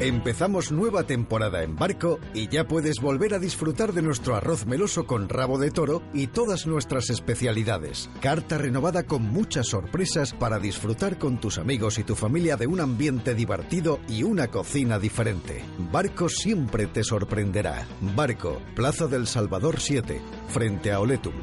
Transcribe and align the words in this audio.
Empezamos 0.00 0.72
nueva 0.72 1.04
temporada 1.04 1.62
en 1.62 1.76
barco 1.76 2.18
y 2.34 2.48
ya 2.48 2.66
puedes 2.66 3.00
volver 3.00 3.32
a 3.32 3.38
disfrutar 3.38 3.92
de 3.92 4.02
nuestro 4.02 4.34
arroz 4.34 4.66
meloso 4.66 5.06
con 5.06 5.28
rabo 5.28 5.56
de 5.56 5.70
toro 5.70 6.02
y 6.12 6.26
todas 6.26 6.66
nuestras 6.66 7.10
especialidades. 7.10 8.10
Carta 8.20 8.58
renovada 8.58 9.04
con 9.04 9.22
muchas 9.22 9.68
sorpresas 9.68 10.32
para 10.32 10.58
disfrutar 10.58 11.16
con 11.16 11.38
tus 11.40 11.58
amigos 11.58 11.98
y 11.98 12.04
tu 12.04 12.16
familia 12.16 12.56
de 12.56 12.66
un 12.66 12.80
ambiente 12.80 13.34
divertido 13.36 14.00
y 14.08 14.24
una 14.24 14.48
cocina 14.48 14.98
diferente. 14.98 15.64
Barco 15.92 16.28
siempre 16.28 16.86
te 16.88 17.04
sorprenderá. 17.04 17.86
Barco, 18.00 18.60
Plaza 18.74 19.06
del 19.06 19.28
Salvador 19.28 19.78
7, 19.78 20.20
frente 20.48 20.92
a 20.92 20.98
Oletum. 21.00 21.34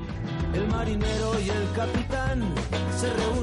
El 0.53 0.67
marinero 0.67 1.39
y 1.39 1.49
el 1.49 1.71
capitán 1.73 2.53
se 2.99 3.13
reunieron 3.13 3.40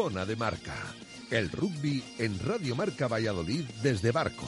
Zona 0.00 0.24
de 0.24 0.36
Marca. 0.36 0.76
El 1.28 1.50
rugby 1.50 2.04
en 2.20 2.38
Radio 2.38 2.76
Marca 2.76 3.08
Valladolid 3.08 3.64
desde 3.82 4.12
Barco. 4.12 4.46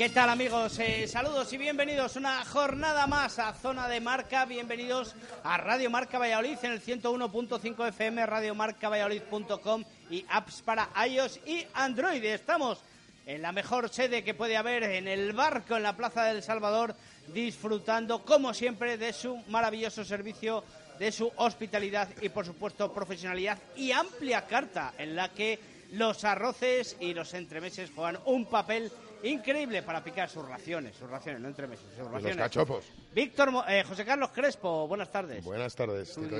¿Qué 0.00 0.08
tal 0.08 0.30
amigos? 0.30 0.78
Eh, 0.78 1.06
saludos 1.06 1.52
y 1.52 1.58
bienvenidos 1.58 2.16
una 2.16 2.42
jornada 2.46 3.06
más 3.06 3.38
a 3.38 3.52
Zona 3.52 3.86
de 3.86 4.00
Marca. 4.00 4.46
Bienvenidos 4.46 5.14
a 5.44 5.58
Radio 5.58 5.90
Marca 5.90 6.18
Valladolid 6.18 6.56
en 6.62 6.72
el 6.72 6.82
101.5 6.82 7.88
FM, 7.88 8.24
radiomarcavalladolid.com 8.24 9.84
y 10.08 10.24
apps 10.30 10.62
para 10.62 10.88
iOS 11.06 11.40
y 11.44 11.66
Android. 11.74 12.24
Estamos 12.24 12.82
en 13.26 13.42
la 13.42 13.52
mejor 13.52 13.90
sede 13.90 14.24
que 14.24 14.32
puede 14.32 14.56
haber 14.56 14.84
en 14.84 15.06
el 15.06 15.34
barco 15.34 15.76
en 15.76 15.82
la 15.82 15.98
Plaza 15.98 16.24
del 16.24 16.42
Salvador, 16.42 16.94
disfrutando 17.34 18.24
como 18.24 18.54
siempre 18.54 18.96
de 18.96 19.12
su 19.12 19.36
maravilloso 19.48 20.02
servicio, 20.02 20.64
de 20.98 21.12
su 21.12 21.30
hospitalidad 21.36 22.08
y 22.22 22.30
por 22.30 22.46
supuesto 22.46 22.90
profesionalidad 22.90 23.58
y 23.76 23.92
amplia 23.92 24.46
carta 24.46 24.94
en 24.96 25.14
la 25.14 25.28
que 25.28 25.58
los 25.92 26.24
arroces 26.24 26.96
y 27.00 27.14
los 27.14 27.34
entremeses 27.34 27.90
juegan 27.94 28.18
un 28.26 28.46
papel 28.46 28.90
increíble 29.22 29.82
para 29.82 30.02
picar 30.02 30.28
sus 30.28 30.46
raciones, 30.48 30.96
sus 30.96 31.08
raciones, 31.10 31.40
no 31.42 31.48
entremeses, 31.48 31.86
sus 31.90 31.98
Los 31.98 32.12
raciones. 32.12 32.36
cachopos. 32.36 32.84
Víctor, 33.14 33.50
eh, 33.68 33.84
José 33.86 34.04
Carlos 34.04 34.30
Crespo, 34.30 34.86
buenas 34.88 35.10
tardes. 35.10 35.44
Buenas 35.44 35.74
tardes, 35.74 36.14
Tito. 36.14 36.36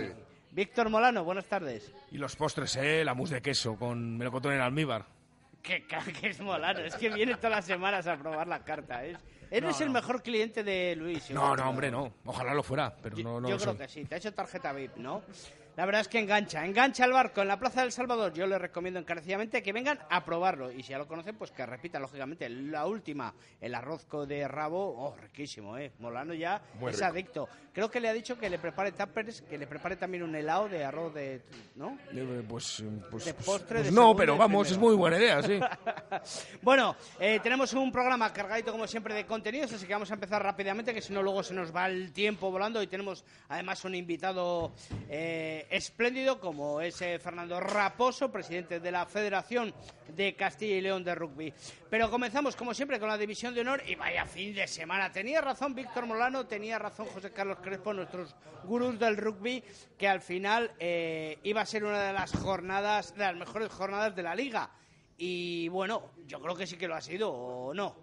Víctor 0.52 0.88
Molano, 0.88 1.22
buenas 1.22 1.44
tardes. 1.46 1.92
Y 2.10 2.18
los 2.18 2.34
postres, 2.36 2.74
¿eh? 2.76 3.04
La 3.04 3.14
mousse 3.14 3.34
de 3.34 3.42
queso 3.42 3.76
con 3.76 4.16
melocotón 4.18 4.52
en 4.54 4.60
almíbar. 4.60 5.04
Que, 5.62 5.86
que 5.86 6.28
es 6.28 6.40
Molano, 6.40 6.80
es 6.80 6.94
que 6.96 7.10
viene 7.10 7.34
todas 7.36 7.50
las 7.50 7.64
semanas 7.66 8.06
a 8.06 8.16
probar 8.16 8.48
la 8.48 8.64
carta. 8.64 9.04
Es, 9.04 9.18
eres 9.50 9.78
No, 9.78 9.80
el 9.84 9.86
no. 9.88 9.92
mejor 10.00 10.22
cliente 10.22 10.64
de 10.64 10.96
Luis. 10.96 11.30
No, 11.30 11.54
no, 11.54 11.68
hombre, 11.68 11.90
no. 11.90 12.12
Ojalá 12.24 12.54
lo 12.54 12.62
fuera, 12.62 12.96
pero 13.02 13.14
Yo, 13.16 13.22
no, 13.24 13.40
no 13.42 13.48
yo 13.48 13.54
lo 13.56 13.60
creo 13.60 13.74
soy. 13.74 13.78
que 13.86 13.88
sí, 13.92 14.04
te 14.06 14.14
ha 14.14 14.18
hecho 14.18 14.32
tarjeta 14.32 14.72
VIP, 14.72 14.96
¿no? 14.96 15.22
La 15.76 15.86
verdad 15.86 16.02
es 16.02 16.08
que 16.08 16.18
engancha, 16.18 16.64
engancha 16.66 17.04
el 17.04 17.12
barco 17.12 17.40
en 17.42 17.48
la 17.48 17.58
Plaza 17.58 17.80
del 17.82 17.92
Salvador. 17.92 18.32
Yo 18.34 18.46
les 18.46 18.60
recomiendo 18.60 19.00
encarecidamente 19.00 19.62
que 19.62 19.72
vengan 19.72 19.98
a 20.10 20.24
probarlo. 20.24 20.70
Y 20.70 20.82
si 20.82 20.90
ya 20.90 20.98
lo 20.98 21.06
conocen, 21.08 21.36
pues 21.36 21.50
que 21.52 21.64
repitan, 21.64 22.02
lógicamente. 22.02 22.48
La 22.48 22.86
última, 22.86 23.32
el 23.60 23.74
arroz 23.74 24.04
co- 24.06 24.26
de 24.26 24.46
rabo, 24.46 24.94
oh, 24.98 25.16
riquísimo, 25.16 25.78
¿eh? 25.78 25.92
Molano 26.00 26.34
ya 26.34 26.60
Muy 26.78 26.90
es 26.90 26.96
rico. 26.98 27.06
adicto. 27.10 27.48
Creo 27.72 27.90
que 27.90 28.00
le 28.00 28.08
ha 28.08 28.12
dicho 28.12 28.36
que 28.38 28.50
le 28.50 28.58
prepare 28.58 28.92
tuppers, 28.92 29.42
que 29.42 29.56
le 29.56 29.66
prepare 29.66 29.96
también 29.96 30.22
un 30.24 30.34
helado 30.34 30.68
de 30.68 30.84
arroz 30.84 31.14
de... 31.14 31.40
¿no? 31.76 31.96
Eh, 32.12 32.42
Pues, 32.48 32.80
eh, 32.80 32.84
pues, 33.10 33.24
De 33.24 33.34
pues- 33.34 33.46
postre, 33.46 33.76
pues 33.78 33.86
de 33.86 33.92
no, 33.92 34.14
pero 34.14 34.36
vamos, 34.36 34.66
primero. 34.68 34.74
es 34.74 34.78
muy 34.78 34.96
buena 34.96 35.18
idea, 35.18 35.42
sí. 35.42 35.58
Bueno, 36.62 36.96
eh, 37.18 37.40
tenemos 37.42 37.72
un 37.72 37.90
programa 37.92 38.32
cargadito 38.32 38.72
como 38.72 38.86
siempre 38.86 39.14
de 39.14 39.24
contenidos, 39.24 39.72
así 39.72 39.86
que 39.86 39.92
vamos 39.92 40.10
a 40.10 40.14
empezar 40.14 40.42
rápidamente, 40.42 40.92
que 40.92 41.00
si 41.00 41.12
no 41.12 41.22
luego 41.22 41.42
se 41.42 41.54
nos 41.54 41.74
va 41.74 41.86
el 41.86 42.12
tiempo 42.12 42.50
volando 42.50 42.82
y 42.82 42.86
tenemos 42.86 43.24
además 43.48 43.84
un 43.84 43.94
invitado 43.94 44.72
eh, 45.08 45.59
espléndido 45.70 46.40
como 46.40 46.80
es 46.80 47.00
eh, 47.02 47.18
Fernando 47.18 47.60
Raposo, 47.60 48.30
presidente 48.30 48.80
de 48.80 48.90
la 48.90 49.06
Federación 49.06 49.74
de 50.08 50.34
Castilla 50.34 50.76
y 50.76 50.80
León 50.80 51.04
de 51.04 51.14
Rugby. 51.14 51.52
Pero 51.88 52.10
comenzamos 52.10 52.56
como 52.56 52.74
siempre 52.74 52.98
con 52.98 53.08
la 53.08 53.18
división 53.18 53.54
de 53.54 53.60
honor 53.60 53.82
y 53.86 53.94
vaya 53.94 54.24
fin 54.24 54.54
de 54.54 54.66
semana. 54.66 55.12
Tenía 55.12 55.40
razón 55.40 55.74
Víctor 55.74 56.06
Molano, 56.06 56.46
tenía 56.46 56.78
razón 56.78 57.06
José 57.06 57.32
Carlos 57.32 57.58
Crespo, 57.62 57.92
nuestros 57.92 58.34
gurús 58.64 58.98
del 58.98 59.16
rugby, 59.16 59.62
que 59.98 60.08
al 60.08 60.20
final 60.20 60.72
eh, 60.78 61.38
iba 61.42 61.60
a 61.60 61.66
ser 61.66 61.84
una 61.84 62.02
de 62.02 62.12
las 62.12 62.32
jornadas, 62.32 63.14
de 63.14 63.24
las 63.24 63.36
mejores 63.36 63.68
jornadas 63.70 64.14
de 64.14 64.22
la 64.22 64.34
liga. 64.34 64.70
Y 65.16 65.68
bueno, 65.68 66.12
yo 66.26 66.40
creo 66.40 66.56
que 66.56 66.66
sí 66.66 66.76
que 66.76 66.88
lo 66.88 66.94
ha 66.94 67.00
sido, 67.00 67.30
¿o 67.30 67.74
no? 67.74 67.94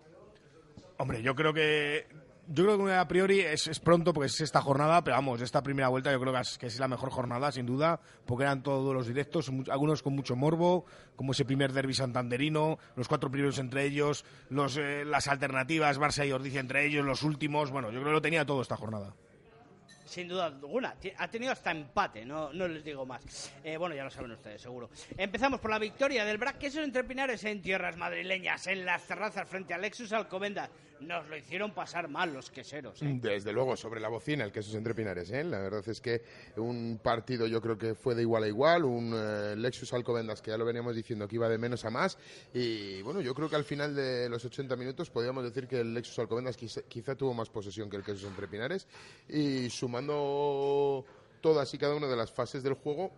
Hombre, 0.97 1.22
yo 1.22 1.35
creo 1.35 1.53
que. 1.53 2.07
Yo 2.50 2.63
creo 2.63 2.85
que 2.85 2.94
a 2.94 3.08
priori 3.08 3.41
es, 3.41 3.68
es 3.68 3.80
pronto 3.80 4.13
porque 4.13 4.28
es 4.28 4.40
esta 4.40 4.62
jornada, 4.62 5.03
pero 5.03 5.18
vamos, 5.18 5.41
esta 5.41 5.62
primera 5.62 5.90
vuelta 5.90 6.13
yo 6.13 6.19
creo 6.22 6.34
que 6.34 6.40
es, 6.40 6.58
que 6.58 6.68
es 6.68 6.80
la 6.80 6.88
mejor 6.88 7.09
jornada, 7.09 7.52
sin 7.52 7.66
duda, 7.66 8.00
porque 8.25 8.46
eran 8.46 8.63
todos 8.63 8.94
los 8.94 9.06
directos, 9.06 9.52
algunos 9.69 10.02
con 10.02 10.16
mucho 10.16 10.38
morbo, 10.38 10.86
como 11.18 11.34
ese 11.34 11.44
primer 11.44 11.74
derby 11.74 11.94
santanderino, 11.94 12.80
los 12.96 13.09
cuatro 13.09 13.30
primeros 13.30 13.59
entre 13.59 13.84
ellos, 13.84 14.24
los, 14.50 14.78
eh, 14.78 15.03
las 15.03 15.28
alternativas, 15.28 16.00
Barça 16.00 16.25
y 16.25 16.31
Ordicia 16.31 16.62
entre 16.62 16.86
ellos, 16.86 17.06
los 17.06 17.22
últimos, 17.24 17.69
bueno, 17.69 17.90
yo 17.90 18.00
creo 18.00 18.06
que 18.06 18.13
lo 18.13 18.22
tenía 18.22 18.46
todo 18.46 18.62
esta 18.62 18.78
jornada. 18.78 19.13
Sin 20.07 20.30
duda 20.30 20.46
alguna. 20.46 20.96
Ha 21.18 21.28
tenido 21.28 21.52
hasta 21.52 21.72
empate, 21.72 22.25
no, 22.25 22.53
no 22.53 22.66
les 22.66 22.81
digo 22.81 23.06
más. 23.06 23.52
Eh, 23.62 23.75
bueno, 23.75 23.94
ya 23.94 24.06
lo 24.06 24.09
saben 24.09 24.31
ustedes, 24.31 24.62
seguro. 24.62 24.90
Empezamos 25.18 25.59
por 25.59 25.69
la 25.69 25.80
victoria 25.80 26.24
del 26.24 26.38
Brac 26.38 26.57
Quesos 26.59 26.86
entre 26.86 27.03
Pinares 27.03 27.44
en 27.44 27.62
tierras 27.62 27.97
madrileñas, 27.97 28.68
en 28.68 28.86
las 28.86 29.03
terrazas 29.03 29.50
frente 29.50 29.74
a 29.74 29.78
Lexus 29.78 30.13
Alcobendas. 30.13 30.69
Nos 31.00 31.28
lo 31.28 31.38
hicieron 31.38 31.72
pasar 31.72 32.08
mal 32.08 32.34
los 32.34 32.50
queseros. 32.50 33.02
¿eh? 33.02 33.19
Desde 33.22 33.53
luego, 33.53 33.78
sobre 33.78 34.00
la 34.00 34.09
bocina, 34.09 34.44
el 34.44 34.52
queso 34.52 34.75
entre 34.78 34.96
Pinares. 34.96 35.30
¿eh? 35.31 35.44
La 35.44 35.59
verdad 35.59 35.88
es 35.88 36.02
que 36.02 36.22
un 36.58 37.00
partido 37.02 37.46
yo 37.47 37.62
creo 37.62 37.78
que 37.78 37.94
fue 37.96 38.16
de 38.16 38.24
igual 38.24 38.44
a 38.44 38.47
igual. 38.47 38.85
Un 38.85 39.13
eh, 39.16 39.56
Lexus 39.56 39.94
Alcobendas 39.94 40.41
que 40.41 40.52
ya 40.52 40.57
lo 40.57 40.66
veníamos 40.66 40.96
diciendo 40.96 41.28
que 41.28 41.36
iba 41.36 41.47
de 41.50 41.57
menos 41.57 41.86
a 41.86 41.90
más. 41.90 42.18
Y 42.53 43.02
bueno, 43.03 43.22
yo 43.22 43.34
creo 43.36 43.50
que 43.50 43.56
al 43.56 43.63
final 43.63 43.96
de 43.96 44.28
los 44.30 44.44
80 44.44 44.75
minutos 44.75 45.09
podríamos 45.09 45.44
decir 45.44 45.68
que 45.68 45.81
el 45.81 45.94
Lexus 45.94 46.18
Alcobendas 46.19 46.57
quizá, 46.57 46.81
quizá 46.84 47.16
tuvo 47.16 47.34
más 47.34 47.50
posesión 47.50 47.90
que 47.90 47.97
el 47.97 48.03
queso 48.03 48.28
entre 48.28 48.47
Pinares. 48.47 48.88
Y 49.30 49.69
sumando 49.69 51.06
todas 51.41 51.72
y 51.74 51.78
cada 51.78 51.96
una 51.96 52.07
de 52.07 52.16
las 52.16 52.31
fases 52.31 52.63
del 52.63 52.74
juego, 52.74 53.12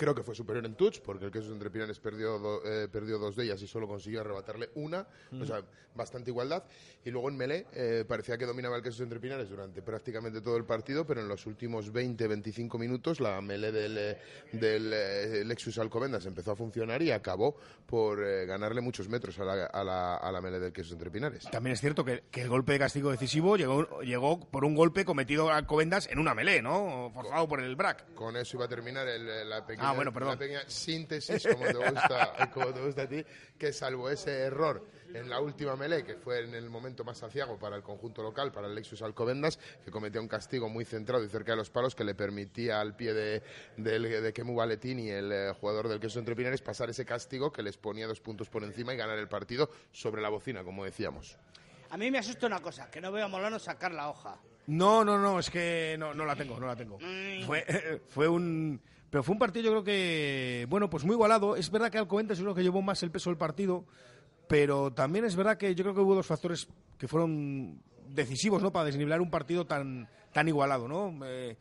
Creo 0.00 0.14
que 0.14 0.22
fue 0.22 0.34
superior 0.34 0.64
en 0.64 0.76
touch, 0.76 1.00
porque 1.00 1.26
el 1.26 1.30
Quesos 1.30 1.52
entre 1.52 1.68
Pinares 1.68 2.00
perdió, 2.00 2.38
do- 2.38 2.62
eh, 2.64 2.88
perdió 2.88 3.18
dos 3.18 3.36
de 3.36 3.44
ellas 3.44 3.60
y 3.60 3.66
solo 3.66 3.86
consiguió 3.86 4.22
arrebatarle 4.22 4.70
una, 4.76 5.06
o 5.38 5.44
sea, 5.44 5.62
bastante 5.94 6.30
igualdad. 6.30 6.64
Y 7.04 7.10
luego 7.10 7.28
en 7.28 7.36
Melé 7.36 7.66
eh, 7.74 8.06
parecía 8.08 8.38
que 8.38 8.46
dominaba 8.46 8.76
el 8.76 8.82
Quesos 8.82 9.00
entre 9.02 9.20
Pinares 9.20 9.50
durante 9.50 9.82
prácticamente 9.82 10.40
todo 10.40 10.56
el 10.56 10.64
partido, 10.64 11.04
pero 11.06 11.20
en 11.20 11.28
los 11.28 11.44
últimos 11.44 11.92
20-25 11.92 12.78
minutos 12.78 13.20
la 13.20 13.42
Melé 13.42 13.72
del, 13.72 13.98
eh, 13.98 14.18
del 14.52 14.90
eh, 14.94 15.44
Lexus 15.44 15.78
Alcobendas 15.78 16.24
empezó 16.24 16.52
a 16.52 16.56
funcionar 16.56 17.02
y 17.02 17.10
acabó 17.10 17.56
por 17.86 18.24
ganarle 18.46 18.80
muchos 18.80 19.08
metros 19.08 19.38
a 19.38 19.44
la, 19.44 19.66
a 19.66 19.84
la, 19.84 20.16
a 20.16 20.32
la 20.32 20.40
Melé 20.40 20.60
del 20.60 20.72
Quesos 20.72 20.92
entre 20.92 21.10
Pinares. 21.10 21.44
También 21.50 21.74
es 21.74 21.80
cierto 21.80 22.04
que, 22.06 22.22
que 22.30 22.40
el 22.40 22.48
golpe 22.48 22.72
de 22.72 22.78
castigo 22.78 23.10
decisivo 23.10 23.56
llegó, 23.58 24.00
llegó 24.00 24.40
por 24.40 24.64
un 24.64 24.74
golpe 24.74 25.04
cometido 25.04 25.50
a 25.50 25.66
Covendas 25.66 26.08
en 26.10 26.18
una 26.18 26.34
melé, 26.34 26.62
¿no? 26.62 27.10
Forzado 27.12 27.46
por 27.48 27.60
el 27.60 27.76
BRAC. 27.76 28.14
Con 28.14 28.36
eso 28.36 28.56
iba 28.56 28.64
a 28.64 28.68
terminar 28.68 29.06
el- 29.06 29.48
la, 29.50 29.66
pequeña, 29.66 29.89
Ah, 29.90 29.94
bueno, 29.94 30.12
perdón. 30.12 30.32
la 30.32 30.38
pequeña 30.38 30.62
síntesis, 30.68 31.46
como 31.46 31.64
te, 31.66 31.74
gusta, 31.74 32.50
como 32.54 32.72
te 32.72 32.80
gusta 32.80 33.02
a 33.02 33.08
ti, 33.08 33.24
que 33.58 33.72
salvo 33.72 34.08
ese 34.10 34.30
error 34.40 34.86
en 35.12 35.28
la 35.28 35.40
última 35.40 35.74
melee, 35.76 36.04
que 36.04 36.14
fue 36.16 36.44
en 36.44 36.54
el 36.54 36.70
momento 36.70 37.02
más 37.04 37.22
aciago 37.22 37.58
para 37.58 37.76
el 37.76 37.82
conjunto 37.82 38.22
local, 38.22 38.52
para 38.52 38.68
el 38.68 38.74
Lexus 38.74 39.02
Alcobendas, 39.02 39.58
que 39.84 39.90
cometía 39.90 40.20
un 40.20 40.28
castigo 40.28 40.68
muy 40.68 40.84
centrado 40.84 41.24
y 41.24 41.28
cerca 41.28 41.52
de 41.52 41.56
los 41.56 41.70
palos 41.70 41.94
que 41.94 42.04
le 42.04 42.14
permitía 42.14 42.80
al 42.80 42.94
pie 42.94 43.12
de, 43.12 43.42
del- 43.76 44.22
de 44.22 44.32
Kemu 44.32 44.54
Valetini, 44.54 45.08
el 45.10 45.32
eh, 45.32 45.52
jugador 45.60 45.88
del 45.88 45.98
Queso 46.00 46.18
Entre 46.20 46.36
Pinares, 46.36 46.62
pasar 46.62 46.90
ese 46.90 47.04
castigo 47.04 47.52
que 47.52 47.62
les 47.62 47.76
ponía 47.76 48.06
dos 48.06 48.20
puntos 48.20 48.48
por 48.48 48.62
encima 48.62 48.94
y 48.94 48.96
ganar 48.96 49.18
el 49.18 49.28
partido 49.28 49.68
sobre 49.90 50.22
la 50.22 50.28
bocina, 50.28 50.62
como 50.62 50.84
decíamos. 50.84 51.36
A 51.90 51.96
mí 51.96 52.08
me 52.10 52.18
asusta 52.18 52.46
una 52.46 52.60
cosa, 52.60 52.88
que 52.88 53.00
no 53.00 53.10
veo 53.10 53.24
a 53.24 53.28
Molano 53.28 53.58
sacar 53.58 53.92
la 53.92 54.08
hoja. 54.08 54.38
No, 54.68 55.04
no, 55.04 55.18
no, 55.18 55.40
es 55.40 55.50
que 55.50 55.96
no, 55.98 56.14
no 56.14 56.24
la 56.24 56.36
tengo, 56.36 56.60
no 56.60 56.68
la 56.68 56.76
tengo. 56.76 56.98
Fue, 57.44 58.00
fue 58.08 58.28
un. 58.28 58.80
Pero 59.10 59.22
fue 59.24 59.32
un 59.32 59.38
partido, 59.38 59.64
yo 59.64 59.70
creo 59.70 59.84
que. 59.84 60.66
Bueno, 60.68 60.88
pues 60.88 61.04
muy 61.04 61.14
igualado. 61.14 61.56
Es 61.56 61.70
verdad 61.70 61.90
que 61.90 61.98
Alcobendas 61.98 62.38
es 62.38 62.44
lo 62.44 62.54
que 62.54 62.62
llevó 62.62 62.80
más 62.80 63.02
el 63.02 63.10
peso 63.10 63.30
del 63.30 63.36
partido. 63.36 63.84
pero 64.48 64.92
también 64.92 65.24
es 65.24 65.36
verdad 65.36 65.58
que 65.58 65.74
yo 65.74 65.84
creo 65.84 65.94
que 65.94 66.00
hubo 66.00 66.14
dos 66.14 66.26
factores 66.26 66.68
que 66.98 67.08
fueron 67.08 67.82
decisivos, 68.08 68.62
¿no? 68.62 68.72
Para 68.72 68.86
desnivelar 68.86 69.20
un 69.20 69.30
partido 69.30 69.66
tan, 69.66 70.08
tan 70.32 70.48
igualado, 70.48 70.88
¿no? 70.88 71.24
Eh, 71.24 71.56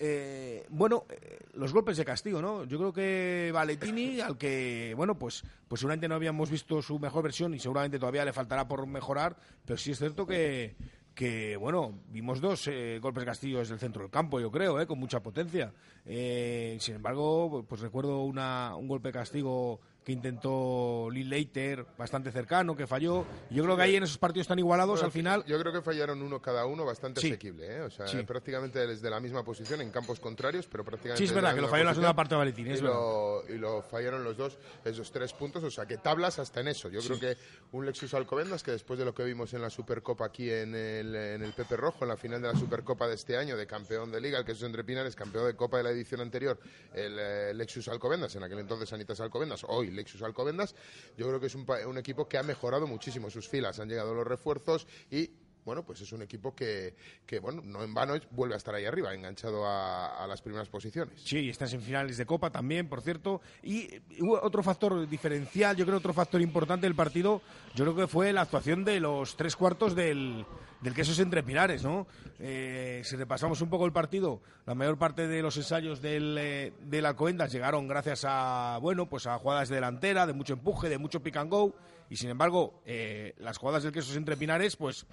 eh, 0.00 0.64
bueno, 0.68 1.06
eh, 1.08 1.40
los 1.54 1.72
golpes 1.72 1.96
de 1.96 2.04
castigo, 2.04 2.40
¿no? 2.40 2.64
Yo 2.64 2.78
creo 2.78 2.92
que 2.92 3.50
Valetini, 3.52 4.20
al 4.20 4.38
que, 4.38 4.94
bueno, 4.96 5.18
pues, 5.18 5.42
pues 5.66 5.80
seguramente 5.80 6.06
no 6.06 6.14
habíamos 6.14 6.50
visto 6.50 6.80
su 6.82 6.98
mejor 7.00 7.24
versión 7.24 7.52
y 7.54 7.58
seguramente 7.58 7.98
todavía 7.98 8.24
le 8.24 8.32
faltará 8.32 8.68
por 8.68 8.86
mejorar, 8.86 9.36
pero 9.64 9.76
sí 9.76 9.90
es 9.90 9.98
cierto 9.98 10.24
que, 10.24 10.76
que 11.18 11.56
bueno, 11.56 11.98
vimos 12.12 12.40
dos 12.40 12.68
eh, 12.68 13.00
golpes 13.02 13.22
de 13.22 13.26
castigo 13.26 13.58
desde 13.58 13.74
el 13.74 13.80
centro 13.80 14.02
del 14.02 14.10
campo, 14.12 14.38
yo 14.38 14.52
creo, 14.52 14.86
con 14.86 15.00
mucha 15.00 15.18
potencia. 15.20 15.72
sin 16.06 16.94
embargo, 16.94 17.64
pues 17.68 17.80
recuerdo 17.80 18.22
una, 18.22 18.76
un 18.76 18.86
golpe 18.86 19.10
castigo 19.10 19.80
que 20.08 20.12
intentó 20.12 21.10
Lee 21.12 21.24
Leiter, 21.24 21.84
bastante 21.98 22.32
cercano, 22.32 22.74
que 22.74 22.86
falló. 22.86 23.26
Yo 23.50 23.62
creo 23.62 23.76
que 23.76 23.82
ahí 23.82 23.96
en 23.96 24.04
esos 24.04 24.16
partidos 24.16 24.46
tan 24.46 24.58
igualados, 24.58 25.02
al 25.02 25.12
final... 25.12 25.44
Yo 25.46 25.60
creo 25.60 25.70
que 25.70 25.82
fallaron 25.82 26.22
uno 26.22 26.40
cada 26.40 26.64
uno 26.64 26.86
bastante 26.86 27.20
asequible, 27.20 27.76
¿eh? 27.76 27.80
O 27.82 27.90
sea, 27.90 28.06
prácticamente 28.26 28.86
desde 28.86 29.10
la 29.10 29.20
misma 29.20 29.44
posición, 29.44 29.82
en 29.82 29.90
campos 29.90 30.18
contrarios, 30.18 30.66
pero 30.66 30.82
prácticamente... 30.82 31.18
Sí, 31.18 31.24
es 31.24 31.34
verdad, 31.34 31.54
que 31.54 31.60
lo 31.60 31.68
falló 31.68 31.82
en 31.82 31.86
la 31.88 31.92
segunda 31.92 32.14
parte 32.14 32.34
de 32.34 32.38
Valentín, 32.38 32.68
y, 32.68 32.80
lo, 32.80 33.42
y 33.50 33.58
lo 33.58 33.82
fallaron 33.82 34.24
los 34.24 34.38
dos, 34.38 34.56
esos 34.82 35.12
tres 35.12 35.34
puntos, 35.34 35.62
o 35.62 35.70
sea, 35.70 35.84
que 35.84 35.98
tablas 35.98 36.38
hasta 36.38 36.60
en 36.60 36.68
eso. 36.68 36.88
Yo 36.88 37.02
creo 37.02 37.20
que 37.20 37.36
un 37.72 37.84
Lexus 37.84 38.14
Alcobendas, 38.14 38.62
que 38.62 38.70
después 38.70 38.98
de 38.98 39.04
lo 39.04 39.12
que 39.12 39.24
vimos 39.24 39.52
en 39.52 39.60
la 39.60 39.68
Supercopa 39.68 40.24
aquí 40.24 40.50
en 40.50 40.74
el, 40.74 41.14
en 41.14 41.42
el 41.42 41.52
Pepe 41.52 41.76
Rojo, 41.76 42.06
en 42.06 42.08
la 42.08 42.16
final 42.16 42.40
de 42.40 42.48
la 42.48 42.58
Supercopa 42.58 43.06
de 43.06 43.14
este 43.14 43.36
año, 43.36 43.58
de 43.58 43.66
campeón 43.66 44.10
de 44.10 44.22
Liga, 44.22 44.38
el 44.38 44.46
Quesos 44.46 44.62
Entre 44.62 44.84
Pinares, 44.84 45.14
campeón 45.14 45.44
de 45.44 45.54
Copa 45.54 45.76
de 45.76 45.82
la 45.82 45.90
edición 45.90 46.22
anterior, 46.22 46.58
el 46.94 47.18
eh, 47.18 47.52
Lexus 47.52 47.88
Alcobendas, 47.88 48.34
en 48.36 48.42
aquel 48.42 48.60
entonces 48.60 48.88
Sanitas 48.88 49.20
Alcobendas, 49.20 49.66
hoy 49.68 49.97
Lexus 49.98 50.22
Alcobendas, 50.22 50.74
yo 51.16 51.26
creo 51.26 51.40
que 51.40 51.46
es 51.46 51.54
un, 51.54 51.98
equipo 51.98 52.28
que 52.28 52.38
ha 52.38 52.42
mejorado 52.42 52.86
muchísimo 52.86 53.30
sus 53.30 53.48
filas. 53.48 53.78
Han 53.80 53.88
llegado 53.88 54.14
los 54.14 54.26
refuerzos 54.26 54.86
y 55.10 55.30
bueno, 55.68 55.82
pues 55.82 56.00
es 56.00 56.10
un 56.12 56.22
equipo 56.22 56.54
que, 56.54 56.94
que, 57.26 57.40
bueno, 57.40 57.60
no 57.62 57.84
en 57.84 57.92
vano 57.92 58.14
vuelve 58.30 58.54
a 58.54 58.56
estar 58.56 58.74
ahí 58.74 58.86
arriba, 58.86 59.12
enganchado 59.12 59.66
a, 59.66 60.26
las 60.26 60.40
primeras 60.40 60.66
posiciones. 60.70 61.20
Sí, 61.22 61.40
y 61.40 61.50
estás 61.50 61.74
en 61.74 61.82
finales 61.82 62.16
de 62.16 62.24
Copa 62.24 62.48
también, 62.48 62.88
por 62.88 63.02
cierto. 63.02 63.42
Y 63.62 64.00
otro 64.40 64.62
factor 64.62 65.06
diferencial, 65.06 65.76
yo 65.76 65.84
creo 65.84 65.98
otro 65.98 66.14
factor 66.14 66.40
importante 66.40 66.86
del 66.86 66.94
partido, 66.94 67.42
yo 67.74 67.84
creo 67.84 67.94
que 67.94 68.06
fue 68.06 68.32
la 68.32 68.40
actuación 68.40 68.82
de 68.82 68.98
los 68.98 69.36
tres 69.36 69.56
cuartos 69.56 69.94
del, 69.94 70.46
del 70.80 70.94
Quesos 70.94 71.18
Entre 71.18 71.42
Pinares, 71.42 71.84
¿no? 71.84 72.06
Eh, 72.38 73.02
si 73.04 73.16
repasamos 73.16 73.60
un 73.60 73.68
poco 73.68 73.84
el 73.84 73.92
partido, 73.92 74.40
la 74.64 74.74
mayor 74.74 74.96
parte 74.96 75.26
de 75.26 75.42
los 75.42 75.54
ensayos 75.58 76.00
del, 76.00 76.34
eh, 76.38 76.72
de 76.80 77.02
la 77.02 77.14
Coendas 77.14 77.52
llegaron 77.52 77.86
gracias 77.88 78.24
a, 78.26 78.78
bueno, 78.80 79.06
pues 79.06 79.26
a 79.26 79.36
jugadas 79.36 79.68
de 79.68 79.74
delantera, 79.74 80.26
de 80.26 80.32
mucho 80.32 80.54
empuje, 80.54 80.88
de 80.88 80.96
mucho 80.96 81.22
pick 81.22 81.36
and 81.36 81.50
go, 81.50 81.74
y 82.08 82.16
sin 82.16 82.30
embargo, 82.30 82.80
eh, 82.86 83.34
las 83.38 83.58
jugadas 83.58 83.82
del 83.82 83.92
Quesos 83.92 84.16
Entre 84.16 84.36
Pinares, 84.36 84.76
pues 84.76 85.06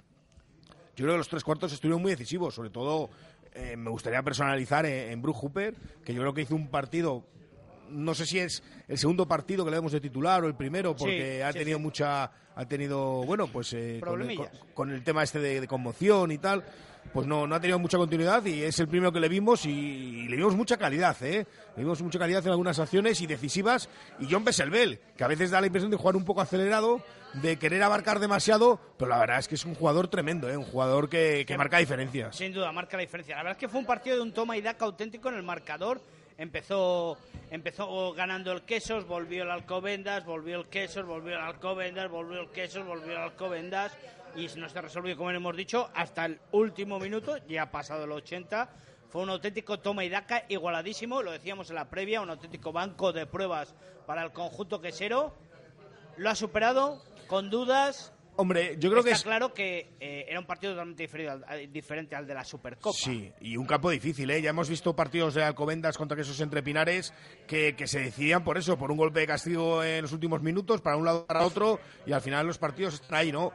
yo 0.96 1.04
creo 1.04 1.14
que 1.14 1.18
los 1.18 1.28
tres 1.28 1.44
cuartos 1.44 1.72
estuvieron 1.72 2.02
muy 2.02 2.10
decisivos, 2.10 2.54
sobre 2.54 2.70
todo 2.70 3.10
me 3.76 3.88
gustaría 3.88 4.22
personalizar 4.22 4.84
en, 4.84 5.22
Bruce 5.22 5.38
Hooper, 5.40 5.74
que 6.04 6.12
yo 6.12 6.20
creo 6.20 6.34
que 6.34 6.42
hizo 6.42 6.54
un 6.54 6.68
partido 6.68 7.24
no 7.90 8.14
sé 8.14 8.26
si 8.26 8.38
es 8.38 8.62
el 8.88 8.98
segundo 8.98 9.26
partido 9.26 9.64
que 9.64 9.70
le 9.70 9.76
damos 9.76 9.92
de 9.92 10.00
titular 10.00 10.44
o 10.44 10.46
el 10.46 10.54
primero, 10.54 10.94
porque 10.96 11.42
ha 11.42 11.52
tenido 11.52 11.78
mucha, 11.78 12.30
ha 12.54 12.64
tenido, 12.66 13.22
bueno, 13.24 13.46
pues 13.48 13.72
eh, 13.72 14.00
con, 14.74 14.90
el, 14.90 15.02
tema 15.02 15.22
este 15.22 15.38
de, 15.38 15.66
conmoción 15.66 16.32
y 16.32 16.38
tal, 16.38 16.64
pues 17.16 17.26
no, 17.26 17.46
no 17.46 17.54
ha 17.54 17.60
tenido 17.60 17.78
mucha 17.78 17.96
continuidad 17.96 18.44
y 18.44 18.62
es 18.62 18.78
el 18.78 18.88
primero 18.88 19.10
que 19.10 19.20
le 19.20 19.30
vimos 19.30 19.64
y, 19.64 20.28
le 20.28 20.36
vimos 20.36 20.54
mucha 20.54 20.76
calidad, 20.76 21.16
¿eh? 21.22 21.46
Le 21.74 21.82
vimos 21.82 22.02
mucha 22.02 22.18
calidad 22.18 22.44
en 22.44 22.50
algunas 22.50 22.78
acciones 22.78 23.22
y 23.22 23.26
decisivas. 23.26 23.88
Y 24.20 24.26
John 24.30 24.44
Besselbel, 24.44 25.00
que 25.16 25.24
a 25.24 25.26
veces 25.26 25.50
da 25.50 25.62
la 25.62 25.66
impresión 25.66 25.90
de 25.90 25.96
jugar 25.96 26.14
un 26.14 26.26
poco 26.26 26.42
acelerado, 26.42 27.00
de 27.32 27.58
querer 27.58 27.82
abarcar 27.82 28.18
demasiado, 28.18 28.78
pero 28.98 29.08
la 29.08 29.18
verdad 29.18 29.38
es 29.38 29.48
que 29.48 29.54
es 29.54 29.64
un 29.64 29.74
jugador 29.74 30.08
tremendo, 30.08 30.50
¿eh? 30.50 30.58
Un 30.58 30.64
jugador 30.64 31.08
que, 31.08 31.44
que 31.46 31.56
marca 31.56 31.78
diferencias. 31.78 32.36
Sin 32.36 32.52
duda, 32.52 32.70
marca 32.70 32.98
la 32.98 33.00
diferencia. 33.00 33.34
La 33.36 33.44
verdad 33.44 33.56
es 33.56 33.60
que 33.60 33.68
fue 33.70 33.80
un 33.80 33.86
partido 33.86 34.16
de 34.16 34.22
un 34.22 34.32
toma 34.32 34.58
y 34.58 34.60
daca 34.60 34.84
auténtico 34.84 35.30
en 35.30 35.36
el 35.36 35.42
marcador 35.42 36.02
empezó 36.36 37.16
empezó 37.50 38.12
ganando 38.12 38.52
el 38.52 38.60
Quesos, 38.60 39.06
volvió 39.06 39.44
el 39.44 39.50
Alcobendas, 39.50 40.26
volvió 40.26 40.58
el 40.58 40.66
Quesos, 40.66 41.06
volvió 41.06 41.32
el 41.34 41.40
Alcobendas, 41.40 42.10
volvió 42.10 42.42
el 42.42 42.50
Quesos, 42.50 42.86
volvió 42.86 43.12
el 43.12 43.18
Alcobendas 43.18 43.96
y 44.36 44.48
no 44.58 44.68
se 44.68 44.80
resolvió, 44.80 45.16
como 45.16 45.30
hemos 45.30 45.56
dicho, 45.56 45.88
hasta 45.94 46.26
el 46.26 46.38
último 46.52 46.98
minuto, 46.98 47.36
ya 47.48 47.62
ha 47.62 47.70
pasado 47.70 48.04
el 48.04 48.12
80. 48.12 48.70
Fue 49.08 49.22
un 49.22 49.30
auténtico 49.30 49.78
toma 49.80 50.04
y 50.04 50.08
daca 50.08 50.44
igualadísimo, 50.48 51.22
lo 51.22 51.32
decíamos 51.32 51.70
en 51.70 51.76
la 51.76 51.88
previa, 51.88 52.20
un 52.20 52.30
auténtico 52.30 52.72
banco 52.72 53.12
de 53.12 53.26
pruebas 53.26 53.74
para 54.06 54.22
el 54.22 54.32
conjunto 54.32 54.80
quesero. 54.80 55.34
Lo 56.18 56.30
ha 56.30 56.34
superado 56.34 57.02
con 57.26 57.50
dudas, 57.50 58.12
Hombre, 58.38 58.76
yo 58.78 58.90
creo 58.90 59.02
que 59.02 59.12
es 59.12 59.22
claro 59.22 59.54
que 59.54 59.94
eh, 59.98 60.26
era 60.28 60.38
un 60.38 60.44
partido 60.44 60.72
totalmente 60.74 61.08
diferente 61.72 62.14
al, 62.14 62.26
de 62.26 62.34
la 62.34 62.44
Supercopa. 62.44 62.94
Sí, 62.96 63.32
y 63.40 63.56
un 63.56 63.64
campo 63.64 63.88
difícil, 63.88 64.30
¿eh? 64.30 64.42
Ya 64.42 64.50
hemos 64.50 64.68
visto 64.68 64.94
partidos 64.94 65.32
de 65.34 65.42
Alcobendas 65.42 65.96
contra 65.96 66.16
Quesos 66.18 66.38
Entre 66.40 66.62
Pinares 66.62 67.14
que, 67.46 67.74
que 67.74 67.86
se 67.86 68.00
decidían 68.00 68.44
por 68.44 68.58
eso, 68.58 68.76
por 68.76 68.90
un 68.90 68.98
golpe 68.98 69.20
de 69.20 69.26
castigo 69.26 69.82
en 69.82 70.02
los 70.02 70.12
últimos 70.12 70.42
minutos, 70.42 70.82
para 70.82 70.96
un 70.96 71.06
lado 71.06 71.24
para 71.24 71.46
otro, 71.46 71.80
y 72.04 72.12
al 72.12 72.20
final 72.20 72.46
los 72.46 72.58
partidos 72.58 72.94
están 72.94 73.14
ahí, 73.18 73.32
¿no? 73.32 73.52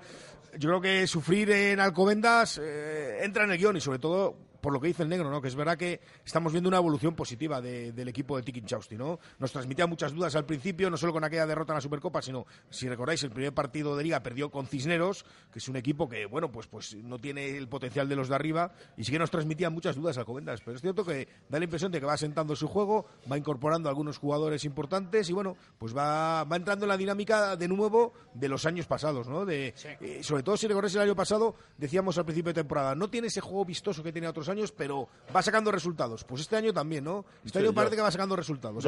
Yo 0.57 0.69
creo 0.69 0.81
que 0.81 1.07
sufrir 1.07 1.49
en 1.51 1.79
Alcobendas 1.79 2.59
eh, 2.61 3.19
entra 3.23 3.45
en 3.45 3.51
el 3.51 3.57
guion 3.57 3.77
y 3.77 3.81
sobre 3.81 3.99
todo 3.99 4.50
por 4.61 4.71
lo 4.71 4.79
que 4.79 4.87
dice 4.87 5.03
el 5.03 5.09
negro, 5.09 5.29
¿no? 5.29 5.41
Que 5.41 5.47
es 5.47 5.55
verdad 5.55 5.77
que 5.77 5.99
estamos 6.23 6.51
viendo 6.51 6.67
una 6.69 6.77
evolución 6.77 7.15
positiva 7.15 7.59
del 7.61 8.07
equipo 8.07 8.37
de 8.37 8.43
Tiki 8.43 8.61
Chausti, 8.61 8.95
¿no? 8.95 9.19
Nos 9.39 9.51
transmitía 9.51 9.87
muchas 9.87 10.13
dudas 10.13 10.35
al 10.35 10.45
principio, 10.45 10.89
no 10.89 10.97
solo 10.97 11.13
con 11.13 11.23
aquella 11.23 11.45
derrota 11.45 11.73
en 11.73 11.77
la 11.77 11.81
Supercopa, 11.81 12.21
sino, 12.21 12.45
si 12.69 12.87
recordáis, 12.87 13.23
el 13.23 13.31
primer 13.31 13.53
partido 13.53 13.97
de 13.97 14.03
Liga 14.03 14.21
perdió 14.21 14.51
con 14.51 14.67
Cisneros, 14.67 15.25
que 15.51 15.59
es 15.59 15.67
un 15.67 15.75
equipo 15.75 16.07
que, 16.07 16.25
bueno, 16.25 16.51
pues, 16.51 16.67
pues 16.67 16.95
no 16.95 17.19
tiene 17.19 17.57
el 17.57 17.67
potencial 17.67 18.07
de 18.07 18.15
los 18.15 18.29
de 18.29 18.35
arriba, 18.35 18.71
y 18.97 19.03
sí 19.03 19.11
que 19.11 19.19
nos 19.19 19.31
transmitía 19.31 19.69
muchas 19.69 19.95
dudas 19.95 20.17
al 20.17 20.25
Covendas, 20.25 20.61
pero 20.63 20.75
es 20.75 20.81
cierto 20.81 21.03
que 21.03 21.27
da 21.49 21.57
la 21.57 21.65
impresión 21.65 21.91
de 21.91 21.99
que 21.99 22.05
va 22.05 22.17
sentando 22.17 22.55
su 22.55 22.67
juego, 22.67 23.07
va 23.29 23.37
incorporando 23.37 23.89
algunos 23.89 24.17
jugadores 24.17 24.63
importantes 24.65 25.29
y, 25.29 25.33
bueno, 25.33 25.57
pues 25.77 25.95
va, 25.95 26.43
va 26.43 26.55
entrando 26.55 26.85
en 26.85 26.89
la 26.89 26.97
dinámica 26.97 27.55
de 27.55 27.67
nuevo 27.67 28.13
de 28.33 28.47
los 28.47 28.65
años 28.65 28.85
pasados, 28.85 29.27
¿no? 29.27 29.45
De, 29.45 29.73
eh, 30.01 30.19
sobre 30.21 30.43
todo 30.43 30.55
si 30.57 30.67
recordáis 30.67 30.95
el 30.95 31.01
año 31.01 31.15
pasado, 31.15 31.55
decíamos 31.77 32.17
al 32.17 32.25
principio 32.25 32.49
de 32.49 32.61
temporada, 32.61 32.95
no 32.95 33.09
tiene 33.09 33.27
ese 33.27 33.41
juego 33.41 33.65
vistoso 33.65 34.03
que 34.03 34.11
tenía 34.11 34.29
otros 34.29 34.49
años, 34.51 34.71
pero 34.71 35.07
va 35.35 35.41
sacando 35.41 35.71
resultados. 35.71 36.23
Pues 36.23 36.41
este 36.41 36.55
año 36.55 36.73
también, 36.73 37.03
¿no? 37.03 37.25
Este 37.43 37.59
año 37.59 37.73
parece 37.73 37.95
que 37.95 38.01
va 38.01 38.11
sacando 38.11 38.35
resultados. 38.35 38.83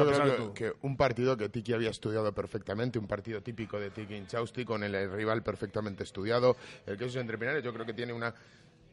que, 0.54 0.72
un 0.82 0.96
partido 0.96 1.36
que 1.36 1.48
Tiki 1.48 1.72
había 1.72 1.90
estudiado 1.90 2.32
perfectamente, 2.32 2.98
un 2.98 3.06
partido 3.06 3.42
típico 3.42 3.78
de 3.78 3.90
Tiki 3.90 4.14
Inchausti, 4.14 4.64
con 4.64 4.82
el, 4.84 5.10
rival 5.10 5.42
perfectamente 5.42 6.04
estudiado. 6.04 6.56
El 6.86 6.96
que 6.96 7.06
es 7.06 7.16
entre 7.16 7.62
yo 7.62 7.72
creo 7.72 7.84
que 7.84 7.94
tiene 7.94 8.12
una 8.12 8.34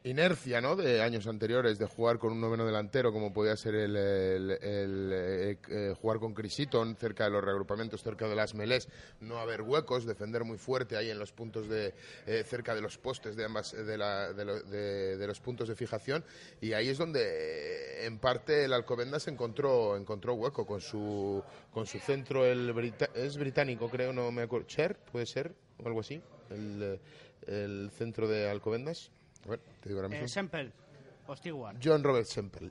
inercia 0.04 0.62
¿no? 0.62 0.76
de 0.76 1.02
años 1.02 1.28
anteriores 1.28 1.78
de 1.78 1.86
jugar 1.86 2.18
con 2.18 2.32
un 2.32 2.42
noveno 2.42 2.66
delantero 2.66 3.14
como 3.14 3.32
podía 3.32 3.56
ser 3.56 3.76
el, 3.76 3.96
eh, 3.96 5.58
eh, 5.70 5.96
jugar 6.02 6.20
con 6.20 6.34
Crisiton 6.34 6.96
cerca 6.96 7.26
de 7.26 7.30
los 7.30 7.44
reagrupamientos 7.44 8.02
cerca 8.02 8.28
de 8.28 8.36
las 8.36 8.56
melés 8.56 8.90
no 9.20 9.38
haber 9.38 9.62
huecos 9.62 10.06
defender 10.06 10.44
muy 10.44 10.58
fuerte 10.58 10.98
ahí 10.98 11.12
en 11.12 11.20
los 11.20 11.32
puntos 11.32 11.70
de 11.70 11.94
eh, 12.26 12.44
cerca 12.48 12.74
de 12.74 12.82
los 12.82 12.98
postes 12.98 13.36
de 13.36 13.46
ambas 13.46 13.74
de, 13.74 13.98
la, 13.98 14.34
de, 14.34 15.28
los 15.28 15.40
puntos 15.40 15.70
de 15.70 15.76
fijación. 15.76 16.24
Y 16.60 16.74
ahí 16.74 16.90
es 16.90 16.98
donde 16.98 18.06
en 18.06 18.18
parte 18.18 18.66
el 18.66 18.74
Alcobendas 18.74 19.28
encontró 19.28 19.96
encontró 19.96 20.34
hueco 20.34 20.66
con 20.66 20.82
su 20.82 21.44
con 21.72 21.86
su 21.86 22.00
centro 22.00 22.46
el 22.46 22.74
es 23.14 23.38
británico 23.38 23.90
creo 23.90 24.14
no 24.14 24.32
me 24.32 24.44
acuerdo 24.44 24.68
Cher 24.68 24.98
puede 25.12 25.26
ser 25.26 25.54
o 25.84 25.88
algo 25.88 26.00
así 26.00 26.22
el, 26.50 27.00
el 27.48 27.92
centro 27.92 28.28
de 28.28 28.50
Alcobendas 28.50 29.12
bueno, 29.46 29.64
te 29.80 29.90
digo 29.90 30.00
ahora 30.00 30.10
mismo. 30.10 30.26
Eh, 30.26 30.30
Semple, 30.30 30.72
John 31.84 32.04
Robert 32.04 32.26
Semple. 32.26 32.70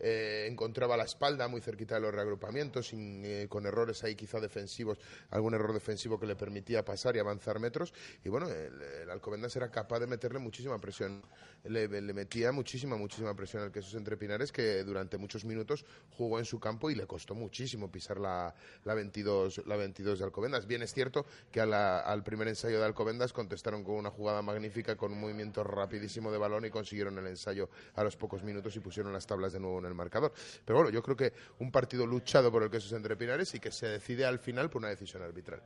Eh, 0.00 0.46
encontraba 0.50 0.96
la 0.96 1.04
espalda 1.04 1.46
muy 1.46 1.60
cerquita 1.60 1.96
de 1.96 2.00
los 2.00 2.14
reagrupamientos, 2.14 2.90
eh, 2.94 3.46
con 3.48 3.66
errores 3.66 4.02
ahí 4.02 4.14
quizá 4.14 4.40
defensivos, 4.40 4.98
algún 5.30 5.54
error 5.54 5.74
defensivo 5.74 6.18
que 6.18 6.26
le 6.26 6.36
permitía 6.36 6.84
pasar 6.84 7.16
y 7.16 7.18
avanzar 7.18 7.60
metros. 7.60 7.92
Y 8.24 8.30
bueno, 8.30 8.48
el, 8.48 9.10
Alcobendas 9.10 9.54
era 9.56 9.70
capaz 9.70 10.00
de 10.00 10.06
meterle 10.06 10.38
muchísima 10.38 10.78
presión, 10.78 11.22
le, 11.64 11.88
metía 11.88 12.50
muchísima, 12.52 12.96
muchísima 12.96 13.34
presión 13.34 13.62
al 13.62 13.72
Quesos 13.72 13.94
Entre 13.94 14.16
Pinares, 14.16 14.52
que 14.52 14.82
durante 14.84 15.18
muchos 15.18 15.44
minutos 15.44 15.84
jugó 16.16 16.38
en 16.38 16.44
su 16.44 16.58
campo 16.58 16.90
y 16.90 16.94
le 16.94 17.06
costó 17.06 17.34
muchísimo 17.34 17.90
pisar 17.90 18.18
la, 18.18 18.54
la, 18.84 18.94
22, 18.94 19.66
la 19.66 19.76
22 19.76 20.18
de 20.18 20.24
Alcobendas. 20.24 20.66
Bien 20.66 20.82
es 20.82 20.94
cierto 20.94 21.26
que 21.52 21.60
al 21.60 22.22
primer 22.24 22.48
ensayo 22.48 22.78
de 22.78 22.86
Alcobendas 22.86 23.32
contestaron 23.32 23.84
con 23.84 23.96
una 23.96 24.10
jugada 24.10 24.40
magnífica, 24.40 24.96
con 24.96 25.12
un 25.12 25.20
movimiento 25.20 25.62
rapidísimo 25.62 26.32
de 26.32 26.38
balón 26.38 26.64
y 26.64 26.70
consiguieron 26.70 27.18
el 27.18 27.26
ensayo 27.26 27.68
a 27.94 28.04
los 28.04 28.16
pocos 28.16 28.42
minutos 28.42 28.74
y 28.76 28.80
pusieron 28.80 29.12
las 29.12 29.26
tablas 29.26 29.52
de 29.52 29.60
nuevo 29.60 29.78
en 29.78 29.86
el 29.86 29.89
marcador. 29.94 30.32
Pero 30.64 30.78
bueno, 30.78 30.90
yo 30.90 31.02
creo 31.02 31.16
que 31.16 31.32
un 31.58 31.70
partido 31.70 32.06
luchado 32.06 32.50
por 32.50 32.62
el 32.62 32.70
queso 32.70 32.94
entre 32.96 33.16
Pinares 33.16 33.54
y 33.54 33.60
que 33.60 33.70
se 33.70 33.86
decide 33.88 34.24
al 34.26 34.38
final 34.38 34.70
por 34.70 34.80
una 34.80 34.88
decisión 34.88 35.22
arbitral. 35.22 35.62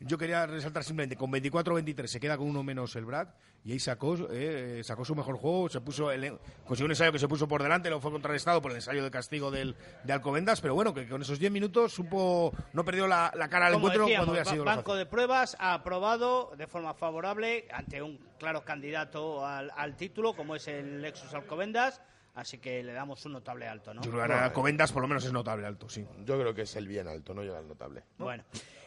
Yo 0.00 0.18
quería 0.18 0.46
resaltar 0.46 0.84
simplemente, 0.84 1.16
con 1.16 1.30
24-23 1.32 2.06
se 2.06 2.20
queda 2.20 2.36
con 2.36 2.48
uno 2.48 2.62
menos 2.62 2.94
el 2.96 3.04
Brad 3.04 3.28
y 3.64 3.72
ahí 3.72 3.80
sacó, 3.80 4.16
eh, 4.30 4.80
sacó 4.84 5.04
su 5.04 5.16
mejor 5.16 5.36
juego, 5.38 5.68
se 5.68 5.80
puso 5.80 6.12
el, 6.12 6.38
consiguió 6.64 6.84
un 6.86 6.92
ensayo 6.92 7.10
que 7.10 7.18
se 7.18 7.26
puso 7.26 7.48
por 7.48 7.62
delante, 7.62 7.90
lo 7.90 8.00
fue 8.00 8.12
contrarrestado 8.12 8.62
por 8.62 8.70
el 8.70 8.76
ensayo 8.76 9.02
de 9.02 9.10
castigo 9.10 9.50
del, 9.50 9.74
de 10.04 10.12
Alcobendas, 10.12 10.60
pero 10.60 10.74
bueno, 10.74 10.94
que 10.94 11.08
con 11.08 11.20
esos 11.22 11.38
10 11.40 11.50
minutos 11.50 11.92
supo, 11.92 12.52
no 12.74 12.84
perdió 12.84 13.08
la, 13.08 13.32
la 13.34 13.48
cara 13.48 13.66
al 13.66 13.72
Como 13.72 13.86
encuentro 13.88 14.04
decíamos, 14.06 14.26
cuando 14.26 14.32
hubiera 14.32 14.44
ba- 14.44 14.50
sido 14.52 14.64
lo 14.64 14.70
banco 14.70 14.94
de 14.94 15.06
pruebas 15.06 15.56
ha 15.58 15.74
aprobado 15.74 16.52
de 16.56 16.66
forma 16.68 16.94
favorable 16.94 17.66
ante 17.72 18.00
un 18.02 18.20
claro 18.38 18.64
candidato 18.64 19.44
al, 19.44 19.72
al 19.76 19.96
título 19.96 20.36
como 20.36 20.54
es 20.54 20.68
el 20.68 21.02
Lexus 21.02 21.34
Alcobendas, 21.34 22.00
así 22.36 22.58
que 22.58 22.82
le 22.84 22.92
damos 22.92 23.24
un 23.26 23.32
notable 23.32 23.66
alto, 23.66 23.92
¿no? 23.92 24.00
Yo 24.02 24.10
creo 24.12 24.22
que 24.22 24.92
por 24.92 25.02
lo 25.02 25.08
menos 25.08 25.24
es 25.24 25.32
notable 25.32 25.66
alto, 25.66 25.88
sí. 25.88 26.06
Yo 26.24 26.38
creo 26.38 26.54
que 26.54 26.62
es 26.62 26.76
el 26.76 26.86
bien 26.86 27.08
alto, 27.08 27.34
no 27.34 27.42
llega 27.42 27.58
al 27.58 27.66
notable. 27.66 28.04
Bueno. 28.16 28.44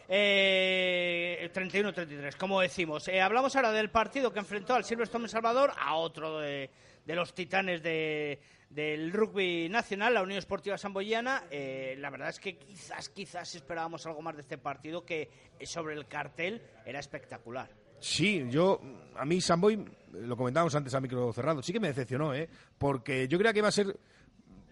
Eh, 0.08 1.50
31-33, 1.54 2.36
como 2.36 2.62
decimos. 2.62 3.08
Eh, 3.08 3.22
hablamos 3.22 3.56
ahora 3.56 3.72
del 3.72 3.90
partido 3.92 4.32
que 4.34 4.40
enfrentó 4.40 4.74
al 4.76 4.84
Silverstone 4.84 5.28
Salvador 5.28 5.72
a 5.78 5.96
otro 5.96 6.40
de, 6.40 6.70
de 7.06 7.16
los 7.16 7.34
titanes 7.36 7.84
de- 7.84 8.40
del 8.70 9.12
rugby 9.12 9.68
nacional, 9.70 10.14
la 10.14 10.22
Unión 10.22 10.38
Esportiva 10.38 10.78
Samboyana. 10.78 11.44
Eh, 11.50 11.96
la 11.98 12.10
verdad 12.12 12.30
es 12.30 12.40
que 12.40 12.58
quizás, 12.58 13.10
quizás 13.10 13.56
esperábamos 13.56 14.06
algo 14.06 14.22
más 14.22 14.36
de 14.36 14.42
este 14.42 14.58
partido 14.60 15.04
que 15.06 15.30
sobre 15.64 15.96
el 15.96 16.08
cartel 16.08 16.62
era 16.86 17.00
espectacular. 17.00 17.70
Sí, 18.00 18.46
yo, 18.50 18.82
a 19.16 19.26
mí 19.26 19.42
Samboy, 19.42 19.84
lo 20.14 20.38
comentábamos 20.38 20.74
antes 20.76 20.94
a 20.94 21.02
micro 21.02 21.32
cerrado, 21.34 21.62
sí 21.62 21.74
que 21.74 21.80
me 21.80 21.90
decepcionó, 21.90 22.34
¿eh? 22.34 22.50
Porque 22.78 23.28
yo 23.28 23.38
creía 23.38 23.54
que 23.54 23.60
iba 23.60 23.68
a 23.68 23.72
ser... 23.72 23.98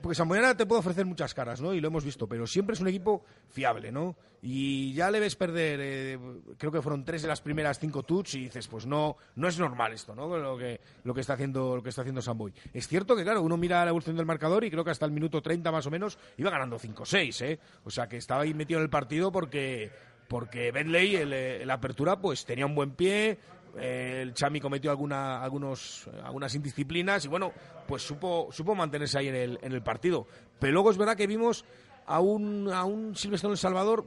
Porque 0.01 0.15
Samboyana 0.15 0.55
te 0.55 0.67
puede 0.67 0.79
ofrecer 0.79 1.05
muchas 1.05 1.33
caras, 1.33 1.59
¿no? 1.59 1.73
Y 1.73 1.81
lo 1.81 1.87
hemos 1.87 2.05
visto, 2.05 2.27
pero 2.27 2.45
siempre 2.45 2.75
es 2.75 2.79
un 2.81 2.87
equipo 2.87 3.23
fiable, 3.49 3.91
¿no? 3.91 4.15
Y 4.43 4.93
ya 4.93 5.09
le 5.09 5.19
ves 5.19 5.35
perder, 5.35 5.79
eh, 5.81 6.19
creo 6.57 6.71
que 6.71 6.83
fueron 6.83 7.03
tres 7.03 7.23
de 7.23 7.27
las 7.27 7.41
primeras 7.41 7.79
cinco 7.79 8.03
touch 8.03 8.35
y 8.35 8.43
dices, 8.43 8.67
pues 8.67 8.85
no, 8.85 9.17
no 9.35 9.47
es 9.47 9.57
normal 9.57 9.93
esto, 9.93 10.13
¿no? 10.13 10.37
Lo 10.37 10.55
que, 10.55 10.79
lo 11.03 11.15
que 11.15 11.21
está 11.21 11.33
haciendo, 11.33 11.75
lo 11.75 11.81
que 11.81 11.89
está 11.89 12.01
haciendo 12.01 12.21
Samboy. 12.21 12.53
Es 12.73 12.87
cierto 12.87 13.15
que, 13.15 13.23
claro, 13.23 13.41
uno 13.41 13.57
mira 13.57 13.83
la 13.83 13.89
evolución 13.89 14.15
del 14.15 14.27
marcador 14.27 14.63
y 14.63 14.69
creo 14.69 14.83
que 14.83 14.91
hasta 14.91 15.05
el 15.05 15.11
minuto 15.11 15.41
30 15.41 15.71
más 15.71 15.87
o 15.87 15.91
menos 15.91 16.19
iba 16.37 16.51
ganando 16.51 16.77
5-6, 16.77 17.45
¿eh? 17.45 17.59
O 17.83 17.89
sea 17.89 18.07
que 18.07 18.17
estaba 18.17 18.43
ahí 18.43 18.53
metido 18.53 18.79
en 18.79 18.83
el 18.83 18.89
partido 18.91 19.31
porque 19.31 19.91
porque 20.27 20.71
Bentley 20.71 21.15
en 21.15 21.29
eh, 21.33 21.65
apertura 21.69 22.19
pues 22.19 22.45
tenía 22.45 22.65
un 22.65 22.75
buen 22.75 22.91
pie 22.91 23.37
eh, 23.77 24.21
el 24.23 24.33
Chami 24.33 24.59
cometió 24.59 24.89
alguna, 24.89 25.41
algunos, 25.41 26.09
algunas 26.23 26.53
indisciplinas 26.55 27.25
y 27.25 27.27
bueno 27.27 27.51
pues 27.87 28.01
supo, 28.01 28.49
supo 28.51 28.75
mantenerse 28.75 29.19
ahí 29.19 29.27
en 29.29 29.35
el, 29.35 29.59
en 29.61 29.71
el 29.71 29.81
partido. 29.81 30.27
Pero 30.59 30.73
luego 30.73 30.91
es 30.91 30.97
verdad 30.97 31.15
que 31.15 31.27
vimos 31.27 31.63
a 32.05 32.19
un, 32.19 32.69
a 32.71 32.83
un 32.83 33.15
Silvestre 33.15 33.49
El 33.49 33.57
Salvador 33.57 34.05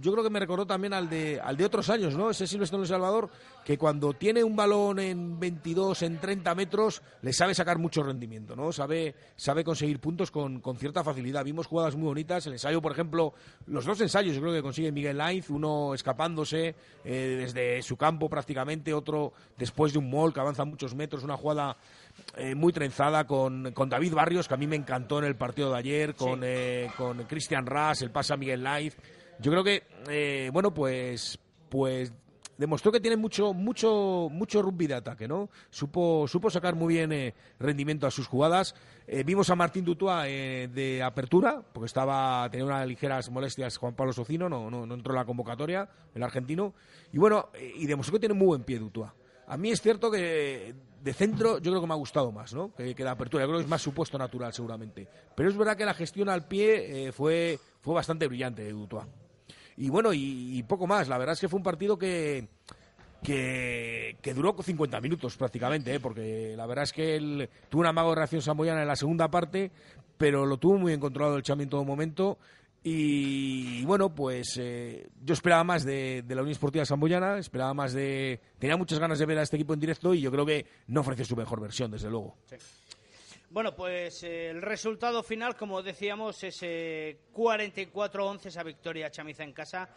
yo 0.00 0.12
creo 0.12 0.24
que 0.24 0.30
me 0.30 0.40
recordó 0.40 0.66
también 0.66 0.92
al 0.92 1.08
de, 1.08 1.40
al 1.40 1.56
de 1.56 1.64
otros 1.64 1.90
años, 1.90 2.16
¿no? 2.16 2.30
Ese 2.30 2.46
Silvestre 2.46 2.78
El 2.78 2.86
Salvador, 2.86 3.30
que 3.64 3.78
cuando 3.78 4.12
tiene 4.12 4.42
un 4.44 4.56
balón 4.56 4.98
en 4.98 5.38
22, 5.38 6.02
en 6.02 6.18
30 6.18 6.54
metros, 6.54 7.02
le 7.22 7.32
sabe 7.32 7.54
sacar 7.54 7.78
mucho 7.78 8.02
rendimiento, 8.02 8.56
¿no? 8.56 8.72
Sabe, 8.72 9.14
sabe 9.36 9.64
conseguir 9.64 10.00
puntos 10.00 10.30
con, 10.30 10.60
con 10.60 10.76
cierta 10.76 11.04
facilidad. 11.04 11.44
Vimos 11.44 11.66
jugadas 11.66 11.96
muy 11.96 12.06
bonitas. 12.06 12.46
El 12.46 12.54
ensayo, 12.54 12.80
por 12.80 12.92
ejemplo, 12.92 13.34
los 13.66 13.84
dos 13.84 14.00
ensayos 14.00 14.34
yo 14.34 14.40
creo 14.40 14.54
que 14.54 14.62
consigue 14.62 14.92
Miguel 14.92 15.18
Lainz, 15.18 15.50
uno 15.50 15.94
escapándose 15.94 16.74
eh, 17.04 17.36
desde 17.40 17.82
su 17.82 17.96
campo 17.96 18.28
prácticamente, 18.28 18.92
otro 18.94 19.32
después 19.56 19.92
de 19.92 19.98
un 19.98 20.10
mol 20.10 20.32
que 20.32 20.40
avanza 20.40 20.64
muchos 20.64 20.94
metros, 20.94 21.24
una 21.24 21.36
jugada 21.36 21.76
eh, 22.36 22.54
muy 22.54 22.72
trenzada 22.72 23.26
con, 23.26 23.72
con 23.72 23.88
David 23.88 24.14
Barrios, 24.14 24.48
que 24.48 24.54
a 24.54 24.56
mí 24.56 24.66
me 24.66 24.76
encantó 24.76 25.18
en 25.18 25.24
el 25.24 25.36
partido 25.36 25.72
de 25.72 25.78
ayer, 25.78 26.14
con, 26.14 26.40
eh, 26.42 26.90
con 26.96 27.18
Christian 27.24 27.66
Ras, 27.66 28.02
el 28.02 28.10
pasa 28.10 28.34
a 28.34 28.36
Miguel 28.36 28.62
Lainz. 28.62 28.96
Yo 29.40 29.50
creo 29.50 29.64
que, 29.64 29.84
eh, 30.08 30.50
bueno, 30.52 30.72
pues, 30.72 31.38
pues 31.68 32.12
demostró 32.60 32.92
que 32.92 33.00
tiene 33.00 33.16
mucho, 33.16 33.54
mucho, 33.54 34.28
mucho 34.30 34.60
rugby 34.60 34.86
de 34.86 34.94
ataque, 34.94 35.26
¿no? 35.26 35.48
Supo, 35.70 36.28
supo 36.28 36.50
sacar 36.50 36.74
muy 36.74 36.92
bien 36.92 37.10
eh, 37.10 37.34
rendimiento 37.58 38.06
a 38.06 38.10
sus 38.10 38.26
jugadas. 38.26 38.74
Eh, 39.06 39.24
vimos 39.24 39.48
a 39.48 39.56
Martín 39.56 39.82
Dutua 39.82 40.28
eh, 40.28 40.68
de 40.68 41.02
apertura, 41.02 41.62
porque 41.72 41.86
estaba, 41.86 42.46
tenía 42.50 42.66
unas 42.66 42.86
ligeras 42.86 43.30
molestias 43.30 43.78
Juan 43.78 43.94
Pablo 43.94 44.12
Socino, 44.12 44.50
no, 44.50 44.70
no, 44.70 44.84
no 44.84 44.94
entró 44.94 45.14
en 45.14 45.16
la 45.20 45.24
convocatoria, 45.24 45.88
el 46.14 46.22
argentino. 46.22 46.74
Y 47.14 47.18
bueno, 47.18 47.48
y 47.76 47.86
demostró 47.86 48.12
que 48.12 48.20
tiene 48.20 48.34
muy 48.34 48.48
buen 48.48 48.64
pie 48.64 48.78
Dutua. 48.78 49.14
A 49.46 49.56
mí 49.56 49.70
es 49.70 49.80
cierto 49.80 50.10
que 50.10 50.74
de 51.02 51.14
centro 51.14 51.58
yo 51.60 51.70
creo 51.70 51.80
que 51.80 51.86
me 51.86 51.94
ha 51.94 51.96
gustado 51.96 52.30
más, 52.30 52.52
¿no? 52.52 52.74
Que, 52.74 52.94
que 52.94 53.02
de 53.02 53.08
apertura. 53.08 53.44
Yo 53.44 53.48
creo 53.48 53.58
que 53.60 53.64
es 53.64 53.70
más 53.70 53.80
supuesto 53.80 54.18
natural, 54.18 54.52
seguramente. 54.52 55.08
Pero 55.34 55.48
es 55.48 55.56
verdad 55.56 55.78
que 55.78 55.86
la 55.86 55.94
gestión 55.94 56.28
al 56.28 56.46
pie 56.46 57.10
fue, 57.10 57.58
fue 57.80 57.94
bastante 57.94 58.28
brillante 58.28 58.62
de 58.62 58.72
Dutua. 58.72 59.08
Y 59.80 59.88
bueno, 59.88 60.12
y, 60.12 60.62
poco 60.64 60.86
más. 60.86 61.08
La 61.08 61.16
verdad 61.16 61.32
es 61.32 61.40
que 61.40 61.48
fue 61.48 61.56
un 61.56 61.62
partido 61.62 61.98
que, 61.98 62.48
que, 63.22 64.34
duró 64.34 64.54
50 64.62 65.00
minutos 65.00 65.38
prácticamente, 65.38 65.94
¿eh? 65.94 66.00
porque 66.00 66.52
la 66.54 66.66
verdad 66.66 66.84
es 66.84 66.92
que 66.92 67.16
él 67.16 67.48
tuvo 67.70 67.80
un 67.80 67.86
amago 67.86 68.10
de 68.10 68.16
reacción 68.16 68.42
samoyana 68.42 68.82
en 68.82 68.88
la 68.88 68.94
segunda 68.94 69.30
parte, 69.30 69.70
pero 70.18 70.44
lo 70.44 70.58
tuvo 70.58 70.76
muy 70.76 70.90
bien 70.90 71.00
controlado 71.00 71.38
el 71.38 71.42
Chami 71.42 71.62
en 71.62 71.70
todo 71.70 71.84
momento. 71.86 72.36
Y, 72.84 73.82
bueno, 73.86 74.14
pues 74.14 74.58
eh, 74.58 75.08
yo 75.24 75.32
esperaba 75.32 75.64
más 75.64 75.82
de, 75.86 76.24
la 76.28 76.42
Unión 76.42 76.52
Esportiva 76.52 76.84
Samboyana, 76.84 77.38
esperaba 77.38 77.72
más 77.72 77.94
de... 77.94 78.38
Tenía 78.58 78.76
muchas 78.76 78.98
ganas 78.98 79.18
de 79.18 79.24
ver 79.24 79.38
a 79.38 79.42
este 79.42 79.56
equipo 79.56 79.72
en 79.72 79.80
directo 79.80 80.12
y 80.12 80.20
yo 80.20 80.30
creo 80.30 80.44
que 80.44 80.66
no 80.88 81.00
ofreció 81.00 81.24
su 81.24 81.36
mejor 81.36 81.58
versión, 81.58 81.90
desde 81.90 82.10
luego. 82.10 82.36
Bueno, 83.52 83.74
pues 83.74 84.22
eh, 84.22 84.50
el 84.50 84.62
resultado 84.62 85.24
final, 85.24 85.56
como 85.56 85.82
decíamos, 85.82 86.40
es 86.44 86.60
eh, 86.62 87.18
44-11 87.34 88.46
esa 88.46 88.62
victoria 88.62 89.10
Chamiza 89.10 89.42
en 89.42 89.52
casa, 89.52 89.88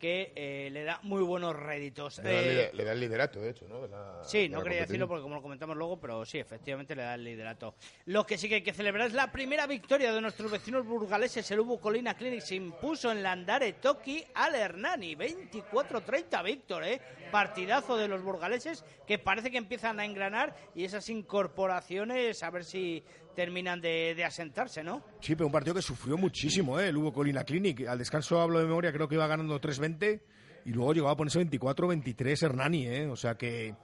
que 0.00 0.32
eh, 0.34 0.70
le 0.72 0.82
da 0.82 0.98
muy 1.02 1.22
buenos 1.22 1.54
réditos. 1.54 2.18
Le 2.18 2.24
da, 2.24 2.30
el 2.40 2.48
Eh, 2.48 2.50
lider- 2.52 2.72
le 2.74 2.84
da 2.84 2.92
el 2.92 3.00
liderato, 3.00 3.38
de 3.40 3.50
hecho, 3.50 3.68
¿no? 3.68 3.82
De 3.82 3.88
la- 3.88 4.24
Sí, 4.24 4.38
de 4.40 4.48
no 4.48 4.62
quería 4.62 4.80
decirlo 4.80 5.06
porque 5.06 5.22
como 5.22 5.34
lo 5.36 5.42
comentamos 5.42 5.76
luego, 5.76 6.00
pero 6.00 6.24
sí, 6.24 6.38
efectivamente 6.38 6.96
le 6.96 7.02
da 7.02 7.14
el 7.14 7.22
liderato. 7.22 7.74
Lo 8.06 8.24
que 8.26 8.38
sí 8.38 8.48
que 8.48 8.56
hay 8.56 8.62
que 8.62 8.72
celebrar 8.72 9.06
es 9.08 9.12
la 9.12 9.30
primera 9.30 9.66
victoria 9.66 10.10
de 10.12 10.20
nuestros 10.22 10.50
vecinos 10.50 10.86
burgaleses. 10.86 11.48
El 11.50 11.60
Ubu 11.60 11.78
Colina 11.78 12.14
Clinic 12.14 12.40
se 12.40 12.54
impuso 12.54 13.12
en 13.12 13.22
Landare 13.22 13.74
Toki 13.74 14.24
al 14.34 14.54
Hernani. 14.54 15.14
24-30, 15.16 16.42
Víctor, 16.42 16.84
¿eh? 16.84 17.00
Partidazo 17.30 17.96
de 17.96 18.08
los 18.08 18.22
burgaleses 18.22 18.84
que 19.06 19.18
parece 19.18 19.50
que 19.50 19.58
empiezan 19.58 20.00
a 20.00 20.04
engranar 20.06 20.56
y 20.74 20.84
esas 20.84 21.08
incorporaciones 21.10 22.42
a 22.42 22.50
ver 22.50 22.64
si 22.64 23.04
terminan 23.34 23.80
de, 23.80 24.14
de 24.14 24.24
asentarse, 24.24 24.82
¿no? 24.82 25.02
Sí, 25.20 25.34
pero 25.34 25.46
un 25.46 25.52
partido 25.52 25.74
que 25.74 25.82
sufrió 25.82 26.16
muchísimo, 26.16 26.78
¿eh? 26.78 26.88
El 26.88 26.96
Hugo 26.96 27.12
Colina 27.12 27.44
Clinic. 27.44 27.86
Al 27.86 27.98
descanso 27.98 28.40
hablo 28.40 28.58
de 28.58 28.66
memoria, 28.66 28.92
creo 28.92 29.08
que 29.08 29.14
iba 29.14 29.26
ganando 29.26 29.60
3-20 29.60 30.20
y 30.64 30.70
luego 30.70 30.92
llegó 30.92 31.08
a 31.08 31.16
ponerse 31.16 31.40
24-23 31.40 32.42
Hernani, 32.42 32.86
¿eh? 32.86 33.06
O 33.06 33.16
sea 33.16 33.34
que 33.34 33.74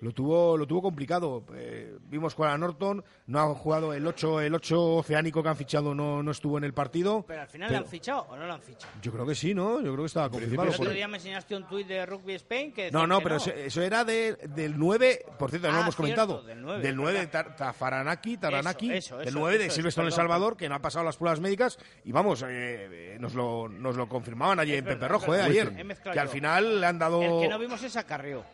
lo 0.00 0.12
tuvo, 0.12 0.56
lo 0.56 0.66
tuvo 0.66 0.82
complicado. 0.82 1.44
Eh, 1.54 1.96
vimos 2.08 2.34
jugar 2.34 2.52
a 2.52 2.58
Norton, 2.58 3.04
no 3.26 3.38
ha 3.38 3.54
jugado 3.54 3.92
el 3.92 4.06
8, 4.06 4.40
el 4.40 4.54
8 4.54 4.96
oceánico 4.96 5.42
que 5.42 5.48
han 5.50 5.56
fichado, 5.56 5.94
no, 5.94 6.22
no 6.22 6.30
estuvo 6.30 6.56
en 6.58 6.64
el 6.64 6.72
partido. 6.72 7.24
Pero 7.26 7.42
al 7.42 7.48
final 7.48 7.68
Pero 7.68 7.80
le 7.80 7.84
han 7.86 7.90
fichado 7.90 8.26
o 8.30 8.36
no 8.36 8.46
lo 8.46 8.52
han 8.54 8.62
fichado. 8.62 8.92
Yo 9.02 9.12
creo 9.12 9.26
que 9.26 9.34
sí, 9.34 9.54
¿no? 9.54 9.76
Yo 9.80 9.92
creo 9.92 9.96
que 9.98 10.06
estaba 10.06 10.30
confirmado. 10.30 10.68
El 10.70 10.74
otro 10.74 10.90
día 10.90 11.06
me 11.08 11.18
enseñaste 11.18 11.54
un 11.54 11.66
tuit 11.68 11.86
de 11.86 12.06
Rugby 12.06 12.34
Spain 12.34 12.72
que 12.72 12.90
No, 12.90 13.06
no, 13.06 13.18
que 13.18 13.24
pero 13.24 13.36
Eso, 13.36 13.50
eso 13.50 13.82
era 13.82 14.04
de- 14.04 14.36
del 14.48 14.78
9, 14.78 15.24
por 15.38 15.50
cierto, 15.50 15.68
no 15.68 15.74
Ah, 15.74 15.76
lo 15.76 15.82
hemos 15.82 15.96
cierto, 15.96 16.26
comentado. 16.26 16.42
del 16.44 16.62
9, 16.62 16.82
del 16.82 16.96
9 16.96 17.18
de 17.20 17.26
Tafaranaki, 17.26 18.36
Taranaki, 18.38 18.86
Eso, 18.92 18.96
eso, 18.96 19.18
del 19.18 19.28
eso, 19.28 19.38
9 19.38 19.58
de 19.58 19.70
Silverstone 19.70 20.06
El 20.08 20.12
Salvador, 20.12 20.56
que 20.56 20.68
no 20.68 20.74
ha 20.74 20.78
pasado 20.80 21.04
las 21.04 21.16
pruebas 21.16 21.40
médicas. 21.40 21.78
Y 22.04 22.12
vamos, 22.12 22.44
eh, 22.48 23.16
nos, 23.20 23.34
lo, 23.34 23.68
nos 23.68 23.96
lo 23.96 24.08
confirmaban 24.08 24.58
allí 24.60 24.72
Es 24.72 24.78
en 24.78 24.84
verdad, 24.86 25.00
Pepe 25.00 25.08
Rojo, 25.12 25.34
eh, 25.34 25.42
ayer. 25.42 25.86
Que 26.12 26.18
al 26.20 26.28
final 26.28 26.80
le 26.80 26.86
han 26.86 26.98
dado. 26.98 27.22
El 27.22 27.40
que 27.42 27.48
no 27.48 27.58
vimos 27.58 27.82
es 27.82 27.96
a 27.96 28.04
Carrió. 28.04 28.44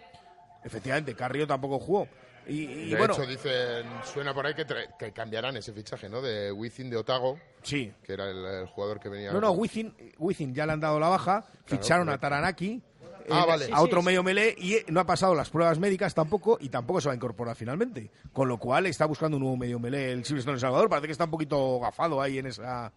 Efectivamente, 0.66 1.14
Carrillo 1.14 1.46
tampoco 1.46 1.78
jugó. 1.78 2.08
Y, 2.48 2.62
y 2.62 2.90
De 2.90 2.96
bueno, 2.96 3.14
hecho, 3.14 3.26
dicen, 3.26 3.86
suena 4.04 4.32
por 4.32 4.46
ahí 4.46 4.54
que, 4.54 5.12
cambiarán 5.12 5.56
ese 5.56 5.72
fichaje, 5.72 6.08
¿no? 6.08 6.20
De 6.22 6.52
Wizzing 6.52 6.88
de 6.90 6.96
Otago, 6.96 7.38
sí. 7.62 7.92
que 8.04 8.12
era 8.12 8.30
el, 8.30 8.44
el 8.44 8.66
jugador 8.66 9.00
que 9.00 9.08
venía. 9.08 9.32
No, 9.32 9.40
no, 9.40 9.50
Wizzing, 9.52 10.14
Wizzing 10.18 10.54
ya 10.54 10.64
le 10.66 10.72
han 10.72 10.80
dado 10.80 11.00
la 11.00 11.08
baja, 11.08 11.44
ficharon 11.64 12.08
a. 12.08 12.18
Taranaki. 12.18 12.80
Ah, 13.28 13.42
eh, 13.42 13.48
vale. 13.48 13.68
A 13.72 13.82
otro 13.82 13.98
sí, 14.00 14.06
medio 14.06 14.22
melee 14.22 14.54
y 14.56 14.74
eh, 14.74 14.84
no 14.86 15.00
ha 15.00 15.04
pasado 15.06 15.34
las 15.34 15.50
pruebas 15.50 15.80
médicas 15.80 16.14
tampoco 16.14 16.58
y 16.60 16.68
tampoco 16.68 17.00
se 17.00 17.08
va 17.08 17.12
a 17.12 17.16
incorporar 17.16 17.56
finalmente. 17.56 18.08
Con 18.32 18.46
lo 18.46 18.58
cual 18.58 18.86
está 18.86 19.06
buscando 19.06 19.36
un 19.38 19.42
nuevo 19.42 19.56
medio 19.56 19.80
melee 19.80 20.12
el 20.12 20.24
Silverstone 20.24 20.54
El 20.54 20.60
Salvador. 20.60 20.88
Parece 20.88 21.06
que 21.08 21.12
está 21.12 21.24
un 21.24 21.32
poquito 21.32 21.80
gafado 21.80 22.22
ahí 22.22 22.38
en 22.38 22.46
esa, 22.46 22.92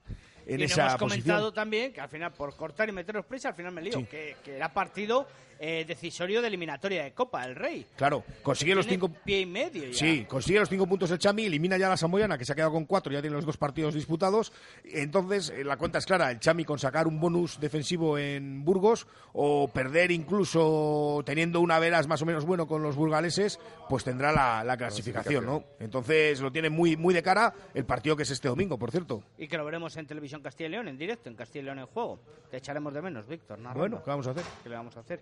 en 0.46 0.60
y 0.60 0.64
esa 0.66 0.82
hemos 0.90 0.98
comentado 0.98 1.40
posición. 1.46 1.54
también 1.56 1.92
que 1.92 2.02
al 2.02 2.10
final, 2.10 2.32
por 2.34 2.56
cortar 2.56 2.88
y 2.90 2.92
meteros 2.92 3.26
prisa, 3.26 3.50
al 3.50 3.56
final 3.56 3.72
me 3.72 3.82
lío, 3.82 3.94
Sí. 3.98 4.06
que, 4.06 4.36
que 4.46 4.56
era 4.58 4.72
partido 4.72 5.26
eh, 5.60 5.86
decisorio 5.86 6.42
de 6.42 6.48
eliminatoria 6.48 7.04
de 7.04 7.14
Copa, 7.14 7.44
el 7.46 7.56
Rey. 7.56 7.86
Claro, 7.96 8.24
consigue 8.42 8.74
los 8.74 8.88
cinco... 8.88 9.10
pie 9.10 9.42
y 9.42 9.46
medio 9.46 9.86
ya. 9.86 9.94
Sí, 9.94 10.26
consigue 10.26 10.60
los 10.60 10.70
cinco 10.70 10.88
puntos 10.88 11.12
el 11.12 11.20
Chami, 11.20 11.46
elimina 11.46 11.78
ya 11.78 11.88
a 11.88 11.90
la 11.90 11.98
Samoyana, 11.98 12.38
que 12.38 12.46
se 12.46 12.54
ha 12.54 12.56
quedado 12.56 12.72
con 12.72 12.86
cuatro, 12.86 13.12
ya 13.12 13.22
tiene 13.22 13.36
los 13.36 13.46
dos 13.46 13.58
partidos 13.58 13.94
disputados. 13.94 14.52
Entonces, 14.84 15.50
eh, 15.50 15.64
la 15.64 15.78
cuenta 15.78 16.00
es 16.00 16.06
clara, 16.06 16.32
el 16.32 16.40
Chami 16.40 16.66
con 16.66 16.80
sacar 16.80 17.08
un 17.08 17.20
bonus 17.20 17.60
defensivo 17.60 18.18
en 18.18 18.64
Burgos 18.64 19.06
o 19.34 19.68
perder 19.68 20.12
incluso 20.12 21.22
teniendo 21.26 21.60
una 21.62 21.78
veras 21.80 22.08
más 22.08 22.22
o 22.22 22.26
menos 22.26 22.46
bueno 22.46 22.68
con 22.68 22.82
los 22.82 22.96
burgaleses, 22.96 23.60
pues 23.88 24.04
tendrá 24.04 24.32
la, 24.32 24.64
la 24.64 24.78
clasificación, 24.78 25.46
¿no? 25.46 25.64
Entonces, 25.80 26.40
lo 26.42 26.52
tiene 26.52 26.70
muy, 26.70 26.96
muy 26.96 27.14
de 27.14 27.22
cara 27.22 27.54
el 27.74 27.86
partido 27.86 28.16
que 28.16 28.24
es 28.24 28.32
este 28.32 28.48
domingo, 28.48 28.78
por 28.78 28.92
cierto. 28.92 29.24
Y 29.38 29.48
que 29.48 29.58
lo 29.58 29.66
veremos 29.66 29.96
en 29.98 30.08
Televisión 30.08 30.42
Castilla 30.42 30.68
y 30.68 30.72
León, 30.72 30.88
en 30.88 30.98
directo, 30.98 31.30
en 31.30 31.36
Castilla 31.36 31.62
y 31.62 31.66
León 31.66 31.80
en 31.80 31.86
juego. 31.88 32.20
Te 32.50 32.58
echaremos 32.58 32.94
de 32.94 33.02
menos, 33.02 33.28
Víctor. 33.28 33.60
Bueno, 33.76 34.02
¿qué 34.04 34.10
vamos 34.10 34.28
a 34.28 34.32
hacer? 34.32 34.44
¿Qué 34.64 34.70
le 34.70 34.76
vamos 34.76 34.98
a 34.98 35.02
hacer? 35.02 35.20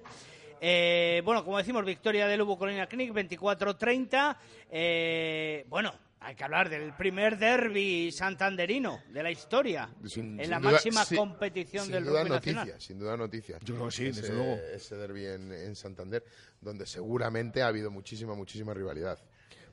Eh, 0.62 1.22
bueno, 1.24 1.44
como 1.46 1.58
decimos, 1.58 1.86
victoria 1.86 2.28
del 2.28 2.40
Lugo 2.40 2.58
Colina 2.58 2.88
Clinic, 2.88 3.14
24-30. 3.14 4.38
Eh, 4.72 5.66
bueno, 5.70 5.94
hay 6.20 6.36
que 6.36 6.44
hablar 6.44 6.70
del 6.70 6.94
primer 6.94 7.38
derby 7.38 8.12
santanderino 8.12 9.02
de 9.10 9.24
la 9.24 9.32
historia. 9.32 9.90
Sin- 10.06 10.40
en 10.40 10.50
la 10.50 10.60
duda- 10.60 10.72
máxima 10.72 11.06
sí, 11.06 11.16
competición 11.16 11.86
sin 11.86 11.94
del 11.94 12.06
duda 12.06 12.20
rugby 12.22 12.30
noticia, 12.32 12.54
nacional. 12.56 12.82
Sin 12.82 13.00
duda 13.00 13.18
noticia. 13.18 13.58
Yo 13.64 13.76
creo 13.76 13.86
que 13.88 13.92
sí, 13.96 14.06
ese, 14.08 14.22
desde 14.22 14.34
luego. 14.36 14.58
Ese 14.74 14.96
derbi 14.96 15.26
en, 15.26 15.52
en 15.52 15.76
Santander, 15.76 16.24
donde 16.62 16.86
seguramente 16.86 17.62
ha 17.62 17.68
habido 17.68 17.92
muchísima, 17.92 18.34
muchísima 18.36 18.74
rivalidad. 18.74 19.20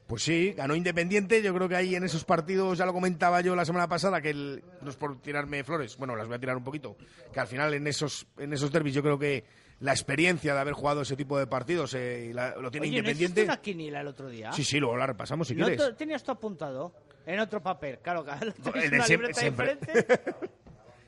Pues 0.06 0.22
sí, 0.22 0.52
ganó 0.52 0.74
Independiente. 0.76 1.40
Yo 1.42 1.54
creo 1.54 1.66
que 1.66 1.76
ahí 1.76 1.94
en 1.94 2.04
esos 2.04 2.24
partidos, 2.24 2.76
ya 2.76 2.84
lo 2.84 2.92
comentaba 2.92 3.40
yo 3.40 3.56
la 3.56 3.64
semana 3.64 3.88
pasada, 3.88 4.20
que 4.20 4.30
el- 4.30 4.62
no 4.82 4.90
es 4.90 4.96
por 4.96 5.18
tirarme 5.22 5.64
flores, 5.64 5.96
bueno, 5.96 6.14
las 6.14 6.26
voy 6.26 6.36
a 6.36 6.40
tirar 6.40 6.56
un 6.58 6.64
poquito, 6.64 6.94
que 7.32 7.40
al 7.40 7.46
final 7.46 7.72
en 7.72 7.86
esos, 7.86 8.26
en 8.36 8.52
esos 8.52 8.70
derbis 8.70 8.92
yo 8.94 9.02
creo 9.02 9.18
que 9.18 9.44
la 9.80 9.92
experiencia 9.92 10.54
de 10.54 10.60
haber 10.60 10.74
jugado 10.74 11.02
ese 11.02 11.16
tipo 11.16 11.38
de 11.38 11.46
partidos 11.46 11.94
eh, 11.94 12.28
y 12.30 12.32
la- 12.32 12.56
lo 12.56 12.70
tiene 12.70 12.86
Oye, 12.86 12.92
¿no 12.96 12.98
Independiente. 13.00 13.44
una 13.44 13.56
quiniela 13.60 14.00
el 14.00 14.06
otro 14.08 14.28
día? 14.28 14.52
Sí, 14.52 14.64
sí, 14.64 14.78
luego 14.80 14.96
la 14.96 15.06
repasamos 15.06 15.48
si 15.48 15.54
¿No 15.54 15.66
quieres. 15.66 15.84
te- 15.86 15.92
tenías 15.94 16.22
tú 16.22 16.30
apuntado? 16.32 16.92
En 17.26 17.40
otro 17.40 17.62
papel, 17.62 17.98
claro, 18.00 18.22
claro. 18.24 18.52
¿Tenéis 18.52 18.84
El 18.84 18.90
de 18.90 18.96
una 18.96 19.04
siempre- 19.06 19.28
libreta 19.34 19.92
siempre. 19.92 20.20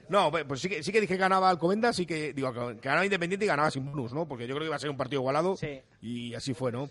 No, 0.08 0.30
pues 0.30 0.44
pues 0.44 0.60
sí 0.60 0.68
que, 0.68 0.84
sí 0.84 0.92
que 0.92 1.00
dije 1.00 1.14
que 1.14 1.18
ganaba 1.20 1.50
Alcobendas, 1.50 1.96
sí 1.96 2.06
que 2.06 2.32
digo 2.32 2.52
que 2.52 2.74
ganaba 2.80 3.04
Independiente 3.04 3.44
y 3.44 3.48
ganaba 3.48 3.72
sin 3.72 3.84
bonus, 3.86 4.12
¿no? 4.12 4.28
Porque 4.28 4.46
yo 4.46 4.54
creo 4.54 4.60
que 4.60 4.66
iba 4.66 4.76
a 4.76 4.78
ser 4.78 4.88
un 4.90 4.96
partido 4.96 5.20
igualado 5.20 5.56
Sí. 5.56 5.80
y 6.00 6.32
así 6.34 6.54
fue, 6.54 6.70
¿no? 6.70 6.88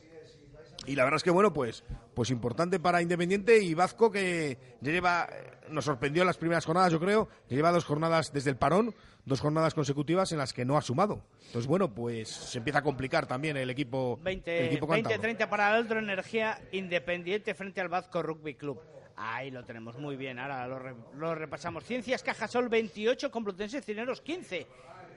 Y 0.87 0.95
la 0.95 1.03
verdad 1.03 1.17
es 1.17 1.23
que 1.23 1.31
bueno, 1.31 1.51
pues 1.53 1.83
pues 2.13 2.29
importante 2.29 2.79
para 2.79 3.01
Independiente 3.01 3.61
y 3.61 3.73
Vazco 3.73 4.11
que 4.11 4.57
ya 4.81 4.91
lleva 4.91 5.27
nos 5.69 5.85
sorprendió 5.85 6.21
en 6.21 6.27
las 6.27 6.37
primeras 6.37 6.63
jornadas, 6.65 6.91
yo 6.91 6.99
creo, 6.99 7.27
que 7.49 7.55
lleva 7.55 7.71
dos 7.71 7.85
jornadas 7.85 8.31
desde 8.31 8.51
el 8.51 8.55
parón, 8.57 8.93
dos 9.25 9.41
jornadas 9.41 9.73
consecutivas 9.73 10.31
en 10.31 10.37
las 10.37 10.53
que 10.53 10.63
no 10.63 10.77
ha 10.77 10.81
sumado. 10.83 11.23
Entonces, 11.47 11.65
bueno, 11.65 11.91
pues 11.91 12.29
se 12.29 12.59
empieza 12.59 12.79
a 12.79 12.83
complicar 12.83 13.25
también 13.25 13.57
el 13.57 13.71
equipo 13.71 14.17
el 14.19 14.23
20, 14.23 14.65
equipo 14.67 14.87
cántabro. 14.87 15.19
30 15.19 15.49
para 15.49 15.73
Aldro 15.73 15.97
Energía 15.99 16.61
Independiente 16.71 17.55
frente 17.55 17.81
al 17.81 17.89
Vasco 17.89 18.21
Rugby 18.21 18.53
Club. 18.53 18.79
Ahí 19.17 19.49
lo 19.49 19.63
tenemos 19.63 19.97
muy 19.97 20.15
bien, 20.17 20.37
ahora 20.37 20.67
lo, 20.67 20.77
re- 20.77 20.93
lo 21.15 21.33
repasamos. 21.33 21.83
Ciencias 21.83 22.21
Cajasol 22.21 22.69
28, 22.69 23.31
Complutense 23.31 23.81
Cineros 23.81 24.21
15. 24.21 24.67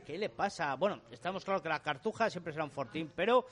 ¿Qué 0.06 0.16
le 0.16 0.30
pasa? 0.30 0.74
Bueno, 0.76 1.02
estamos 1.10 1.44
claro 1.44 1.60
que 1.60 1.68
la 1.68 1.82
Cartuja 1.82 2.30
siempre 2.30 2.52
será 2.54 2.64
un 2.64 2.70
fortín, 2.70 3.10
pero 3.14 3.44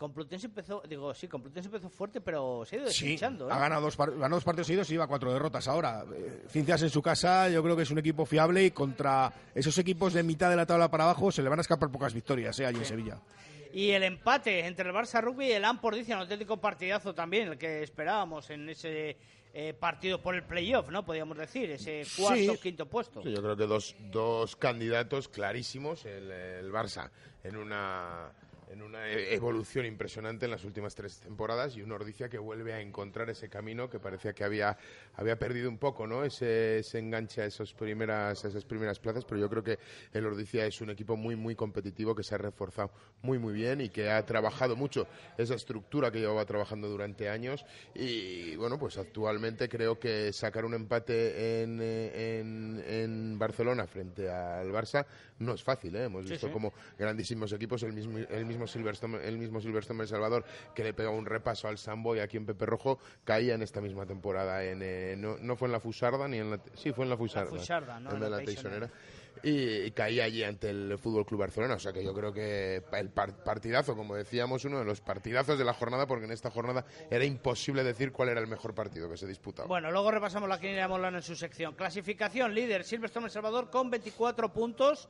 Complutense 0.00 0.46
empezó, 0.46 0.82
digo, 0.88 1.12
sí, 1.12 1.28
Complutense 1.28 1.66
empezó 1.68 1.90
fuerte, 1.90 2.22
pero 2.22 2.64
se 2.64 2.76
ha 2.76 2.78
ido 2.78 2.88
Sí, 2.90 3.04
deshinchando. 3.04 3.50
¿eh? 3.50 3.52
ha 3.52 3.58
ganado 3.58 3.82
dos, 3.82 3.98
ganó 3.98 4.36
dos 4.36 4.44
partidos 4.44 4.66
seguidos 4.66 4.88
y 4.88 4.94
lleva 4.94 5.06
cuatro 5.06 5.30
derrotas 5.30 5.68
ahora. 5.68 6.06
Eh, 6.10 6.44
Ciencias 6.48 6.80
en 6.80 6.88
su 6.88 7.02
casa, 7.02 7.50
yo 7.50 7.62
creo 7.62 7.76
que 7.76 7.82
es 7.82 7.90
un 7.90 7.98
equipo 7.98 8.24
fiable 8.24 8.64
y 8.64 8.70
contra 8.70 9.30
esos 9.54 9.76
equipos 9.76 10.14
de 10.14 10.22
mitad 10.22 10.48
de 10.48 10.56
la 10.56 10.64
tabla 10.64 10.90
para 10.90 11.04
abajo 11.04 11.30
se 11.30 11.42
le 11.42 11.50
van 11.50 11.58
a 11.58 11.60
escapar 11.60 11.90
pocas 11.90 12.14
victorias 12.14 12.58
eh, 12.60 12.64
allí 12.64 12.78
en 12.78 12.84
Sevilla. 12.86 13.18
Y 13.74 13.90
el 13.90 14.02
empate 14.02 14.66
entre 14.66 14.88
el 14.88 14.94
Barça 14.94 15.20
Rugby 15.22 15.48
y 15.48 15.52
el 15.52 15.64
Ampor 15.66 15.94
dice 15.94 16.14
un 16.14 16.20
auténtico 16.20 16.56
partidazo 16.56 17.14
también, 17.14 17.48
el 17.48 17.58
que 17.58 17.82
esperábamos 17.82 18.48
en 18.48 18.70
ese 18.70 19.18
eh, 19.52 19.74
partido 19.78 20.22
por 20.22 20.34
el 20.34 20.44
playoff, 20.44 20.88
¿no? 20.88 21.04
Podríamos 21.04 21.36
decir, 21.36 21.70
ese 21.70 22.04
cuarto, 22.16 22.54
Sí. 22.54 22.58
quinto 22.62 22.86
puesto. 22.86 23.20
Sí, 23.22 23.30
yo 23.32 23.42
creo 23.42 23.56
que 23.56 23.66
dos, 23.66 23.94
dos 24.10 24.56
candidatos 24.56 25.28
clarísimos, 25.28 26.06
el, 26.06 26.30
el 26.30 26.72
Barça 26.72 27.10
en 27.44 27.56
una 27.56 28.30
en 28.70 28.82
una 28.82 29.08
e- 29.08 29.34
evolución 29.34 29.84
impresionante 29.86 30.44
en 30.44 30.50
las 30.50 30.64
últimas 30.64 30.94
tres 30.94 31.20
temporadas 31.20 31.76
y 31.76 31.82
un 31.82 31.92
Ordicia 31.92 32.28
que 32.28 32.38
vuelve 32.38 32.72
a 32.72 32.80
encontrar 32.80 33.28
ese 33.30 33.48
camino 33.48 33.90
que 33.90 33.98
parecía 33.98 34.32
que 34.32 34.44
había, 34.44 34.76
había 35.14 35.38
perdido 35.38 35.68
un 35.68 35.78
poco, 35.78 36.06
¿no? 36.06 36.24
Ese, 36.24 36.78
ese 36.78 36.98
enganche 36.98 37.42
a 37.42 37.46
esas 37.46 37.72
primeras, 37.74 38.44
esas 38.44 38.64
primeras 38.64 38.98
plazas, 38.98 39.24
pero 39.24 39.40
yo 39.40 39.48
creo 39.50 39.62
que 39.62 39.78
el 40.12 40.24
Ordicia 40.26 40.64
es 40.66 40.80
un 40.80 40.90
equipo 40.90 41.16
muy, 41.16 41.36
muy 41.36 41.54
competitivo 41.54 42.14
que 42.14 42.22
se 42.22 42.34
ha 42.34 42.38
reforzado 42.38 42.90
muy, 43.22 43.38
muy 43.38 43.52
bien 43.52 43.80
y 43.80 43.88
que 43.88 44.10
ha 44.10 44.24
trabajado 44.24 44.76
mucho 44.76 45.06
esa 45.36 45.54
estructura 45.54 46.10
que 46.10 46.20
llevaba 46.20 46.44
trabajando 46.44 46.88
durante 46.88 47.28
años 47.28 47.64
y, 47.94 48.56
bueno, 48.56 48.78
pues 48.78 48.98
actualmente 48.98 49.68
creo 49.68 49.98
que 49.98 50.32
sacar 50.32 50.64
un 50.64 50.74
empate 50.74 51.62
en, 51.62 51.80
eh, 51.82 52.38
en, 52.40 52.84
en 52.86 53.38
Barcelona 53.38 53.86
frente 53.86 54.30
al 54.30 54.70
Barça 54.70 55.06
no 55.40 55.54
es 55.54 55.62
fácil, 55.62 55.96
¿eh? 55.96 56.04
Hemos 56.04 56.24
Sí, 56.24 56.32
visto 56.32 56.46
sí. 56.46 56.52
como 56.52 56.72
grandísimos 56.98 57.52
equipos, 57.52 57.82
el 57.82 57.92
mismo, 57.92 58.18
el 58.18 58.46
mismo 58.46 58.66
Silverstone, 58.66 59.18
el 59.26 59.38
mismo 59.38 59.60
Silverstone 59.60 60.02
El 60.02 60.08
Salvador, 60.08 60.44
que 60.74 60.84
le 60.84 60.94
pegaba 60.94 61.16
un 61.16 61.26
repaso 61.26 61.66
al 61.66 61.78
Samboy 61.78 62.20
aquí 62.20 62.36
en 62.36 62.46
Pepe 62.46 62.66
Rojo, 62.66 62.98
caía 63.24 63.54
en 63.54 63.62
esta 63.62 63.80
misma 63.80 64.06
temporada. 64.06 64.64
En, 64.64 64.80
eh, 64.82 65.16
no, 65.18 65.36
no 65.38 65.56
fue 65.56 65.66
en 65.66 65.72
la 65.72 65.80
Fusarda 65.80 66.28
ni 66.28 66.38
en 66.38 66.50
la... 66.52 66.60
Sí, 66.74 66.92
fue 66.92 67.04
en 67.04 67.10
la 67.10 67.16
Fusarda. 67.16 67.50
Fusarda, 67.50 67.98
no, 67.98 68.10
en 68.10 68.16
en 68.16 68.22
la, 68.22 68.28
la. 68.30 68.90
Y, 69.42 69.90
caía 69.92 70.24
allí 70.24 70.44
ante 70.44 70.70
el 70.70 70.98
Fútbol 70.98 71.24
Club 71.24 71.40
Barcelona. 71.40 71.74
O 71.74 71.78
sea 71.78 71.92
que 71.92 72.04
yo 72.04 72.12
creo 72.12 72.32
que 72.32 72.82
el 72.92 73.08
par- 73.10 73.42
partidazo, 73.42 73.96
como 73.96 74.14
decíamos, 74.14 74.64
uno 74.64 74.78
de 74.78 74.84
los 74.84 75.00
partidazos 75.00 75.58
de 75.58 75.64
la 75.64 75.72
jornada, 75.72 76.06
porque 76.06 76.26
en 76.26 76.32
esta 76.32 76.50
jornada 76.50 76.84
era 77.10 77.24
imposible 77.24 77.82
decir 77.82 78.12
cuál 78.12 78.28
era 78.28 78.40
el 78.40 78.46
mejor 78.46 78.74
partido 78.74 79.08
que 79.10 79.16
se 79.16 79.26
disputaba. 79.26 79.66
Bueno, 79.66 79.90
luego 79.90 80.10
repasamos 80.10 80.48
la 80.48 80.60
quiniela 80.60 80.88
Molano 80.88 81.16
en 81.18 81.22
su 81.22 81.34
sección. 81.36 81.74
Clasificación, 81.74 82.54
líder, 82.54 82.84
Silverstone 82.84 83.26
El 83.26 83.32
Salvador 83.32 83.70
con 83.70 83.90
24 83.90 84.52
puntos. 84.52 85.08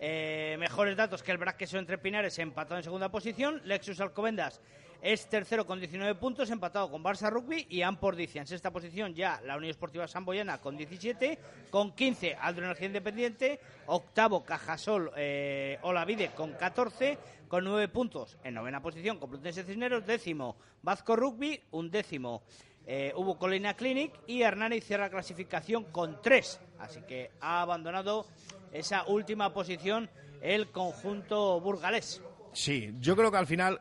Eh, 0.00 0.56
mejores 0.58 0.96
datos 0.96 1.22
que 1.22 1.32
el 1.32 1.38
Braqueso 1.38 1.76
entre 1.78 1.98
Pinares, 1.98 2.38
empatado 2.38 2.76
en 2.76 2.84
segunda 2.84 3.10
posición. 3.10 3.60
Lexus 3.64 4.00
Alcobendas 4.00 4.60
es 5.00 5.28
tercero 5.28 5.64
con 5.66 5.78
19 5.78 6.16
puntos, 6.16 6.50
empatado 6.50 6.90
con 6.90 7.02
Barça 7.02 7.30
Rugby. 7.30 7.66
Y 7.70 7.82
Ampordicia 7.82 8.40
en 8.40 8.46
sexta 8.46 8.72
posición 8.72 9.14
ya 9.14 9.40
la 9.44 9.56
Unión 9.56 9.70
Esportiva 9.70 10.08
Samboyana 10.08 10.58
con 10.58 10.76
17. 10.76 11.38
Con 11.70 11.92
15, 11.92 12.34
Aldro 12.34 12.64
Energía 12.64 12.88
Independiente. 12.88 13.60
Octavo, 13.86 14.44
Cajasol 14.44 15.12
eh, 15.16 15.78
Olavide 15.82 16.30
con 16.34 16.52
14. 16.52 17.18
Con 17.46 17.64
9 17.64 17.88
puntos 17.88 18.36
en 18.44 18.54
novena 18.54 18.82
posición, 18.82 19.18
Complutense 19.18 19.64
Cisneros. 19.64 20.04
Décimo, 20.04 20.56
Vasco 20.82 21.16
Rugby. 21.16 21.60
Un 21.70 21.90
décimo, 21.90 22.42
eh, 22.86 23.12
hubo 23.16 23.38
Colina 23.38 23.74
Clinic 23.74 24.12
y 24.26 24.42
Hernani 24.42 24.80
cierra 24.80 25.10
clasificación 25.10 25.84
con 25.84 26.20
tres. 26.20 26.60
Así 26.78 27.00
que 27.02 27.30
ha 27.40 27.62
abandonado 27.62 28.26
esa 28.72 29.04
última 29.04 29.52
posición 29.52 30.10
el 30.40 30.70
conjunto 30.70 31.60
burgalés. 31.60 32.22
Sí, 32.52 32.94
yo 33.00 33.14
creo 33.14 33.30
que 33.30 33.36
al 33.36 33.46
final, 33.46 33.80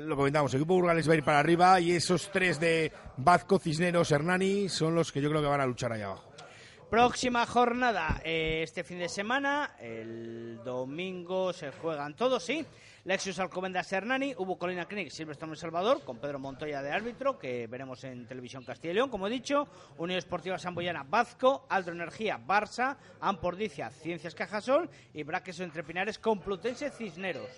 lo 0.00 0.16
comentamos, 0.16 0.52
el 0.54 0.60
equipo 0.60 0.74
Burgales 0.74 1.08
va 1.08 1.12
a 1.12 1.16
ir 1.16 1.24
para 1.24 1.38
arriba 1.38 1.80
y 1.80 1.92
esos 1.92 2.30
tres 2.30 2.58
de 2.60 2.92
Vazco, 3.16 3.58
Cisneros, 3.58 4.10
Hernani 4.10 4.68
son 4.68 4.94
los 4.94 5.12
que 5.12 5.20
yo 5.20 5.30
creo 5.30 5.42
que 5.42 5.48
van 5.48 5.60
a 5.60 5.66
luchar 5.66 5.92
ahí 5.92 6.02
abajo. 6.02 6.34
Próxima 6.90 7.44
jornada 7.46 8.20
eh, 8.24 8.60
este 8.62 8.84
fin 8.84 8.98
de 8.98 9.08
semana, 9.08 9.76
el 9.80 10.60
domingo 10.64 11.52
se 11.52 11.72
juegan 11.72 12.14
todos, 12.14 12.44
sí. 12.44 12.64
Lexus 13.04 13.38
Alcobendas 13.38 13.92
Hernani, 13.92 14.34
hubo 14.38 14.56
Colina 14.56 14.86
Clinic, 14.86 15.10
Silverstone 15.10 15.52
El 15.52 15.58
Salvador, 15.58 16.02
con 16.04 16.18
Pedro 16.18 16.38
Montoya 16.38 16.80
de 16.80 16.90
árbitro, 16.90 17.38
que 17.38 17.66
veremos 17.66 18.02
en 18.04 18.26
Televisión 18.26 18.64
Castilla 18.64 18.92
y 18.92 18.94
León, 18.94 19.10
como 19.10 19.26
he 19.26 19.30
dicho. 19.30 19.68
Unión 19.98 20.18
Esportiva 20.18 20.56
Samboyana, 20.56 21.02
Vazco, 21.02 21.66
Aldro 21.68 21.92
Energía, 21.92 22.38
Barça, 22.38 22.96
Ampordicia, 23.20 23.90
Ciencias 23.90 24.34
Cajasol 24.34 24.88
y 25.12 25.22
Braqueso 25.22 25.64
Entre 25.64 25.84
Pinares, 25.84 26.18
Complutense, 26.18 26.90
Cisneros. 26.90 27.50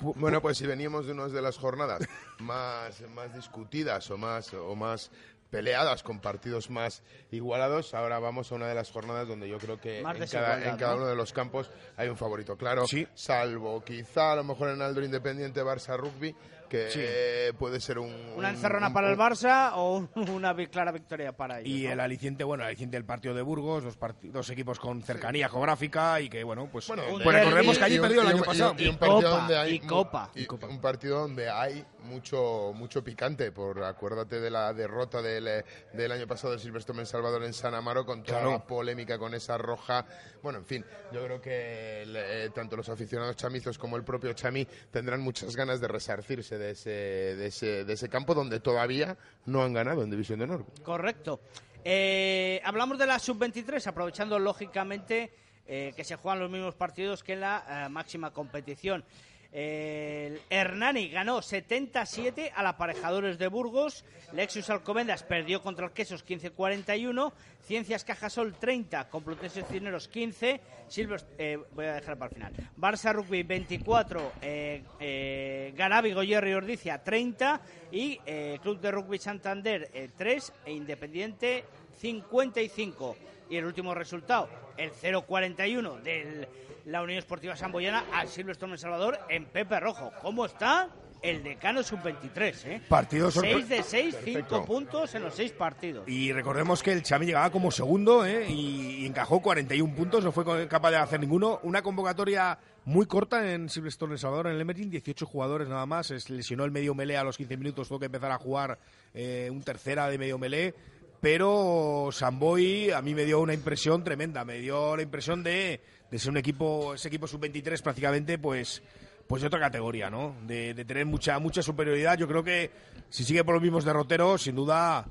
Bueno, 0.00 0.40
pues 0.40 0.58
si 0.58 0.66
veníamos 0.66 1.06
de 1.06 1.12
unas 1.12 1.32
de 1.32 1.42
las 1.42 1.58
jornadas 1.58 2.00
más, 2.38 3.00
más 3.14 3.34
discutidas 3.34 4.10
o 4.10 4.18
más, 4.18 4.52
o 4.54 4.74
más 4.76 5.10
peleadas 5.50 6.02
con 6.02 6.20
partidos 6.20 6.68
más 6.68 7.02
igualados, 7.30 7.94
ahora 7.94 8.18
vamos 8.18 8.52
a 8.52 8.54
una 8.54 8.66
de 8.68 8.74
las 8.74 8.90
jornadas 8.90 9.26
donde 9.26 9.48
yo 9.48 9.56
creo 9.58 9.80
que 9.80 10.00
en 10.00 10.04
cada, 10.04 10.68
en 10.68 10.76
cada 10.76 10.92
¿no? 10.92 10.98
uno 10.98 11.06
de 11.06 11.16
los 11.16 11.32
campos 11.32 11.70
hay 11.96 12.08
un 12.08 12.16
favorito 12.18 12.56
claro, 12.56 12.86
Sí. 12.86 13.06
salvo 13.14 13.82
quizá 13.82 14.32
a 14.32 14.36
lo 14.36 14.44
mejor 14.44 14.68
en 14.68 14.82
Aldo 14.82 15.02
Independiente 15.02 15.62
Barça 15.62 15.96
Rugby, 15.96 16.34
que 16.68 16.90
Sí. 16.90 17.56
puede 17.58 17.80
ser 17.80 17.98
un... 17.98 18.10
Una 18.36 18.48
un- 18.48 18.54
encerrona 18.54 18.88
un- 18.88 18.92
para 18.92 19.10
el 19.10 19.16
Barça 19.16 19.72
o 19.74 19.96
un- 19.98 20.10
una 20.30 20.54
clara 20.68 20.92
victoria 20.92 21.32
para 21.32 21.60
ellos. 21.60 21.68
Y 21.70 21.84
¿no? 21.86 21.92
el 21.92 22.00
aliciente, 22.00 22.44
bueno, 22.44 22.64
el 22.64 22.68
aliciente 22.68 22.96
del 22.96 23.04
partido 23.04 23.34
de 23.34 23.42
Burgos, 23.42 23.84
dos, 23.84 23.96
parti- 23.98 24.28
dos 24.28 24.48
equipos 24.50 24.78
con 24.78 25.02
cercanía 25.02 25.48
geográfica 25.48 26.20
y 26.20 26.28
que, 26.28 26.44
bueno, 26.44 26.68
pues, 26.70 26.86
Bueno, 26.88 27.02
Un 27.12 27.22
pues 27.22 27.36
recordemos 27.36 27.78
que 27.78 27.84
allí 27.84 27.98
perdió 27.98 28.22
el 28.22 28.28
año 28.28 28.42
pasado. 28.42 28.74
y 28.78 28.88
un 28.88 28.94
Y 28.94 28.98
partido 28.98 29.20
Copa, 29.22 29.36
donde 29.38 29.58
hay 29.58 29.80
Copa. 29.80 30.30
un 30.68 30.80
partido 30.80 31.20
donde 31.20 31.48
hay 31.50 31.84
mucho 32.04 32.72
mucho 32.74 33.04
picante 33.04 33.52
por 33.52 33.82
acuérdate 33.84 34.40
de 34.40 34.50
la 34.50 34.72
derrota 34.72 35.20
de 35.22 35.28
del, 35.28 35.46
eh, 35.48 35.64
del 35.92 36.10
año 36.10 36.26
pasado 36.26 36.52
del 36.52 36.60
Silverstone 36.60 37.00
en 37.00 37.06
Salvador 37.06 37.44
en 37.44 37.52
San 37.52 37.74
Amaro 37.74 38.06
con 38.06 38.22
toda 38.22 38.38
Claro. 38.40 38.52
la 38.52 38.66
polémica 38.66 39.18
con 39.18 39.34
esa 39.34 39.58
roja. 39.58 40.06
Bueno, 40.42 40.58
en 40.60 40.64
fin, 40.64 40.84
yo 41.12 41.22
creo 41.24 41.40
que 41.40 42.02
el, 42.02 42.16
eh, 42.16 42.50
tanto 42.54 42.76
los 42.76 42.88
aficionados 42.88 43.36
chamizos 43.36 43.76
como 43.78 43.96
el 43.96 44.04
propio 44.04 44.32
Chami 44.32 44.66
tendrán 44.90 45.20
muchas 45.20 45.54
ganas 45.54 45.80
de 45.80 45.88
resarcirse 45.88 46.57
de 46.58 46.72
ese, 46.72 46.90
de 46.90 47.46
ese, 47.46 47.84
de 47.84 47.92
ese 47.92 48.08
campo 48.08 48.34
donde 48.34 48.60
todavía 48.60 49.16
no 49.46 49.62
han 49.62 49.72
ganado 49.72 50.02
en 50.02 50.10
División 50.10 50.38
de 50.38 50.44
Honor. 50.44 50.66
Correcto. 50.82 51.40
Eh, 51.84 52.60
hablamos 52.64 52.98
de 52.98 53.06
la 53.06 53.18
sub-23, 53.18 53.86
aprovechando 53.86 54.38
lógicamente 54.38 55.30
eh, 55.66 55.92
que 55.96 56.04
se 56.04 56.16
juegan 56.16 56.40
los 56.40 56.50
mismos 56.50 56.74
partidos 56.74 57.22
que 57.22 57.34
en 57.34 57.40
la 57.40 57.86
eh, 57.86 57.88
máxima 57.88 58.32
competición. 58.32 59.04
El 59.50 60.40
Hernani 60.50 61.08
ganó 61.08 61.40
77 61.40 62.52
al 62.54 62.66
Aparejadores 62.66 63.38
de 63.38 63.48
Burgos. 63.48 64.04
Lexus 64.32 64.68
Alcobendas 64.68 65.22
perdió 65.22 65.62
contra 65.62 65.86
el 65.86 65.92
Quesos 65.92 66.24
15-41. 66.26 67.32
Ciencias 67.62 68.04
Cajasol 68.04 68.54
30. 68.54 69.08
Complutense 69.08 69.62
Cineros 69.62 70.08
15. 70.08 70.60
Silver, 70.88 71.24
eh, 71.38 71.58
voy 71.72 71.86
a 71.86 71.94
dejar 71.94 72.18
para 72.18 72.28
el 72.28 72.34
final. 72.34 72.52
Barça 72.76 73.14
Rugby 73.14 73.42
24. 73.42 74.32
Eh, 74.42 74.82
eh, 75.00 75.72
Garabi 75.74 76.12
Goyerri 76.12 76.52
Ordicia 76.52 77.02
30. 77.02 77.60
Y 77.90 78.20
eh, 78.26 78.58
Club 78.62 78.80
de 78.80 78.90
Rugby 78.90 79.18
Santander 79.18 79.90
eh, 79.94 80.10
3. 80.14 80.52
E 80.66 80.72
Independiente 80.72 81.64
55. 81.98 83.16
Y 83.48 83.56
el 83.56 83.64
último 83.64 83.94
resultado, 83.94 84.50
el 84.76 84.92
0-41 84.92 86.02
de 86.02 86.46
la 86.88 87.02
Unión 87.02 87.18
Esportiva 87.18 87.54
Samboyana 87.56 88.04
al 88.12 88.28
Silverstone 88.28 88.72
en 88.72 88.78
Salvador 88.78 89.18
en 89.28 89.44
Pepe 89.46 89.78
Rojo. 89.78 90.10
¿Cómo 90.22 90.46
está 90.46 90.88
el 91.20 91.42
decano 91.42 91.82
sub-23? 91.82 92.64
Eh? 92.64 92.82
Partido 92.88 93.28
sorpre- 93.30 93.52
6 93.54 93.68
de 93.68 93.82
6, 93.82 94.16
5 94.24 94.32
Perfecto. 94.32 94.64
puntos 94.64 95.14
en 95.14 95.22
los 95.22 95.34
6 95.34 95.52
partidos. 95.52 96.08
Y 96.08 96.32
recordemos 96.32 96.82
que 96.82 96.92
el 96.92 97.02
Chami 97.02 97.26
llegaba 97.26 97.50
como 97.50 97.70
segundo 97.70 98.24
¿eh? 98.24 98.46
y, 98.48 99.02
y 99.02 99.06
encajó 99.06 99.40
41 99.42 99.94
puntos, 99.94 100.24
no 100.24 100.32
fue 100.32 100.66
capaz 100.68 100.90
de 100.90 100.96
hacer 100.96 101.20
ninguno. 101.20 101.60
Una 101.62 101.82
convocatoria 101.82 102.58
muy 102.86 103.04
corta 103.04 103.52
en 103.52 103.68
Silverstone 103.68 104.14
El 104.14 104.18
Salvador, 104.18 104.46
en 104.46 104.54
el 104.54 104.60
Emerging, 104.62 104.88
18 104.90 105.26
jugadores 105.26 105.68
nada 105.68 105.84
más. 105.84 106.06
Se 106.06 106.32
lesionó 106.32 106.64
el 106.64 106.70
medio 106.70 106.94
melee 106.94 107.18
a 107.18 107.24
los 107.24 107.36
15 107.36 107.56
minutos, 107.58 107.88
tuvo 107.88 107.98
que 107.98 108.06
empezar 108.06 108.30
a 108.32 108.38
jugar 108.38 108.78
eh, 109.12 109.48
un 109.52 109.62
tercera 109.62 110.08
de 110.08 110.16
medio 110.16 110.38
melee. 110.38 110.74
Pero 111.20 112.10
Samboy 112.12 112.92
a 112.92 113.02
mí 113.02 113.12
me 113.14 113.24
dio 113.24 113.40
una 113.40 113.52
impresión 113.52 114.04
tremenda, 114.04 114.44
me 114.44 114.58
dio 114.58 114.94
la 114.96 115.02
impresión 115.02 115.42
de, 115.42 115.80
de 116.10 116.18
ser 116.18 116.30
un 116.30 116.36
equipo, 116.36 116.94
ese 116.94 117.08
equipo 117.08 117.26
sub-23 117.26 117.82
prácticamente, 117.82 118.38
pues 118.38 118.82
pues 119.26 119.42
de 119.42 119.48
otra 119.48 119.60
categoría, 119.60 120.08
¿no? 120.08 120.36
De, 120.46 120.72
de 120.72 120.84
tener 120.86 121.04
mucha 121.04 121.38
mucha 121.38 121.62
superioridad. 121.62 122.16
Yo 122.16 122.26
creo 122.26 122.42
que 122.42 122.70
si 123.10 123.24
sigue 123.24 123.44
por 123.44 123.54
los 123.54 123.62
mismos 123.62 123.84
derroteros, 123.84 124.42
sin 124.42 124.56
duda 124.56 125.06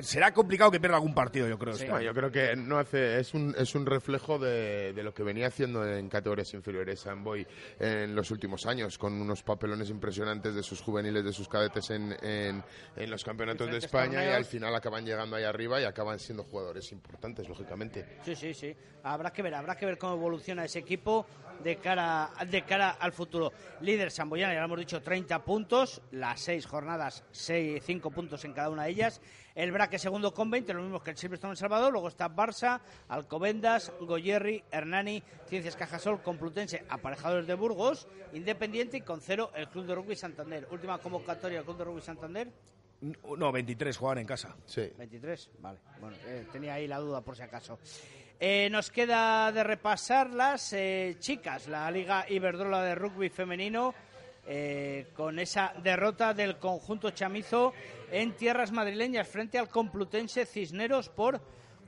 será 0.00 0.32
complicado 0.32 0.70
que 0.70 0.80
pierda 0.80 0.96
algún 0.96 1.14
partido, 1.14 1.48
yo 1.48 1.58
creo. 1.58 1.74
este 1.74 1.86
No, 1.88 1.96
año. 1.96 2.04
yo 2.06 2.14
creo 2.14 2.30
que 2.30 2.56
no 2.56 2.78
hace 2.78 3.18
es 3.20 3.34
un, 3.34 3.54
es 3.58 3.74
un 3.74 3.86
reflejo 3.86 4.38
de, 4.38 4.92
de 4.92 5.02
lo 5.02 5.12
que 5.14 5.22
venía 5.22 5.48
haciendo 5.48 5.86
en 5.86 6.08
categorías 6.08 6.52
inferiores 6.54 7.00
Samboy 7.00 7.46
en 7.78 8.14
los 8.14 8.30
últimos 8.30 8.66
años, 8.66 8.98
con 8.98 9.12
unos 9.20 9.42
papelones 9.42 9.90
impresionantes 9.90 10.54
de 10.54 10.62
sus 10.62 10.80
juveniles, 10.80 11.24
de 11.24 11.32
sus 11.32 11.48
cadetes 11.48 11.90
en, 11.90 12.16
en, 12.22 12.62
en 12.96 13.10
los 13.10 13.24
campeonatos 13.24 13.70
de 13.70 13.78
España 13.78 14.24
y 14.24 14.28
al 14.28 14.44
final 14.44 14.74
acaban 14.74 15.04
llegando 15.04 15.36
ahí 15.36 15.44
arriba 15.44 15.80
y 15.80 15.84
acaban 15.84 16.18
siendo 16.18 16.44
jugadores 16.44 16.90
importantes, 16.92 17.48
lógicamente. 17.48 18.18
Sí, 18.24 18.34
sí, 18.34 18.54
sí. 18.54 18.74
Habrá 19.02 19.32
que 19.32 19.42
ver, 19.42 19.54
habrá 19.54 19.76
que 19.76 19.84
ver 19.86 19.98
cómo 19.98 20.14
evoluciona 20.14 20.64
ese 20.64 20.78
equipo 20.78 21.26
de 21.62 21.76
cara, 21.76 22.30
de 22.50 22.62
cara 22.62 22.90
al 22.92 23.12
futuro. 23.12 23.52
Líder 23.80 24.10
Samboyana, 24.10 24.54
ya 24.54 24.60
lo 24.60 24.66
hemos 24.66 24.78
dicho, 24.78 25.02
30 25.02 25.44
puntos, 25.44 26.00
las 26.12 26.40
seis 26.40 26.66
jornadas, 26.66 27.24
5 27.32 28.10
puntos 28.10 28.44
en 28.44 28.52
cada 28.52 28.70
una 28.70 28.84
de 28.84 28.90
ellas. 28.90 29.20
El 29.54 29.70
Braque 29.70 29.98
segundo 29.98 30.34
con 30.34 30.50
20, 30.50 30.74
lo 30.74 30.82
mismo 30.82 31.02
que 31.02 31.12
el 31.12 31.16
Silverstone 31.16 31.52
en 31.52 31.56
Salvador. 31.56 31.92
Luego 31.92 32.08
está 32.08 32.28
Barça, 32.28 32.80
Alcobendas, 33.08 33.92
Goyerri, 34.00 34.64
Hernani, 34.70 35.22
Ciencias 35.48 35.76
Cajasol, 35.76 36.22
Complutense, 36.22 36.84
Aparejadores 36.88 37.46
de 37.46 37.54
Burgos, 37.54 38.08
Independiente 38.32 38.96
y 38.96 39.00
con 39.02 39.20
cero 39.20 39.52
el 39.54 39.68
Club 39.68 39.86
de 39.86 39.94
Rugby 39.94 40.16
Santander. 40.16 40.66
Última 40.72 40.98
convocatoria 40.98 41.58
del 41.58 41.64
Club 41.64 41.78
de 41.78 41.84
Rugby 41.84 42.00
Santander. 42.02 42.50
No, 43.36 43.52
23 43.52 43.96
jugaban 43.96 44.18
en 44.18 44.26
casa. 44.26 44.56
Sí. 44.66 44.90
23, 44.96 45.50
vale. 45.60 45.78
Bueno, 46.00 46.16
eh, 46.26 46.46
tenía 46.50 46.74
ahí 46.74 46.88
la 46.88 46.98
duda 46.98 47.20
por 47.20 47.36
si 47.36 47.42
acaso. 47.42 47.78
Eh, 48.40 48.68
nos 48.70 48.90
queda 48.90 49.52
de 49.52 49.62
repasar 49.62 50.30
las 50.30 50.72
eh, 50.72 51.16
chicas, 51.20 51.68
la 51.68 51.88
Liga 51.90 52.26
Iberdrola 52.28 52.82
de 52.82 52.94
Rugby 52.94 53.28
Femenino, 53.28 53.94
eh, 54.46 55.08
con 55.14 55.38
esa 55.38 55.72
derrota 55.82 56.34
del 56.34 56.58
conjunto 56.58 57.10
chamizo 57.10 57.72
en 58.10 58.32
tierras 58.36 58.72
madrileñas 58.72 59.26
frente 59.28 59.58
al 59.58 59.68
Complutense 59.68 60.44
Cisneros 60.46 61.08
por 61.08 61.40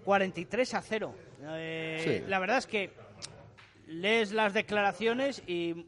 43 0.05 0.75
a 0.75 0.83
0. 0.83 1.15
Eh, 1.43 2.01
Sí. 2.23 2.25
La 2.31 2.39
verdad 2.39 2.59
es 2.59 2.67
que 2.67 2.91
lees 3.87 4.33
las 4.33 4.55
declaraciones 4.55 5.43
y 5.47 5.87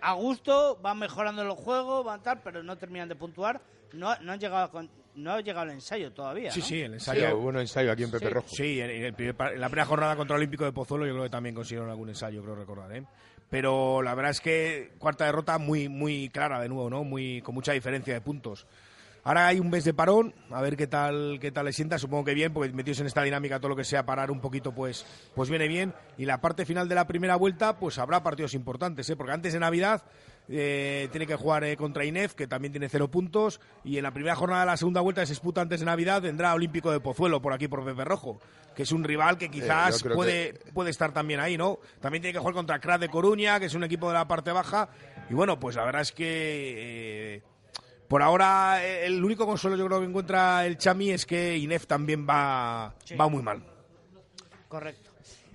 a 0.00 0.12
gusto 0.12 0.78
van 0.82 0.98
mejorando 0.98 1.42
el 1.42 1.50
juego, 1.50 2.04
van 2.04 2.22
tal, 2.22 2.40
pero 2.42 2.62
no 2.62 2.76
terminan 2.76 3.08
de 3.08 3.16
puntuar. 3.16 3.60
No, 3.92 4.14
no 4.20 4.32
han 4.32 4.38
llegado 4.40 4.64
a 4.64 4.70
con- 4.70 4.90
no 5.14 5.32
ha 5.32 5.40
llegado 5.40 5.64
el 5.66 5.72
ensayo 5.72 6.12
todavía. 6.12 6.52
Sí, 6.52 6.60
¿no? 6.60 6.66
sí, 6.66 6.80
el 6.80 6.88
Sí, 6.90 6.94
ensayo. 6.94 7.36
hubo 7.38 7.48
un 7.48 7.58
ensayo 7.58 7.90
aquí 7.90 8.04
en 8.04 8.10
Pepe 8.12 8.26
Sí. 8.26 8.32
Rojo. 8.32 8.48
Sí, 8.48 8.80
en, 8.80 8.90
en 8.90 9.02
el 9.04 9.14
primer 9.14 9.34
par- 9.34 9.52
en 9.54 9.60
la 9.60 9.68
primera 9.68 9.86
jornada 9.86 10.14
contra 10.14 10.36
el 10.36 10.40
Olímpico 10.42 10.64
de 10.64 10.70
Pozuelo 10.72 11.06
yo 11.06 11.12
creo 11.12 11.24
que 11.24 11.30
también 11.30 11.54
consiguieron 11.56 11.90
algún 11.90 12.08
ensayo, 12.10 12.40
creo 12.42 12.54
recordar, 12.54 12.94
¿eh? 12.94 13.02
Pero 13.50 14.02
la 14.02 14.14
verdad 14.14 14.30
es 14.30 14.40
que 14.40 14.92
cuarta 14.98 15.24
derrota 15.24 15.58
muy 15.58 15.88
muy 15.88 16.28
clara 16.28 16.60
de 16.60 16.68
nuevo, 16.68 16.90
¿no? 16.90 17.04
Muy 17.04 17.40
con 17.42 17.54
mucha 17.54 17.72
diferencia 17.72 18.14
de 18.14 18.20
puntos. 18.20 18.66
Ahora 19.24 19.48
hay 19.48 19.60
un 19.60 19.68
mes 19.68 19.84
de 19.84 19.92
parón, 19.92 20.34
a 20.50 20.62
ver 20.62 20.76
qué 20.76 20.86
tal 20.86 21.38
qué 21.40 21.50
tal 21.50 21.66
le 21.66 21.72
sienta, 21.72 21.98
supongo 21.98 22.24
que 22.24 22.34
bien, 22.34 22.52
porque 22.52 22.72
metidos 22.72 23.00
en 23.00 23.06
esta 23.06 23.22
dinámica 23.22 23.58
todo 23.58 23.70
lo 23.70 23.76
que 23.76 23.84
sea 23.84 24.06
parar 24.06 24.30
un 24.30 24.40
poquito 24.40 24.72
pues 24.72 25.04
pues 25.34 25.50
viene 25.50 25.68
bien 25.68 25.92
y 26.16 26.24
la 26.24 26.40
parte 26.40 26.64
final 26.64 26.88
de 26.88 26.94
la 26.94 27.06
primera 27.06 27.36
vuelta 27.36 27.78
pues 27.78 27.98
habrá 27.98 28.22
partidos 28.22 28.54
importantes, 28.54 29.08
¿eh? 29.10 29.16
Porque 29.16 29.32
antes 29.32 29.52
de 29.52 29.60
Navidad 29.60 30.02
eh, 30.48 31.08
tiene 31.10 31.26
que 31.26 31.36
jugar 31.36 31.64
eh, 31.64 31.76
contra 31.76 32.04
INEF, 32.04 32.34
que 32.34 32.46
también 32.46 32.72
tiene 32.72 32.88
cero 32.88 33.08
puntos, 33.10 33.60
y 33.84 33.96
en 33.98 34.02
la 34.02 34.12
primera 34.12 34.34
jornada 34.34 34.60
de 34.62 34.66
la 34.66 34.76
segunda 34.76 35.00
vuelta 35.00 35.20
que 35.22 35.26
se 35.26 35.32
disputa 35.32 35.60
antes 35.60 35.80
de 35.80 35.86
Navidad 35.86 36.22
vendrá 36.22 36.54
Olímpico 36.54 36.90
de 36.90 37.00
Pozuelo 37.00 37.40
por 37.42 37.52
aquí 37.52 37.68
por 37.68 37.84
Pepe 37.84 38.04
Rojo, 38.04 38.40
que 38.74 38.84
es 38.84 38.92
un 38.92 39.04
rival 39.04 39.36
que 39.38 39.50
quizás 39.50 40.00
Eh, 40.00 40.04
creo 40.04 40.16
puede, 40.16 40.54
puede 40.72 40.90
estar 40.90 41.12
también 41.12 41.40
ahí, 41.40 41.56
¿no? 41.58 41.78
También 42.00 42.22
tiene 42.22 42.32
que 42.32 42.38
jugar 42.38 42.54
contra 42.54 42.78
Crack 42.80 43.00
de 43.00 43.08
Coruña, 43.08 43.60
que 43.60 43.66
es 43.66 43.74
un 43.74 43.84
equipo 43.84 44.08
de 44.08 44.14
la 44.14 44.26
parte 44.28 44.50
baja, 44.52 44.88
y 45.28 45.34
bueno, 45.34 45.58
pues 45.60 45.76
la 45.76 45.84
verdad 45.84 46.02
es 46.02 46.12
que 46.12 47.34
eh, 47.36 47.42
por 48.08 48.22
ahora 48.22 48.82
el 48.84 49.22
único 49.22 49.44
consuelo 49.46 49.76
yo 49.76 49.84
creo 49.86 50.00
que 50.00 50.06
encuentra 50.06 50.64
el 50.64 50.78
Chami 50.78 51.10
es 51.10 51.26
que 51.26 51.58
INEF 51.58 51.86
también 51.86 52.26
va, 52.26 52.94
Sí. 53.04 53.14
va 53.16 53.28
muy 53.28 53.42
mal. 53.42 53.62
Correcto. 54.68 55.10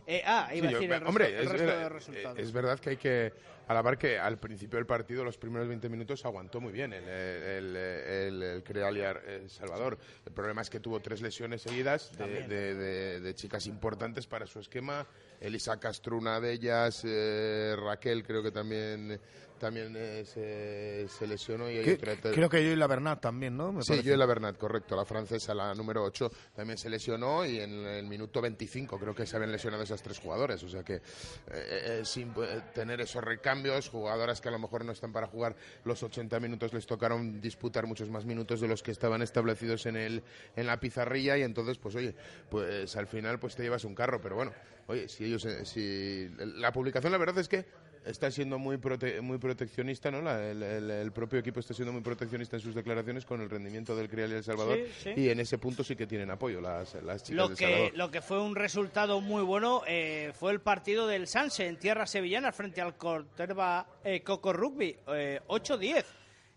Eh, 0.05 0.21
ah, 0.25 0.49
iba 0.53 0.67
Sí, 0.67 0.67
a 0.67 0.71
yo- 0.71 0.77
decir 0.79 0.83
el 0.83 0.89
resto, 0.99 1.09
hombre, 1.09 1.27
el 1.29 1.43
es, 1.45 1.49
resto 1.51 1.67
de 1.67 1.89
resultados. 1.89 2.39
es 2.39 2.51
verdad 2.51 2.79
que 2.79 2.89
hay 2.91 2.97
que 2.97 3.33
alabar 3.67 3.97
que 3.97 4.19
al 4.19 4.37
principio 4.39 4.77
del 4.77 4.85
partido, 4.85 5.23
los 5.23 5.37
primeros 5.37 5.67
20 5.67 5.87
minutos, 5.89 6.25
aguantó 6.25 6.59
muy 6.59 6.71
bien 6.73 6.93
el, 6.93 7.03
el, 7.07 7.75
el, 7.75 8.43
el 8.43 8.63
Crealia 8.63 9.11
El 9.25 9.49
Salvador. 9.49 9.97
El 10.25 10.33
problema 10.33 10.61
es 10.61 10.69
que 10.69 10.79
tuvo 10.79 10.99
tres 10.99 11.21
lesiones 11.21 11.61
seguidas 11.61 12.11
de, 12.17 12.47
de- 12.47 12.75
de- 12.75 13.19
de 13.21 13.35
chicas 13.35 13.65
importantes 13.67 14.27
para 14.27 14.45
su 14.47 14.59
esquema. 14.59 15.05
Elisa 15.39 15.79
Castro, 15.79 16.17
una 16.17 16.39
de 16.39 16.51
ellas, 16.53 17.03
eh, 17.05 17.75
Raquel 17.77 18.23
creo 18.23 18.41
que 18.43 18.51
también, 18.51 19.19
también 19.63 19.93
eh, 19.95 20.25
se, 20.25 21.07
se 21.07 21.25
lesionó. 21.25 21.71
Y 21.71 21.77
hay 21.77 21.89
otra- 21.91 22.17
creo 22.17 22.49
que 22.49 22.61
yo 22.65 22.71
y 22.71 22.75
la 22.75 22.85
Bernat 22.87 23.21
también, 23.21 23.55
¿no? 23.55 23.71
Me 23.71 23.81
Sí. 23.81 24.01
Joela 24.03 24.25
Bernat, 24.25 24.57
correcto. 24.57 24.95
La 24.97 25.05
francesa, 25.05 25.53
la 25.53 25.73
número 25.73 26.03
8, 26.03 26.29
también 26.53 26.77
se 26.77 26.89
lesionó 26.89 27.45
y 27.45 27.59
en 27.61 27.71
el 27.85 28.05
minuto 28.07 28.41
25 28.41 28.99
creo 28.99 29.15
que 29.15 29.25
se 29.25 29.37
habían 29.37 29.53
lesionado 29.53 29.83
esas 29.83 30.01
tres 30.03 30.19
jugadoras. 30.19 30.61
O 30.63 30.67
sea 30.67 30.83
que 30.83 30.95
eh, 30.95 31.01
eh, 31.47 32.01
sin 32.03 32.31
eh, 32.31 32.61
tener 32.73 32.99
esos 32.99 33.23
recambios, 33.23 33.87
jugadoras 33.87 34.41
que 34.41 34.49
a 34.49 34.51
lo 34.51 34.59
mejor 34.59 34.83
no 34.83 34.91
están 34.91 35.13
para 35.13 35.27
jugar 35.27 35.55
los 35.85 36.03
80 36.03 36.39
minutos, 36.41 36.73
les 36.73 36.85
tocaron 36.85 37.39
disputar 37.39 37.87
muchos 37.87 38.09
más 38.09 38.25
minutos 38.25 38.59
de 38.59 38.67
los 38.67 38.83
que 38.83 38.91
estaban 38.91 39.21
establecidos 39.21 39.85
en, 39.85 39.95
el, 39.95 40.23
en 40.57 40.67
la 40.67 40.79
pizarrilla 40.81 41.37
y 41.37 41.43
entonces, 41.43 41.77
pues 41.77 41.95
oye, 41.95 42.13
pues 42.49 42.95
al 42.97 43.07
final 43.07 43.39
pues 43.39 43.55
te 43.55 43.63
llevas 43.63 43.85
un 43.85 43.95
carro. 43.95 44.19
Pero 44.21 44.35
bueno, 44.35 44.51
oye, 44.87 45.07
si 45.07 45.23
ellos, 45.23 45.47
si 45.63 46.29
la 46.57 46.73
publicación 46.73 47.11
la 47.13 47.17
verdad 47.17 47.37
es 47.39 47.47
que 47.47 47.65
está 48.05 48.29
siendo 48.31 48.57
muy 48.59 48.77
prote- 48.77 49.21
muy 49.21 49.37
proteccionista, 49.37 50.11
¿no? 50.11 50.21
La- 50.21 50.49
el, 50.51 50.61
el- 50.63 50.91
el 50.91 51.11
propio 51.11 51.39
equipo 51.39 51.59
está 51.59 51.73
siendo 51.73 51.91
muy 51.93 52.01
proteccionista 52.01 52.55
en 52.57 52.61
sus 52.61 52.75
declaraciones 52.75 53.25
con 53.25 53.41
el 53.41 53.49
rendimiento 53.49 53.95
del 53.95 54.09
Crial 54.09 54.31
y 54.31 54.35
El 54.35 54.43
Salvador 54.43 54.77
Sí, 54.77 55.13
sí. 55.15 55.21
y 55.21 55.29
en 55.29 55.39
ese 55.39 55.57
punto 55.57 55.83
sí 55.83 55.95
que 55.95 56.07
tienen 56.07 56.29
apoyo 56.31 56.59
las, 56.61 56.93
las 57.03 57.23
chicas 57.23 57.37
Lo 57.37 57.47
de 57.49 57.55
que, 57.55 57.65
Salvador. 57.65 57.91
lo 57.95 58.11
que 58.11 58.21
fue 58.21 58.41
un 58.41 58.55
resultado 58.55 59.21
muy 59.21 59.41
bueno 59.43 59.81
eh, 59.87 60.31
fue 60.37 60.51
el 60.51 60.61
partido 60.61 61.07
del 61.07 61.27
Sanse 61.27 61.67
en 61.67 61.77
tierra 61.77 62.05
sevillana 62.05 62.51
frente 62.51 62.81
al 62.81 62.97
Corterba 62.97 63.87
eh, 64.03 64.21
Coco 64.21 64.53
Rugby, 64.53 64.95
eh, 65.07 65.39
8-10. 65.47 66.03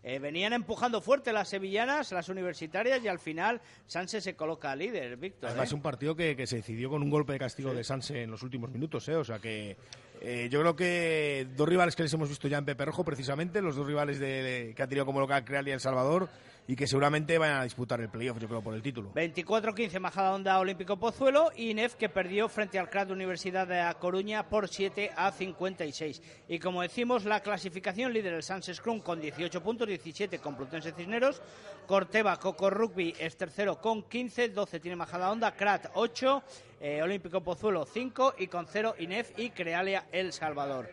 Eh, 0.03 0.19
venían 0.19 0.53
empujando 0.53 1.01
fuerte 1.01 1.33
las 1.33 1.49
sevillanas, 1.49 2.11
las 2.13 2.29
universitarias, 2.29 3.03
y 3.03 3.09
al 3.09 3.19
final 3.19 3.59
Sanse 3.87 4.21
se 4.21 4.35
coloca 4.35 4.73
líder, 4.73 5.17
Víctor. 5.17 5.49
Además, 5.49 5.65
¿eh? 5.65 5.67
es 5.67 5.73
un 5.73 5.81
partido 5.81 6.15
que, 6.15 6.35
que 6.35 6.47
se 6.47 6.57
decidió 6.57 6.89
con 6.89 7.01
un 7.01 7.09
golpe 7.09 7.33
de 7.33 7.39
castigo 7.39 7.73
de 7.73 7.83
Sanse 7.83 8.21
en 8.23 8.31
los 8.31 8.41
últimos 8.43 8.69
minutos, 8.71 9.09
¿eh? 9.09 9.15
O 9.15 9.25
sea 9.25 9.39
que 9.39 9.75
eh, 10.21 10.47
yo 10.49 10.59
creo 10.61 10.75
que 10.75 11.47
dos 11.55 11.67
rivales 11.67 11.95
que 11.95 12.03
les 12.03 12.13
hemos 12.13 12.29
visto 12.29 12.47
ya 12.47 12.57
en 12.57 12.65
Pepe 12.65 12.85
Rojo, 12.85 13.03
precisamente, 13.03 13.61
los 13.61 13.75
dos 13.75 13.85
rivales 13.85 14.19
de, 14.19 14.73
que 14.75 14.83
ha 14.83 14.87
tenido 14.87 15.05
como 15.05 15.19
local 15.19 15.45
Creal 15.45 15.67
y 15.67 15.71
El 15.71 15.79
Salvador, 15.79 16.29
y 16.67 16.75
que 16.75 16.85
seguramente 16.85 17.37
vayan 17.37 17.61
a 17.61 17.63
disputar 17.63 18.01
el 18.01 18.09
playoff, 18.09 18.39
yo 18.39 18.47
creo, 18.47 18.61
por 18.61 18.73
el 18.73 18.81
título. 18.81 19.13
24-15 19.13 19.99
Majadahonda 19.99 20.59
Olímpico 20.59 20.97
Pozuelo 20.97 21.51
y 21.55 21.71
INEF 21.71 21.95
que 21.95 22.09
perdió 22.09 22.49
frente 22.49 22.77
al 22.77 22.89
CRAT 22.89 23.11
Universidad 23.11 23.65
de 23.65 23.79
A 23.79 23.93
Coruña 23.93 24.49
por 24.49 24.67
7 24.67 25.11
a 25.15 25.31
56. 25.31 26.21
Y 26.49 26.59
como 26.59 26.81
decimos, 26.81 27.23
la 27.23 27.39
clasificación 27.39 28.11
líder 28.11 28.33
el 28.33 28.43
Sans 28.43 28.65
Scrum 28.65 28.99
con 28.99 29.21
18 29.21 29.63
puntos, 29.63 29.87
17 29.87 30.39
Complutense 30.39 30.91
Cisneros, 30.91 31.41
Corteva 31.87 32.37
Coco 32.37 32.69
Rugby 32.69 33.15
es 33.17 33.37
tercero 33.37 33.79
con 33.79 34.03
15, 34.03 34.49
12 34.49 34.79
tiene 34.81 34.97
Majadahonda, 34.97 35.55
CRAT 35.55 35.91
8, 35.93 36.43
eh, 36.81 37.01
Olímpico 37.01 37.41
Pozuelo 37.41 37.85
5 37.85 38.35
y 38.39 38.47
con 38.47 38.67
0 38.67 38.95
INEF 38.99 39.31
y 39.37 39.51
Crealia 39.51 40.07
El 40.11 40.33
Salvador. 40.33 40.89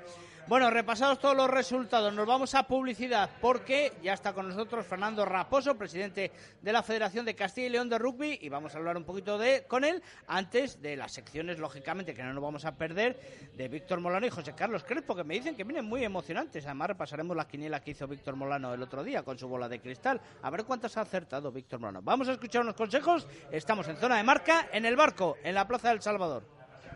Bueno, 0.47 0.69
repasados 0.69 1.19
todos 1.21 1.35
los 1.35 1.49
resultados, 1.49 2.13
nos 2.13 2.27
vamos 2.27 2.55
a 2.55 2.65
publicidad 2.65 3.31
porque 3.41 3.95
ya 4.03 4.13
está 4.13 4.35
con 4.35 4.47
nosotros 4.47 4.87
Fernando 4.87 5.25
Raposo, 5.25 5.75
presidente 5.75 6.31
de 6.61 6.73
la 6.73 6.83
Federación 6.83 7.25
de 7.25 7.35
Castilla 7.35 7.67
y 7.67 7.71
León 7.71 7.89
de 7.89 7.99
Rugby, 7.99 8.39
y 8.43 8.51
vamos 8.51 8.75
a 8.75 8.79
hablar 8.79 8.99
un 8.99 9.05
poquito 9.05 9.39
de 9.39 9.65
con 9.67 9.85
él 9.85 10.03
antes 10.27 10.83
de 10.83 10.97
las 10.97 11.13
secciones, 11.13 11.59
lógicamente, 11.59 12.13
que 12.13 12.23
no 12.23 12.35
nos 12.35 12.43
vamos 12.43 12.67
a 12.67 12.77
perder, 12.77 13.51
de 13.55 13.69
Víctor 13.69 14.01
Molano 14.01 14.27
y 14.27 14.31
José 14.31 14.53
Carlos 14.55 14.85
Crespo, 14.85 15.17
que 15.17 15.25
me 15.25 15.33
dicen 15.33 15.57
que 15.57 15.65
vienen 15.65 15.87
muy 15.87 16.05
emocionantes. 16.05 16.67
Además, 16.67 16.89
repasaremos 16.89 17.35
la 17.35 17.49
quiniela 17.49 17.81
que 17.81 17.93
hizo 17.93 18.07
Víctor 18.07 18.37
Molano 18.37 18.75
el 18.75 18.83
otro 18.83 19.03
día 19.03 19.23
con 19.23 19.39
su 19.39 19.49
bola 19.49 19.67
de 19.67 19.81
cristal. 19.81 20.21
A 20.43 20.51
ver 20.51 20.65
cuántas 20.65 20.95
ha 20.99 21.01
acertado 21.01 21.53
Víctor 21.53 21.81
Molano. 21.81 22.03
Vamos 22.03 22.29
a 22.29 22.33
escuchar 22.33 22.61
unos 22.61 22.75
consejos. 22.75 23.27
Estamos 23.51 23.89
en 23.89 23.97
zona 23.97 24.19
de 24.19 24.25
marca, 24.25 24.69
en 24.71 24.85
el 24.85 24.95
barco, 24.95 25.39
en 25.43 25.55
la 25.55 25.67
Plaza 25.67 25.89
del 25.89 26.03
Salvador. 26.03 26.45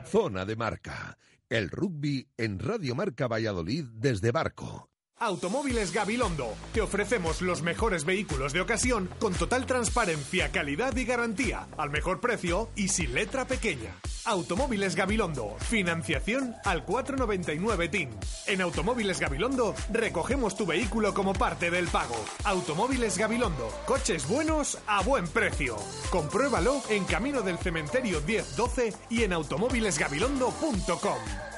Zona 0.05 0.45
de 0.45 0.55
marca. 0.55 1.17
El 1.51 1.71
rugby 1.71 2.29
en 2.37 2.59
Radio 2.59 2.95
Marca 2.95 3.27
Valladolid 3.27 3.87
desde 3.95 4.33
Barco. 4.33 4.91
Automóviles 5.21 5.93
Gabilondo. 5.93 6.55
Te 6.73 6.81
ofrecemos 6.81 7.43
los 7.43 7.63
mejores 7.63 8.05
vehículos 8.05 8.53
de 8.53 8.61
ocasión 8.61 9.11
con 9.19 9.35
total 9.35 9.67
transparencia, 9.67 10.53
calidad 10.53 10.95
y 10.97 11.05
garantía, 11.05 11.67
al 11.77 11.91
mejor 11.91 12.21
precio 12.21 12.71
y 12.77 12.89
sin 12.89 13.15
letra 13.15 13.47
pequeña. 13.47 13.97
Automóviles 14.25 14.95
Gabilondo. 14.95 15.57
Financiación 15.59 16.55
al 16.65 16.85
499 16.85 17.89
TIN. 17.89 18.11
En 18.47 18.61
Automóviles 18.61 19.19
Gabilondo 19.19 19.75
recogemos 19.93 20.57
tu 20.57 20.67
vehículo 20.67 21.13
como 21.15 21.33
parte 21.33 21.71
del 21.71 21.89
pago. 21.89 22.17
Automóviles 22.45 23.19
Gabilondo. 23.19 23.73
Coches 23.87 24.29
buenos 24.29 24.79
a 24.87 25.03
buen 25.03 25.27
precio. 25.27 25.77
Compruébalo 26.11 26.81
en 26.91 27.05
Camino 27.05 27.43
del 27.43 27.59
Cementerio 27.59 28.21
1012 28.21 28.95
y 29.11 29.25
en 29.25 29.33
automóvilesgabilondo.com. 29.33 31.58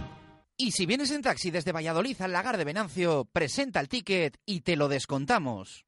Y 0.61 0.73
si 0.73 0.85
vienes 0.85 1.09
en 1.09 1.23
taxi 1.23 1.49
desde 1.49 1.71
Valladolid 1.71 2.21
al 2.21 2.33
lagar 2.33 2.55
de 2.55 2.63
Venancio, 2.63 3.25
presenta 3.33 3.79
el 3.79 3.89
ticket 3.89 4.37
y 4.45 4.61
te 4.61 4.75
lo 4.75 4.89
descontamos. 4.89 5.87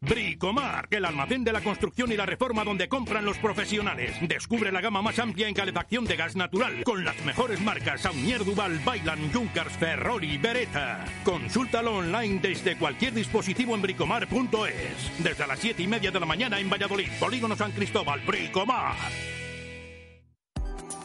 Bricomar, 0.00 0.88
el 0.90 1.04
almacén 1.04 1.44
de 1.44 1.52
la 1.52 1.60
construcción 1.60 2.10
y 2.10 2.16
la 2.16 2.26
reforma 2.26 2.64
donde 2.64 2.88
compran 2.88 3.24
los 3.24 3.38
profesionales. 3.38 4.16
Descubre 4.22 4.72
la 4.72 4.80
gama 4.80 5.02
más 5.02 5.20
amplia 5.20 5.46
en 5.46 5.54
calefacción 5.54 6.04
de 6.04 6.16
gas 6.16 6.34
natural 6.34 6.82
con 6.82 7.04
las 7.04 7.24
mejores 7.24 7.60
marcas 7.60 8.00
Saunier 8.00 8.44
Duval, 8.44 8.80
Bailan, 8.84 9.32
Junkers, 9.32 9.74
Ferrari, 9.74 10.36
Beretta. 10.36 11.04
Consúltalo 11.22 11.98
online 11.98 12.40
desde 12.42 12.76
cualquier 12.76 13.14
dispositivo 13.14 13.76
en 13.76 13.82
bricomar.es. 13.82 15.22
Desde 15.22 15.46
las 15.46 15.60
7 15.60 15.80
y 15.80 15.86
media 15.86 16.10
de 16.10 16.18
la 16.18 16.26
mañana 16.26 16.58
en 16.58 16.68
Valladolid, 16.68 17.08
Polígono 17.20 17.54
San 17.54 17.70
Cristóbal, 17.70 18.20
Bricomar. 18.26 18.96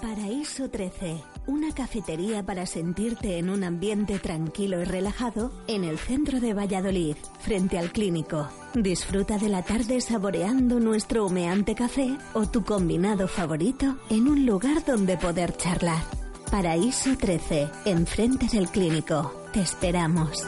Paraíso 0.01 0.69
13, 0.69 1.17
una 1.47 1.73
cafetería 1.73 2.43
para 2.43 2.65
sentirte 2.65 3.39
en 3.39 3.49
un 3.49 3.63
ambiente 3.63 4.19
tranquilo 4.19 4.81
y 4.81 4.83
relajado 4.83 5.51
en 5.67 5.83
el 5.83 5.97
centro 5.97 6.39
de 6.39 6.53
Valladolid, 6.53 7.15
frente 7.39 7.79
al 7.79 7.91
clínico. 7.91 8.49
Disfruta 8.75 9.37
de 9.37 9.49
la 9.49 9.63
tarde 9.63 9.99
saboreando 10.01 10.79
nuestro 10.79 11.25
humeante 11.25 11.73
café 11.73 12.15
o 12.33 12.45
tu 12.45 12.63
combinado 12.63 13.27
favorito 13.27 13.97
en 14.09 14.27
un 14.27 14.45
lugar 14.45 14.85
donde 14.85 15.17
poder 15.17 15.55
charlar. 15.57 16.03
Paraíso 16.51 17.17
13, 17.17 17.69
enfrente 17.85 18.47
del 18.51 18.69
clínico. 18.69 19.33
Te 19.51 19.61
esperamos. 19.61 20.45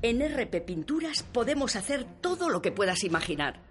En 0.00 0.20
RP 0.20 0.64
Pinturas 0.64 1.24
podemos 1.24 1.74
hacer 1.74 2.04
todo 2.20 2.48
lo 2.48 2.62
que 2.62 2.70
puedas 2.70 3.02
imaginar. 3.02 3.67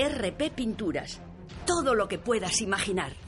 RP 0.00 0.52
Pinturas. 0.54 1.20
Todo 1.66 1.96
lo 1.96 2.06
que 2.06 2.20
puedas 2.20 2.60
imaginar. 2.60 3.27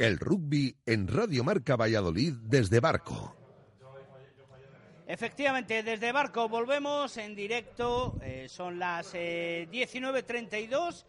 El 0.00 0.18
rugby 0.18 0.74
en 0.86 1.08
Radio 1.08 1.44
Marca 1.44 1.76
Valladolid 1.76 2.32
desde 2.44 2.80
Barco. 2.80 3.36
Efectivamente, 5.06 5.82
desde 5.82 6.10
Barco 6.10 6.48
volvemos 6.48 7.18
en 7.18 7.34
directo. 7.34 8.16
eh, 8.22 8.46
son 8.48 8.78
las 8.78 9.10
eh, 9.12 9.68
19.32 9.70 11.04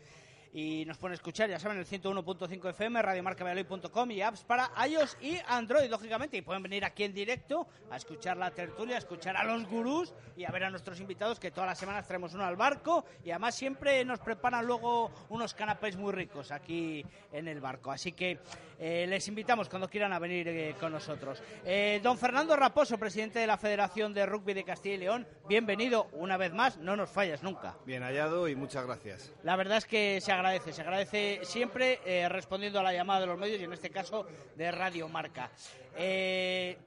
y 0.54 0.84
nos 0.86 0.98
pueden 0.98 1.14
escuchar, 1.14 1.50
ya 1.50 1.60
saben, 1.60 1.78
el 1.78 1.86
101.5 1.86 2.70
FM, 2.70 3.02
radiomarcavalladolid.com 3.02 4.12
y 4.12 4.22
apps 4.22 4.44
para 4.44 4.72
iOS 4.88 5.18
y 5.22 5.38
Android, 5.48 5.90
lógicamente. 5.90 6.38
Y 6.38 6.42
pueden 6.42 6.62
venir 6.64 6.84
aquí 6.84 7.04
en 7.04 7.14
directo 7.14 7.68
a 7.90 7.96
escuchar 7.96 8.38
la 8.38 8.52
tertulia, 8.52 8.96
a 8.96 9.00
escuchar 9.00 9.38
a 9.38 9.44
los 9.44 9.66
gurús 9.68 10.14
y 10.36 10.44
a 10.44 10.52
ver 10.52 10.66
a 10.66 10.70
nuestros 10.70 11.00
invitados, 11.00 11.40
que 11.40 11.52
todas 11.52 11.70
las 11.70 11.80
semanas 11.80 12.06
traemos 12.06 12.34
uno 12.34 12.46
al 12.46 12.58
barco 12.58 13.06
y 13.24 13.32
además 13.32 13.56
siempre 13.56 14.04
nos 14.04 14.20
preparan 14.20 14.66
luego 14.66 15.12
unos 15.30 15.54
canapés 15.54 15.96
muy 15.96 16.12
ricos 16.12 16.52
aquí 16.52 17.06
en 17.32 17.48
el 17.48 17.62
barco. 17.62 17.92
Así 17.92 18.12
que 18.12 18.40
eh, 18.84 19.06
les 19.08 19.28
invitamos 19.28 19.70
cuando 19.70 19.88
quieran 19.88 20.12
a 20.12 20.18
venir 20.18 20.48
eh, 20.48 20.76
con 20.80 20.92
nosotros. 20.92 21.42
Eh, 21.64 22.00
don 22.02 22.18
Fernando 22.18 22.56
Raposo, 22.56 22.98
presidente 22.98 23.38
de 23.38 23.46
la 23.46 23.58
Federación 23.58 24.12
de 24.12 24.26
Rugby 24.26 24.56
de 24.56 24.64
Castilla 24.64 24.96
y 24.96 24.98
León, 24.98 25.28
bienvenido 25.48 26.08
una 26.14 26.36
vez 26.36 26.52
más, 26.52 26.78
no 26.78 26.96
nos 26.96 27.10
fallas 27.10 27.44
nunca. 27.44 27.76
Bien 27.86 28.02
hallado 28.02 28.48
y 28.48 28.56
muchas 28.56 28.86
gracias. 28.86 29.32
La 29.44 29.56
verdad 29.56 29.78
es 29.78 29.86
que 29.86 30.20
se 30.20 30.32
agradece, 30.32 30.41
se 30.50 30.82
agradece 30.82 31.42
siempre 31.44 32.00
eh, 32.06 32.28
respondiendo 32.28 32.80
a 32.80 32.84
la 32.84 32.94
llamada 32.94 33.22
de 33.22 33.28
los 33.28 33.38
medios 33.38 33.62
y 33.62 33.64
en 33.64 33.74
este 33.74 33.90
caso 33.92 34.26
de 34.56 34.72
Radio 34.72 35.08
Marca. 35.08 35.52
Eh, 35.96 36.78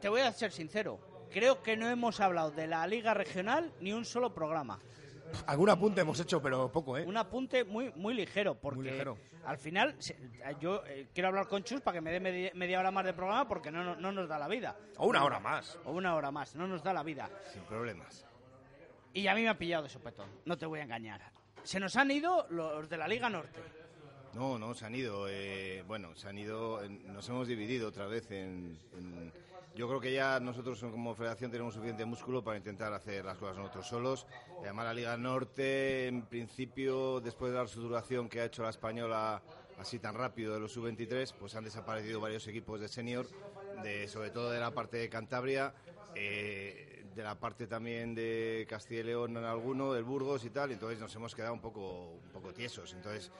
te 0.00 0.08
voy 0.08 0.20
a 0.20 0.32
ser 0.32 0.52
sincero, 0.52 0.98
creo 1.30 1.62
que 1.62 1.76
no 1.76 1.88
hemos 1.88 2.20
hablado 2.20 2.50
de 2.50 2.66
la 2.66 2.86
Liga 2.86 3.14
Regional 3.14 3.72
ni 3.80 3.92
un 3.92 4.04
solo 4.04 4.34
programa. 4.34 4.78
Algún 5.46 5.70
apunte 5.70 6.02
hemos 6.02 6.20
hecho, 6.20 6.42
pero 6.42 6.70
poco, 6.70 6.98
¿eh? 6.98 7.04
Un 7.06 7.16
apunte 7.16 7.64
muy 7.64 7.90
muy 7.96 8.12
ligero, 8.12 8.54
porque 8.54 8.80
Muy 8.80 8.90
ligero. 8.90 9.16
al 9.46 9.56
final 9.56 9.96
yo 10.60 10.84
eh, 10.86 11.06
quiero 11.14 11.28
hablar 11.28 11.48
con 11.48 11.64
Chus 11.64 11.80
para 11.80 11.94
que 11.96 12.00
me 12.02 12.12
dé 12.12 12.20
media, 12.20 12.50
media 12.54 12.78
hora 12.78 12.90
más 12.90 13.06
de 13.06 13.14
programa 13.14 13.48
porque 13.48 13.70
no, 13.70 13.82
no, 13.82 13.96
no 13.96 14.12
nos 14.12 14.28
da 14.28 14.38
la 14.38 14.48
vida. 14.48 14.76
O 14.98 15.06
una 15.06 15.24
hora 15.24 15.40
más. 15.40 15.78
O 15.86 15.92
una 15.92 16.14
hora 16.14 16.30
más, 16.30 16.54
no 16.54 16.66
nos 16.66 16.82
da 16.82 16.92
la 16.92 17.02
vida. 17.02 17.30
Sin 17.50 17.62
problemas. 17.62 18.26
Y 19.14 19.26
a 19.26 19.34
mí 19.34 19.42
me 19.42 19.48
ha 19.48 19.56
pillado 19.56 19.84
de 19.84 19.88
sopetón, 19.88 20.28
no 20.44 20.58
te 20.58 20.66
voy 20.66 20.80
a 20.80 20.82
engañar. 20.82 21.31
Se 21.64 21.78
nos 21.80 21.96
han 21.96 22.10
ido 22.10 22.46
los 22.50 22.88
de 22.88 22.96
la 22.96 23.06
Liga 23.08 23.28
Norte. 23.28 23.60
No, 24.34 24.58
no, 24.58 24.74
se 24.74 24.86
han 24.86 24.94
ido. 24.94 25.26
eh, 25.28 25.84
bueno, 25.86 26.14
se 26.16 26.28
han 26.28 26.38
ido. 26.38 26.82
en- 26.82 27.12
nos 27.12 27.28
hemos 27.28 27.46
dividido 27.48 27.88
otra 27.88 28.06
vez 28.06 28.30
en, 28.30 28.78
Yo 29.74 29.88
creo 29.88 30.00
que 30.00 30.12
ya 30.12 30.38
nosotros 30.38 30.78
como 30.80 31.14
federación 31.14 31.50
tenemos 31.50 31.72
suficiente 31.72 32.04
músculo 32.04 32.44
para 32.44 32.58
intentar 32.58 32.92
hacer 32.92 33.24
las 33.24 33.38
cosas 33.38 33.56
nosotros 33.56 33.86
solos. 33.88 34.26
Además, 34.60 34.84
la 34.84 34.92
Liga 34.92 35.16
Norte, 35.16 36.08
en 36.08 36.26
principio, 36.26 37.20
después 37.20 37.50
de 37.52 37.56
la 37.56 37.62
reestructuración 37.62 38.28
que 38.28 38.40
ha 38.42 38.44
hecho 38.44 38.62
la 38.64 38.68
española 38.68 39.42
así 39.78 39.98
tan 39.98 40.14
rápido 40.14 40.52
de 40.52 40.60
los 40.60 40.72
sub-23, 40.72 41.32
pues 41.38 41.54
han 41.54 41.64
desaparecido 41.64 42.20
varios 42.20 42.46
equipos 42.48 42.80
de 42.80 42.88
senior, 42.88 43.26
de, 43.82 44.08
sobre 44.08 44.28
todo 44.30 44.50
de 44.50 44.60
la 44.60 44.72
parte 44.72 44.98
de 44.98 45.08
Cantabria. 45.08 45.72
eh, 46.14 47.01
de 47.14 47.22
la 47.22 47.38
parte 47.38 47.66
también 47.66 48.14
de 48.14 48.66
Castilla 48.68 49.00
y 49.00 49.04
León 49.04 49.36
en 49.36 49.44
alguno, 49.44 49.92
del 49.92 50.04
Burgos 50.04 50.44
y 50.44 50.50
tal, 50.50 50.70
y 50.70 50.74
entonces 50.74 50.98
nos 50.98 51.14
hemos 51.14 51.34
quedado 51.34 51.54
un 51.54 51.60
poco, 51.60 52.12
un 52.24 52.30
poco 52.32 52.52
tiesos. 52.52 52.92
Entonces, 52.94 53.30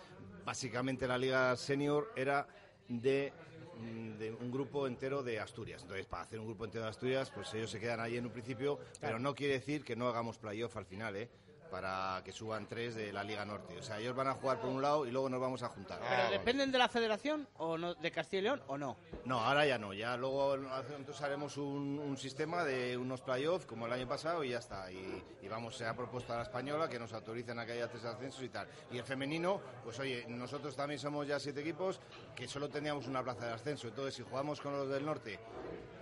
básicamente 0.45 1.07
la 1.07 1.19
liga 1.19 1.57
senior 1.57 2.13
era 2.17 2.47
de, 2.89 3.33
mm, 3.79 4.19
de 4.19 4.33
un 4.33 4.51
grupo 4.51 4.87
entero 4.87 5.23
de 5.23 5.41
Asturias. 5.41 5.83
Entonces, 5.83 6.07
para 6.07 6.25
hacer 6.25 6.39
un 6.39 6.47
grupo 6.47 6.65
entero 6.65 6.85
de 6.85 6.91
Asturias, 6.91 7.31
pues 7.35 7.53
ellos 7.55 7.71
se 7.71 7.81
quedan 7.81 8.01
ahí 8.01 8.17
en 8.17 8.27
un 8.27 8.33
principio, 8.33 8.79
pero 9.01 9.19
no 9.19 9.35
quiere 9.35 9.55
decir 9.55 9.85
que 9.85 9.97
no 9.97 10.09
hagamos 10.09 10.39
playoff 10.39 10.77
al 10.77 10.87
final, 10.87 11.17
¿eh? 11.17 11.29
Para 11.73 12.21
que 12.23 12.33
suban 12.33 12.67
tres 12.69 12.95
de 12.95 13.11
la 13.15 13.25
Liga 13.25 13.47
Norte. 13.47 13.79
O 13.79 13.83
sea, 13.83 13.99
ellos 13.99 14.15
van 14.15 14.29
a 14.29 14.35
jugar 14.35 14.61
por 14.61 14.69
un 14.69 14.83
lado 14.83 15.07
y 15.07 15.11
luego 15.11 15.31
nos 15.31 15.41
vamos 15.41 15.63
a 15.63 15.71
juntar. 15.71 16.01
¿Pero 16.07 16.31
dependen 16.31 16.71
de 16.71 16.77
la 16.77 16.87
federación 16.87 17.49
o 17.57 17.79
no, 17.79 17.95
de 17.95 18.11
Castilla 18.11 18.41
y 18.41 18.43
León 18.43 18.63
o 18.67 18.77
no? 18.77 18.99
No, 19.25 19.41
ahora 19.41 19.65
ya 19.65 19.79
no. 19.79 19.95
Ya 19.95 20.15
luego 20.19 20.55
entonces 20.55 21.23
haremos 21.23 21.57
un, 21.57 21.99
un 21.99 22.17
sistema 22.19 22.63
de 22.63 22.99
unos 22.99 23.23
playoffs 23.23 23.65
como 23.65 23.87
el 23.87 23.93
año 23.95 24.07
pasado 24.07 24.45
y 24.45 24.51
ya 24.51 24.59
está. 24.59 24.93
Y, 24.93 25.25
y 25.41 25.49
vamos, 25.49 25.75
se 25.75 25.87
ha 25.87 25.97
propuesto 25.97 26.35
a 26.35 26.37
la 26.37 26.43
española 26.43 26.91
que 26.91 26.99
nos 26.99 27.15
autoricen 27.15 27.59
a 27.59 27.65
que 27.65 27.73
haya 27.73 27.89
tres 27.89 28.05
ascensos 28.05 28.43
y 28.43 28.51
tal. 28.51 28.69
Y 28.91 28.99
el 28.99 29.05
femenino, 29.05 29.59
pues 29.83 29.99
oye, 29.99 30.27
nosotros 30.29 30.77
también 30.77 31.01
somos 31.01 31.27
ya 31.27 31.41
siete 31.41 31.63
equipos 31.63 32.01
que 32.37 32.47
solo 32.47 32.69
teníamos 32.69 33.07
una 33.07 33.23
plaza 33.23 33.47
de 33.47 33.53
ascenso. 33.55 33.89
Entonces, 33.89 34.15
si 34.15 34.23
jugamos 34.23 34.61
con 34.61 34.75
los 34.77 34.91
del 34.91 35.07
norte, 35.07 35.41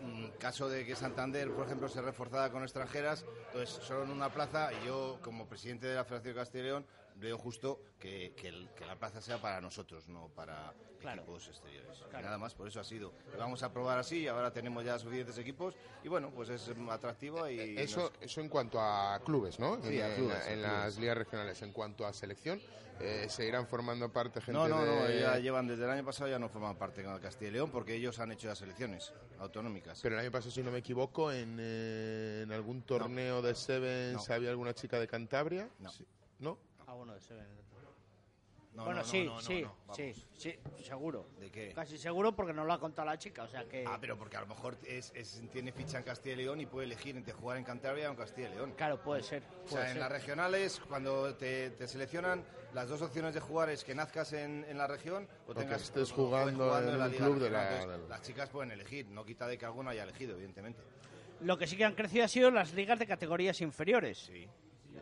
en 0.01 0.31
caso 0.39 0.69
de 0.69 0.85
que 0.87 0.97
Santander, 0.97 1.51
por 1.53 1.67
ejemplo, 1.67 1.89
se 1.89 2.01
reforzara 2.01 2.51
con 2.51 2.63
extranjeras, 2.63 3.25
entonces 3.47 3.71
solo 3.85 4.05
en 4.05 4.11
una 4.11 4.31
plaza 4.31 4.71
y 4.73 4.87
yo, 4.87 5.19
como 5.23 5.47
presidente 5.47 5.87
de 5.87 5.95
la 5.95 6.05
Federación 6.05 6.35
de 6.35 6.41
Castilla 6.41 6.63
y 6.65 6.67
León, 6.67 6.87
veo 7.17 7.37
justo 7.37 7.81
que, 7.99 8.33
que 8.37 8.49
el- 8.49 8.69
que 8.75 8.87
la 8.87 8.97
plaza 8.97 9.21
sea 9.21 9.39
para 9.39 9.61
nosotros, 9.61 10.09
no 10.09 10.29
para 10.35 10.73
equipos 11.03 11.49
exteriores. 11.49 11.99
Y 12.11 12.23
Nada 12.23 12.37
más, 12.39 12.55
por 12.55 12.69
eso 12.69 12.79
ha 12.81 12.85
sido. 12.85 13.13
Lo 13.33 13.39
vamos 13.39 13.63
a 13.63 13.73
probar 13.73 13.99
así, 13.99 14.27
ahora 14.29 14.51
tenemos 14.53 14.85
ya 14.85 14.99
suficientes 14.99 15.37
equipos 15.39 15.75
y 16.03 16.09
bueno, 16.09 16.31
pues 16.31 16.49
es 16.51 16.71
atractivo 16.91 17.49
y... 17.49 17.59
Eh, 17.59 17.83
Eso, 17.83 18.01
nos- 18.01 18.13
eso 18.23 18.41
en 18.41 18.49
cuanto 18.49 18.81
a 18.81 19.19
clubes, 19.25 19.59
¿no? 19.59 19.83
Sí, 19.83 19.97
en, 19.97 20.03
a 20.03 20.09
en- 20.09 20.15
clubes, 20.17 20.37
a 20.37 20.53
en 20.53 20.59
clubes. 20.61 20.73
las 20.73 20.99
ligas 20.99 21.17
regionales. 21.19 21.63
En 21.63 21.73
cuanto 21.73 22.07
a 22.07 22.13
selección, 22.13 22.61
eh, 23.01 23.27
¿se 23.29 23.47
irán 23.47 23.67
formando 23.67 24.13
parte 24.13 24.41
gente 24.41 24.53
No, 24.59 24.69
no, 24.69 24.85
no, 24.85 25.05
de- 25.05 25.21
ya 25.21 25.39
llevan 25.39 25.67
desde 25.67 25.85
el 25.85 25.91
año 25.91 26.05
pasado 26.05 26.29
ya 26.31 26.39
no 26.39 26.49
forman 26.49 26.77
parte 26.77 27.03
de 27.03 27.21
Castilla 27.21 27.49
y 27.51 27.53
León 27.55 27.71
porque 27.71 27.95
ellos 27.95 28.19
han 28.21 28.33
hecho 28.33 28.49
ya 28.49 28.55
selecciones 28.55 29.13
autonómicas. 29.39 30.01
Pero 30.03 30.15
el 30.17 30.21
año 30.21 30.31
pasado, 30.31 30.51
si 30.51 30.63
no 30.63 30.71
me 30.71 30.79
equivoco, 30.79 31.33
en, 31.33 31.57
eh, 31.61 32.41
en 32.45 32.53
algún 32.53 32.83
torneo 32.83 33.41
de 33.43 33.55
Sevens 33.55 34.29
No. 34.29 34.35
había 34.35 34.51
alguna 34.51 34.75
chica 34.75 34.99
de 35.01 35.07
Cantabria. 35.09 35.69
No. 35.79 35.91
Sí. 35.91 36.07
¿No? 36.41 36.59
Ah, 36.87 36.95
bueno, 36.95 37.15
de 37.15 37.21
Seven. 37.21 37.47
No, 38.81 38.87
bueno, 38.87 39.01
no, 39.01 39.07
no, 39.07 39.11
sí, 39.13 39.25
no, 39.27 39.35
no, 39.35 39.41
sí, 39.43 39.63
no, 39.63 39.95
sí, 39.95 40.15
sí, 40.37 40.59
seguro. 40.83 41.27
¿De 41.39 41.51
qué? 41.51 41.73
Casi 41.75 41.99
seguro 41.99 42.33
porque 42.35 42.53
nos 42.55 42.67
lo 42.67 42.73
ha 42.73 42.81
contado 42.81 43.07
la 43.07 43.19
chica, 43.19 43.43
o 43.45 43.49
sea 43.49 43.65
que... 43.65 43.85
Ah, 43.87 43.99
pero 44.01 44.17
porque 44.17 44.37
a 44.39 44.41
lo 44.41 44.47
mejor 44.47 44.79
es, 44.87 45.13
es- 45.15 45.43
tiene 45.53 45.71
ficha 45.73 45.99
en 45.99 46.05
Castilla 46.05 46.35
y 46.35 46.39
León 46.39 46.61
y 46.61 46.67
puede 46.67 46.87
elegir 46.87 47.17
entre 47.17 47.33
jugar 47.35 47.59
en 47.59 47.65
Cantabria 47.65 48.09
o 48.09 48.13
en 48.13 48.17
Castilla 48.17 48.49
y 48.49 48.55
León. 48.55 48.73
Claro, 48.77 49.01
puede 49.03 49.23
ser. 49.23 49.43
O 49.67 49.69
sea, 49.69 49.91
en 49.91 50.01
las 50.01 50.11
regionales, 50.11 50.81
cuando 50.89 51.35
te, 51.37 51.71
te 51.71 51.87
seleccionan, 51.87 52.43
las 52.73 52.89
dos 52.89 53.03
opciones 53.03 53.35
de 53.35 53.41
jugar 53.41 53.69
es 53.69 53.85
que 53.85 53.95
nazcas 53.95 54.33
en, 54.33 54.65
en 54.69 54.79
la 54.79 54.87
región 54.87 55.29
o, 55.47 55.51
O 55.51 55.55
que 55.55 55.61
tengas 55.61 55.83
estés 55.83 56.11
o- 56.11 56.15
o 56.15 56.17
jugando 56.27 56.65
jugando 56.67 56.93
en 56.93 56.99
la 56.99 57.09
liga 57.09 57.27
club 57.27 57.39
de 57.39 57.51
la- 57.51 57.83
Entonces, 57.83 58.09
Las 58.09 58.23
chicas 58.23 58.49
pueden 58.49 58.71
elegir, 58.73 59.07
no 59.09 59.25
quita 59.25 59.47
de 59.47 59.59
que 59.59 59.67
alguno 59.67 59.91
haya 59.91 60.05
elegido, 60.05 60.33
evidentemente. 60.35 60.81
Lo 61.43 61.59
que 61.59 61.67
sí 61.67 61.77
que 61.77 61.85
han 61.85 61.95
crecido 61.95 62.25
ha 62.25 62.29
sido 62.29 62.51
las 62.51 62.73
ligas 62.73 62.99
de 62.99 63.07
categorías 63.07 63.61
inferiores. 63.61 64.31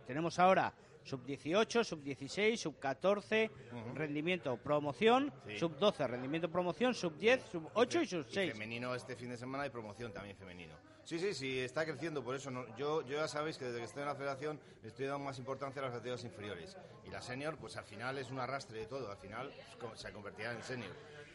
Tenemos 0.07 0.39
ahora 0.39 0.73
sub-18, 1.09 1.85
sub-16, 1.85 2.57
sub-14, 2.59 3.51
rendimiento 3.95 4.57
promoción, 4.59 5.33
Sí. 5.47 5.59
sub-12, 5.59 6.07
rendimiento 6.07 6.51
promoción, 6.51 6.95
sub-10, 6.95 7.41
sub-8 7.51 8.01
y 8.01 8.03
Y 8.03 8.07
sub-6. 8.07 8.53
femenino 8.53 8.95
este 8.95 9.17
fin 9.17 9.31
de 9.31 9.37
semana 9.37 9.67
y 9.67 9.71
promoción 9.71 10.13
también 10.13 10.37
femenino. 10.37 10.75
Sí, 11.05 11.19
sí, 11.19 11.33
sí, 11.33 11.59
está 11.61 11.87
creciendo, 11.87 12.23
por 12.23 12.37
eso 12.37 12.51
no- 12.51 12.67
yo, 12.77 13.01
yo 13.03 13.17
ya 13.17 13.27
sabéis 13.29 13.57
que 13.57 13.65
desde 13.65 13.79
que 13.79 13.85
estoy 13.85 14.03
en 14.03 14.09
la 14.09 14.15
federación 14.15 14.61
le 14.83 14.89
estoy 14.89 15.07
dando 15.07 15.25
más 15.25 15.39
importancia 15.39 15.81
a 15.81 15.87
las 15.87 15.93
categorías 15.95 16.23
inferiores. 16.25 16.77
Y 17.07 17.11
la 17.11 17.23
senior, 17.23 17.57
pues 17.57 17.77
al 17.79 17.85
final 17.85 18.19
es 18.19 18.31
un 18.31 18.39
arrastre 18.39 18.81
de 18.81 18.87
todo, 18.87 19.11
al 19.11 19.17
final 19.17 19.51
pues, 19.81 19.99
se 20.01 20.13
convertirá 20.13 20.53
en 20.53 20.63
senior. 20.63 20.93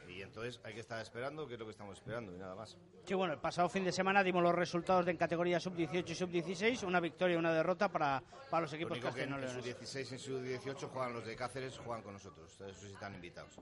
Y 0.07 0.21
entonces 0.21 0.59
hay 0.63 0.73
que 0.73 0.79
estar 0.81 1.01
esperando, 1.01 1.47
que 1.47 1.53
es 1.55 1.59
lo 1.59 1.65
que 1.65 1.71
estamos 1.71 1.97
esperando, 1.97 2.33
y 2.35 2.37
nada 2.37 2.55
más. 2.55 2.77
Sí, 3.05 3.13
bueno, 3.13 3.33
el 3.33 3.39
pasado 3.39 3.67
fin 3.69 3.83
de 3.83 3.91
semana 3.91 4.23
dimos 4.23 4.43
los 4.43 4.53
resultados 4.53 5.05
de 5.05 5.11
en 5.11 5.17
categoría 5.17 5.59
sub-18 5.59 6.09
y 6.09 6.15
sub-16, 6.15 6.83
una 6.83 6.99
victoria 6.99 7.35
y 7.35 7.37
una 7.39 7.51
derrota 7.53 7.89
para, 7.89 8.21
para 8.49 8.61
los 8.61 8.71
Lo 8.71 8.75
equipos 8.77 8.91
único 8.97 9.13
que 9.13 9.23
en, 9.23 9.29
en 9.33 9.35
su 9.35 9.41
castellanoleoneses. 9.41 9.79
16 9.79 10.11
y 10.11 10.13
en 10.13 10.19
su 10.19 10.41
18 10.41 10.87
juegan 10.89 11.13
los 11.13 11.25
de 11.25 11.35
Cáceres, 11.35 11.77
juegan 11.79 12.03
con 12.03 12.13
nosotros. 12.13 12.51
Eso 12.53 12.73
sí 12.87 12.93
están 12.93 13.15
invitados. 13.15 13.53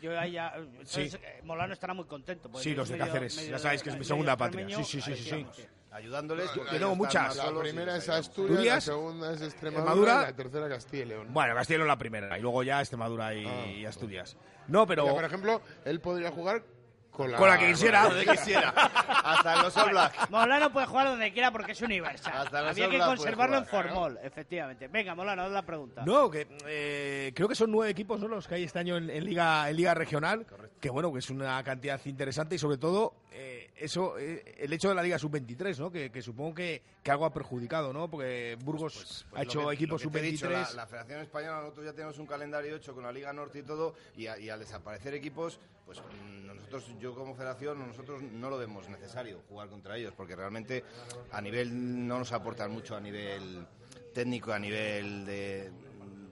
Yo 0.00 0.18
ahí 0.18 0.32
ya, 0.32 0.54
entonces, 0.56 1.12
Sí. 1.12 1.18
eh, 1.22 1.40
Molano 1.44 1.74
estará 1.74 1.92
muy 1.92 2.06
contento. 2.06 2.50
Sí, 2.58 2.74
los 2.74 2.88
de 2.88 2.94
medio- 2.96 3.06
Cáceres, 3.06 3.36
medio- 3.36 3.50
ya 3.50 3.58
sabéis 3.58 3.82
que 3.82 3.90
es 3.90 3.98
mi 3.98 4.04
segunda 4.04 4.34
patria. 4.36 4.66
sí, 4.78 4.84
sí, 4.84 5.00
sí, 5.02 5.14
sí. 5.16 5.46
Ayudándoles. 5.92 6.50
Yo 6.54 6.64
tengo 6.66 6.94
muchas. 6.94 7.36
La 7.36 7.50
primera 7.58 7.96
es. 7.96 8.08
Asturias, 8.08 8.74
la 8.74 8.80
segunda 8.80 9.32
es 9.32 9.42
Extremadura 9.42 10.22
y 10.22 10.26
la 10.30 10.32
tercera 10.36 10.68
Castilla 10.68 11.02
y 11.02 11.06
León. 11.06 11.26
Bueno, 11.32 11.54
Castilla 11.54 11.76
y 11.76 11.78
León 11.78 11.88
la 11.88 11.98
primera 11.98 12.38
y 12.38 12.42
luego 12.42 12.62
ya 12.62 12.80
Extremadura 12.80 13.34
y, 13.34 13.44
Ah. 13.46 13.66
y 13.66 13.84
Asturias. 13.86 14.36
No, 14.68 14.86
pero 14.86 15.04
sea, 15.04 15.14
por 15.14 15.24
ejemplo, 15.24 15.60
él 15.84 16.00
podría 16.00 16.30
jugar 16.30 16.62
con 17.10 17.30
la, 17.32 17.38
Con 17.38 17.48
la 17.48 17.58
que 17.58 17.66
quisiera. 17.66 18.04
con 18.04 18.16
la 18.16 18.24
que 18.24 18.30
quisiera. 18.30 18.68
Hasta 18.70 19.56
en 19.56 19.62
los 19.62 19.76
All 19.76 19.90
Black. 19.90 20.30
Molano 20.30 20.72
puede 20.72 20.86
jugar 20.86 21.08
donde 21.08 21.32
quiera 21.32 21.50
porque 21.50 21.72
es 21.72 21.82
universal. 21.82 22.32
Hasta 22.36 22.62
los 22.62 22.70
Había 22.70 22.88
que 22.88 22.98
conservarlo 22.98 23.58
en 23.58 23.66
formol, 23.66 24.18
efectivamente. 24.22 24.86
Venga, 24.86 25.14
Molano, 25.16 25.42
haz 25.42 25.50
la 25.50 25.62
pregunta. 25.66 26.02
No, 26.06 26.30
que 26.30 26.46
eh, 26.66 27.32
creo 27.34 27.48
que 27.48 27.56
son 27.56 27.72
nueve 27.72 27.90
equipos 27.90 28.20
¿no? 28.20 28.28
los 28.28 28.46
que 28.46 28.54
hay 28.54 28.62
este 28.62 28.78
año 28.78 28.96
en, 28.96 29.10
en 29.10 29.24
liga 29.24 29.68
en 29.68 29.76
liga 29.76 29.92
regional, 29.92 30.46
que 30.80 30.88
bueno, 30.88 31.12
que 31.12 31.18
es 31.18 31.30
una 31.30 31.62
cantidad 31.64 32.00
interesante 32.04 32.54
y 32.54 32.58
sobre 32.58 32.78
todo 32.78 33.14
eh, 33.32 33.59
eso 33.80 34.18
eh, 34.18 34.56
el 34.58 34.72
hecho 34.72 34.88
de 34.90 34.94
la 34.94 35.02
liga 35.02 35.18
sub 35.18 35.30
23, 35.32 35.78
¿no? 35.80 35.90
Que, 35.90 36.10
que 36.10 36.22
supongo 36.22 36.54
que, 36.54 36.82
que 37.02 37.10
algo 37.10 37.24
ha 37.24 37.32
perjudicado, 37.32 37.92
¿no? 37.92 38.08
Porque 38.10 38.56
Burgos 38.62 38.94
Pues 38.94 39.26
ha 39.34 39.42
hecho 39.42 39.62
lo 39.62 39.68
que- 39.68 39.74
equipos 39.74 40.00
lo 40.00 40.04
sub 40.04 40.12
que 40.12 40.20
te 40.20 40.28
he 40.28 40.30
dicho, 40.30 40.46
23. 40.48 40.74
La, 40.76 40.82
la 40.82 40.86
Federación 40.86 41.20
Española, 41.20 41.60
nosotros 41.62 41.86
ya 41.86 41.92
tenemos 41.92 42.18
un 42.18 42.26
calendario 42.26 42.76
hecho 42.76 42.94
con 42.94 43.02
la 43.04 43.12
Liga 43.12 43.32
Norte 43.32 43.58
y 43.60 43.62
todo, 43.62 43.94
y, 44.16 44.26
a- 44.26 44.38
y 44.38 44.48
al 44.50 44.60
desaparecer 44.60 45.14
equipos, 45.14 45.58
pues 45.86 45.98
mm, 46.00 46.46
nosotros, 46.46 46.84
yo 47.00 47.14
como 47.14 47.34
Federación, 47.34 47.86
nosotros 47.86 48.22
no 48.22 48.50
lo 48.50 48.58
vemos 48.58 48.88
necesario 48.88 49.40
jugar 49.48 49.68
contra 49.68 49.96
ellos, 49.96 50.12
porque 50.16 50.36
realmente 50.36 50.84
a 51.32 51.40
nivel 51.40 52.06
no 52.06 52.18
nos 52.18 52.32
aportan 52.32 52.70
mucho 52.70 52.94
a 52.96 53.00
nivel 53.00 53.66
técnico, 54.14 54.52
a 54.52 54.58
nivel 54.58 55.24
de 55.26 55.70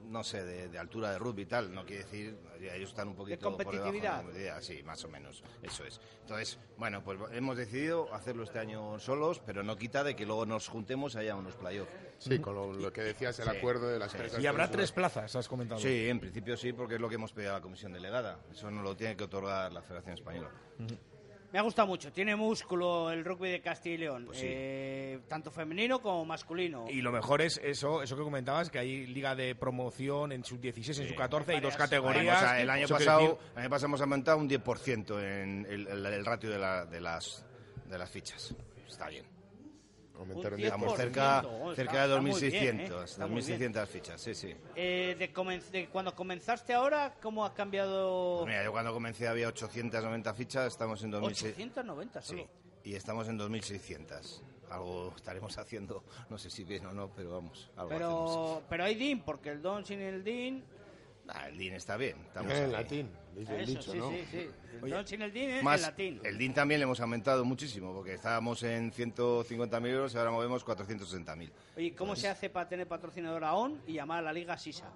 no 0.08 0.24
sé, 0.24 0.44
de, 0.44 0.68
de 0.68 0.78
altura 0.78 1.10
de 1.12 1.18
rugby 1.18 1.42
y 1.42 1.46
tal, 1.46 1.72
no 1.74 1.84
quiere 1.84 2.04
decir, 2.04 2.36
ya 2.60 2.74
ellos 2.74 2.90
están 2.90 3.08
un 3.08 3.14
poquito 3.14 3.50
por 3.56 3.58
debajo 3.58 3.70
de 3.70 3.76
la 3.76 3.82
competitividad. 3.82 4.16
competitividad, 4.22 4.60
sí, 4.62 4.82
más 4.82 5.04
o 5.04 5.08
menos, 5.08 5.42
eso 5.62 5.84
es. 5.84 6.00
Entonces, 6.22 6.58
bueno, 6.76 7.02
pues 7.04 7.18
hemos 7.32 7.56
decidido 7.56 8.12
hacerlo 8.14 8.42
este 8.44 8.58
año 8.58 8.98
solos, 8.98 9.40
pero 9.44 9.62
no 9.62 9.76
quita 9.76 10.02
de 10.04 10.16
que 10.16 10.26
luego 10.26 10.46
nos 10.46 10.68
juntemos 10.68 11.14
y 11.14 11.18
haya 11.18 11.36
unos 11.36 11.54
playoffs. 11.56 11.92
Sí, 12.18 12.38
con 12.40 12.54
lo, 12.54 12.72
lo 12.72 12.92
que 12.92 13.02
decías, 13.02 13.38
el 13.38 13.48
Sí, 13.50 13.56
acuerdo 13.56 13.88
de 13.88 13.98
las 13.98 14.10
sí. 14.10 14.18
tres 14.18 14.38
Y 14.40 14.46
habrá 14.46 14.70
tres 14.70 14.90
plazas, 14.90 15.36
has 15.36 15.46
comentado. 15.48 15.80
Sí, 15.80 16.08
en 16.08 16.18
principio 16.18 16.56
sí, 16.56 16.72
porque 16.72 16.96
es 16.96 17.00
lo 17.00 17.08
que 17.08 17.14
hemos 17.14 17.32
pedido 17.32 17.52
a 17.52 17.54
la 17.58 17.60
Comisión 17.62 17.92
Delegada. 17.92 18.40
Eso 18.50 18.70
no 18.70 18.82
lo 18.82 18.96
tiene 18.96 19.16
que 19.16 19.24
otorgar 19.24 19.72
la 19.72 19.82
Federación 19.82 20.14
Española. 20.14 20.50
Me 21.52 21.58
ha 21.58 21.62
gustado 21.62 21.88
mucho. 21.88 22.12
Tiene 22.12 22.36
músculo 22.36 23.10
el 23.10 23.24
rugby 23.24 23.50
de 23.50 23.60
Castilla 23.62 23.94
y 23.94 23.98
León. 23.98 24.24
Pues 24.26 24.38
sí. 24.38 24.46
eh, 24.48 25.18
tanto 25.28 25.50
femenino 25.50 26.00
como 26.02 26.24
masculino. 26.26 26.84
Y 26.90 27.00
lo 27.00 27.10
mejor 27.10 27.40
es 27.40 27.58
eso, 27.64 28.02
eso 28.02 28.16
que 28.16 28.22
comentabas, 28.22 28.68
que 28.68 28.78
hay 28.78 29.06
liga 29.06 29.34
de 29.34 29.54
promoción 29.54 30.32
en 30.32 30.44
sub 30.44 30.60
16, 30.60 30.98
en 30.98 31.08
sub 31.08 31.16
14, 31.16 31.52
hay 31.52 31.60
dos 31.60 31.72
varias- 31.72 31.76
categorías. 31.90 32.36
O 32.36 32.40
sea, 32.40 32.60
el 32.60 32.68
año 32.68 32.86
pasado, 32.88 33.20
decir- 33.20 33.36
el 33.54 33.58
año 33.60 33.70
pasado 33.70 33.86
hemos 33.86 34.00
aumentado 34.02 34.36
un 34.38 34.48
10% 34.48 35.18
en 35.20 35.66
el, 35.70 35.86
el- 35.86 36.06
el 36.06 36.24
ratio 36.26 36.50
de, 36.50 36.58
la- 36.58 36.84
de 36.84 37.00
las, 37.00 37.44
de 37.88 37.96
las 37.98 38.10
fichas. 38.10 38.54
Está 38.86 39.08
bien. 39.08 39.24
Aumentaron 40.18 40.54
Un 40.54 40.60
10%. 40.60 40.64
Estamos 40.66 40.92
10%, 40.92 40.96
cerca, 40.96 41.46
oh, 41.46 41.74
cerca 41.74 41.92
está- 41.92 42.06
de 42.08 42.14
está 42.14 42.20
muy 42.20 42.50
bien, 42.50 42.78
2.600, 42.88 43.18
¿eh? 43.18 43.20
2.600 43.20 43.86
fichas, 43.86 44.20
sí, 44.20 44.34
sí. 44.34 44.54
Eh, 44.74 45.16
de, 45.18 45.32
comen- 45.32 45.62
de 45.70 45.88
cuando 45.88 46.14
comenzaste 46.14 46.74
ahora, 46.74 47.14
¿cómo 47.22 47.44
ha 47.44 47.54
cambiado? 47.54 48.38
Pues 48.38 48.48
mira, 48.48 48.64
yo 48.64 48.72
cuando 48.72 48.92
comencé 48.92 49.28
había 49.28 49.48
890 49.48 50.34
fichas, 50.34 50.66
estamos 50.66 51.02
en 51.04 51.12
2.600. 51.12 51.52
890 51.54 52.22
solo. 52.22 52.42
Sí, 52.42 52.48
y 52.90 52.94
estamos 52.94 53.28
en 53.28 53.38
2.600. 53.38 54.42
Algo 54.70 55.14
estaremos 55.16 55.56
haciendo, 55.56 56.04
no 56.28 56.36
sé 56.36 56.50
si 56.50 56.62
bien 56.64 56.84
o 56.86 56.92
no, 56.92 57.08
pero 57.14 57.30
vamos, 57.30 57.70
algo 57.76 57.90
hacemos. 57.94 58.30
Pero, 58.58 58.62
pero 58.68 58.84
hay 58.84 58.94
DIN, 58.96 59.20
porque 59.22 59.50
el 59.50 59.62
DON 59.62 59.84
sin 59.86 60.00
el 60.02 60.22
DIN... 60.22 60.62
Ah, 61.28 61.48
el 61.48 61.58
DIN 61.58 61.74
está 61.74 61.96
bien. 61.96 62.16
Estamos 62.26 62.52
En 62.52 62.72
latín, 62.72 63.10
dice 63.36 63.54
el 63.54 63.60
Eso, 63.62 63.70
dicho, 63.72 63.92
sí, 63.92 63.98
¿no? 63.98 64.10
sí, 64.10 64.24
sí. 64.30 64.48
Oye, 64.82 64.94
no 64.94 65.06
sin 65.06 65.22
el 65.22 65.32
DIN, 65.32 65.50
eh, 65.50 65.62
Más, 65.62 65.80
en 65.80 65.86
latín. 65.86 66.20
el 66.24 66.38
DIN 66.38 66.54
también 66.54 66.80
le 66.80 66.84
hemos 66.84 67.00
aumentado 67.00 67.44
muchísimo, 67.44 67.92
porque 67.92 68.14
estábamos 68.14 68.62
en 68.62 68.90
150.000 68.92 69.86
euros 69.88 70.14
y 70.14 70.18
ahora 70.18 70.30
movemos 70.30 70.64
460.000. 70.64 71.50
Oye, 71.76 71.94
¿cómo 71.94 72.16
se 72.16 72.28
hace 72.28 72.48
para 72.48 72.68
tener 72.68 72.86
patrocinador 72.88 73.44
a 73.44 73.54
ON 73.54 73.80
y 73.86 73.92
llamar 73.94 74.20
a 74.20 74.22
la 74.22 74.32
Liga 74.32 74.56
Sisa? 74.56 74.90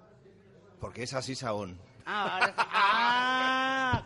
Porque 0.79 1.03
es 1.03 1.13
así 1.13 1.35
Saón. 1.35 1.77
Ah, 2.05 2.39
ahora- 2.39 2.53
ah, 2.57 4.03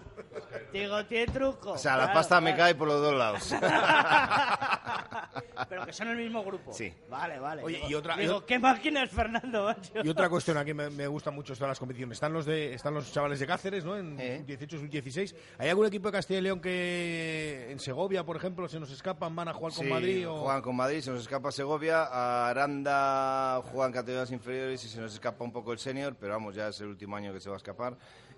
digo, 0.74 1.06
tiene 1.06 1.32
truco. 1.32 1.72
O 1.74 1.78
sea, 1.78 1.94
la 1.98 2.04
Claro, 2.06 2.14
pasta 2.14 2.42
me 2.42 2.52
claro. 2.54 2.64
cae 2.64 2.76
por 2.76 2.88
los 2.88 3.02
dos 3.02 3.16
lados. 3.16 3.54
Pero 5.70 5.86
que 5.86 5.94
son 5.94 6.08
el 6.10 6.18
mismo 6.18 6.44
grupo. 6.44 6.72
Sí. 6.72 6.94
Vale, 7.10 7.40
vale. 7.40 7.64
Oye, 7.64 7.78
Digo- 7.78 7.90
y 7.90 7.94
otra- 7.96 8.16
Digo, 8.16 8.46
¿qué 8.46 8.60
máquina 8.60 9.04
es 9.04 9.12
Fernando, 9.12 9.66
macho? 9.66 9.92
Y 10.04 10.10
otra 10.10 10.30
cuestión 10.30 10.58
aquí 10.58 10.74
me, 10.74 10.90
me 10.90 11.08
gusta 11.08 11.32
mucho 11.32 11.54
todas 11.56 11.70
las 11.70 11.80
competiciones. 11.80 12.16
Están 12.18 12.32
los 12.34 12.46
de 12.46 12.74
están 12.76 12.94
los 12.94 13.12
chavales 13.12 13.40
de 13.40 13.48
Cáceres, 13.48 13.84
¿no? 13.84 13.98
En 13.98 14.20
Eh. 14.20 14.44
18, 14.46 14.78
16. 14.88 15.36
¿Hay 15.58 15.70
algún 15.70 15.86
equipo 15.88 16.08
de 16.10 16.12
Castilla 16.14 16.40
y 16.40 16.44
León 16.44 16.62
que 16.62 17.68
en 17.72 17.80
Segovia, 17.80 18.24
por 18.24 18.38
ejemplo, 18.38 18.68
se 18.68 18.80
nos 18.80 18.92
escapan, 18.92 19.36
van 19.36 19.48
a 19.50 19.54
jugar 19.54 19.74
con 19.74 19.86
Sí, 19.86 19.92
Madrid 19.92 20.30
o 20.30 20.38
Juegan 20.38 20.62
con 20.62 20.76
Madrid, 20.76 21.02
se 21.02 21.12
nos 21.12 21.22
escapa 21.22 21.52
Segovia, 21.52 22.04
a 22.04 22.50
Aranda 22.50 23.62
juegan 23.72 23.92
categorías 23.92 24.32
inferiores 24.32 24.84
y 24.86 24.90
se 24.90 25.02
nos 25.02 25.14
escapa 25.14 25.44
un 25.44 25.52
poco 25.52 25.74
el 25.74 25.80
senior, 25.80 26.16
pero 26.20 26.34
vamos, 26.34 26.56
ya 26.56 26.68
es 26.68 26.80
el 26.82 26.88
último 26.88 27.16
año 27.16 27.34
que 27.34 27.40
se 27.40 27.50
va 27.50 27.56
a 27.56 27.58
escapar. 27.58 27.87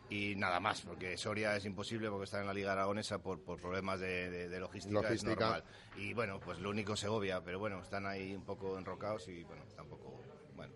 Y 0.10 0.34
nada 0.36 0.60
más, 0.60 0.82
porque 0.82 1.16
Soria 1.18 1.56
es 1.56 1.66
imposible 1.66 2.10
porque 2.10 2.24
está 2.26 2.40
en 2.42 2.48
la 2.48 2.54
Liga 2.54 2.72
Aragonesa 2.72 3.20
por, 3.20 3.40
por 3.42 3.60
problemas 3.62 4.00
de, 4.00 4.30
de- 4.32 4.50
de 4.50 4.60
logística, 4.60 4.94
Logística. 5.02 5.32
es 5.34 5.40
normal. 5.40 5.64
Y 5.98 6.14
bueno, 6.14 6.40
pues 6.40 6.58
lo 6.60 6.72
único 6.72 6.96
Segovia, 6.96 7.42
pero 7.44 7.60
bueno, 7.60 7.80
están 7.82 8.08
ahí 8.08 8.34
un 8.34 8.44
poco 8.44 8.78
enrocados 8.80 9.28
y 9.28 9.44
bueno, 9.44 9.62
tampoco... 9.76 10.20
Bueno, 10.56 10.74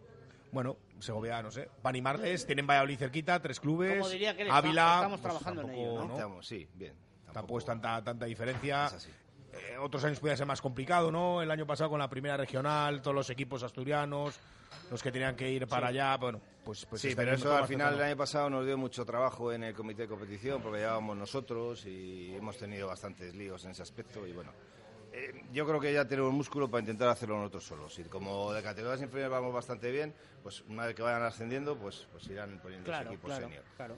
bueno, 0.51 0.77
Segovia, 0.99 1.41
no 1.41 1.49
sé, 1.49 1.67
para 1.81 1.89
animarles, 1.89 2.45
tienen 2.45 2.67
Valladolid 2.67 2.99
cerquita, 2.99 3.41
tres 3.41 3.59
clubes, 3.59 3.97
Como 3.97 4.09
diría 4.09 4.37
que 4.37 4.47
Ávila, 4.49 4.95
estamos 4.97 5.19
pues 5.19 5.21
trabajando 5.33 5.61
en 5.61 5.67
tampoco, 5.67 5.89
ello, 5.91 6.05
¿no? 6.07 6.13
estamos, 6.13 6.47
sí, 6.47 6.67
bien. 6.75 6.93
Tampoco 7.33 7.57
es 7.57 7.65
tanta, 7.65 8.03
tanta 8.03 8.25
diferencia. 8.27 8.85
Es 8.85 8.93
así. 8.93 9.09
Eh, 9.53 9.77
otros 9.79 10.03
años 10.03 10.19
podía 10.19 10.37
ser 10.37 10.45
más 10.45 10.61
complicado, 10.61 11.11
¿no? 11.11 11.41
El 11.41 11.49
año 11.49 11.65
pasado 11.65 11.89
con 11.89 11.97
la 11.99 12.07
primera 12.09 12.37
regional, 12.37 13.01
todos 13.01 13.15
los 13.15 13.29
equipos 13.31 13.63
asturianos, 13.63 14.39
los 14.89 15.01
que 15.01 15.11
tenían 15.11 15.35
que 15.35 15.49
ir 15.49 15.67
para 15.67 15.87
Sí. 15.87 15.93
allá, 15.97 16.17
bueno, 16.17 16.41
pues, 16.63 16.85
pues 16.85 17.01
sí, 17.01 17.13
pero 17.15 17.33
eso 17.33 17.55
al 17.55 17.67
final 17.67 17.87
el 17.87 17.93
cercano. 17.95 18.07
año 18.11 18.17
pasado 18.17 18.49
nos 18.49 18.65
dio 18.65 18.77
mucho 18.77 19.05
trabajo 19.05 19.51
en 19.51 19.63
el 19.63 19.73
comité 19.73 20.03
de 20.03 20.07
competición 20.07 20.61
porque 20.61 20.79
llevábamos 20.79 21.17
nosotros 21.17 21.85
y 21.85 22.35
hemos 22.35 22.57
tenido 22.57 22.87
bastantes 22.87 23.33
líos 23.35 23.63
en 23.65 23.71
ese 23.71 23.81
aspecto 23.83 24.25
y 24.27 24.31
bueno. 24.33 24.51
eh, 25.15 25.43
yo 25.51 25.67
creo 25.67 25.79
que 25.79 25.93
ya 25.93 26.07
tenemos 26.07 26.33
músculo 26.33 26.69
para 26.71 26.79
intentar 26.81 27.07
hacerlo 27.09 27.37
nosotros 27.37 27.63
solos. 27.65 27.99
Y 27.99 28.03
como 28.05 28.51
de 28.51 28.63
categorías 28.63 28.99
inferiores 29.01 29.31
vamos 29.31 29.53
bastante 29.53 29.91
bien, 29.91 30.11
pues 30.41 30.61
una 30.61 30.87
vez 30.87 30.95
que 30.95 31.03
vayan 31.03 31.21
ascendiendo, 31.21 31.77
pues, 31.77 32.07
pues 32.11 32.25
irán 32.29 32.59
poniendo 32.63 32.85
Claro, 32.87 33.09
equipos 33.11 33.27
claro, 33.29 33.45
senior. 33.45 33.63
claro. 33.77 33.97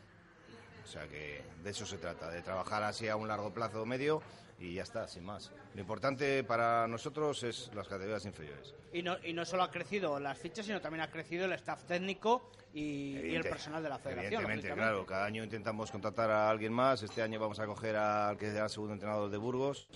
O 0.84 0.88
sea 0.88 1.08
que 1.08 1.42
de 1.64 1.70
eso 1.70 1.86
se 1.86 1.98
trata, 1.98 2.30
de 2.30 2.42
trabajar 2.42 2.84
así 2.84 3.08
a 3.08 3.16
un 3.16 3.28
largo 3.30 3.54
plazo 3.54 3.82
o 3.82 3.86
medio 3.86 4.22
y 4.60 4.74
ya 4.76 4.84
está, 4.84 5.08
sin 5.08 5.26
más. 5.26 5.51
Lo 5.74 5.82
importante 5.82 6.43
para 6.43 6.88
nosotros 6.88 7.43
es 7.43 7.70
las 7.76 7.88
categorías 7.88 8.26
inferiores. 8.26 8.74
Y 8.93 9.03
no, 9.03 9.18
y 9.24 9.34
no 9.34 9.43
solo 9.45 9.64
ha 9.64 9.72
crecido 9.72 10.20
las 10.20 10.38
fichas, 10.38 10.66
sino 10.66 10.80
también 10.80 11.01
ha 11.01 11.12
crecido 11.12 11.45
el 11.45 11.53
staff 11.53 11.84
técnico 11.84 12.49
y, 12.74 13.18
y 13.18 13.36
el 13.36 13.43
personal 13.43 13.84
de 13.84 13.89
la 13.89 13.99
federación. 13.99 14.34
Evidentemente, 14.34 14.74
claro. 14.74 15.06
Cada 15.06 15.26
año 15.26 15.43
intentamos 15.43 15.91
contratar 15.91 16.32
a 16.32 16.49
alguien 16.49 16.72
más. 16.72 17.03
Este 17.03 17.22
año 17.22 17.39
vamos 17.39 17.60
a 17.60 17.66
coger 17.66 17.95
al 17.97 18.38
que 18.38 18.51
sea 18.51 18.64
el 18.64 18.70
segundo 18.70 18.93
entrenador 18.93 19.30
de 19.30 19.38
Burgos. 19.38 19.88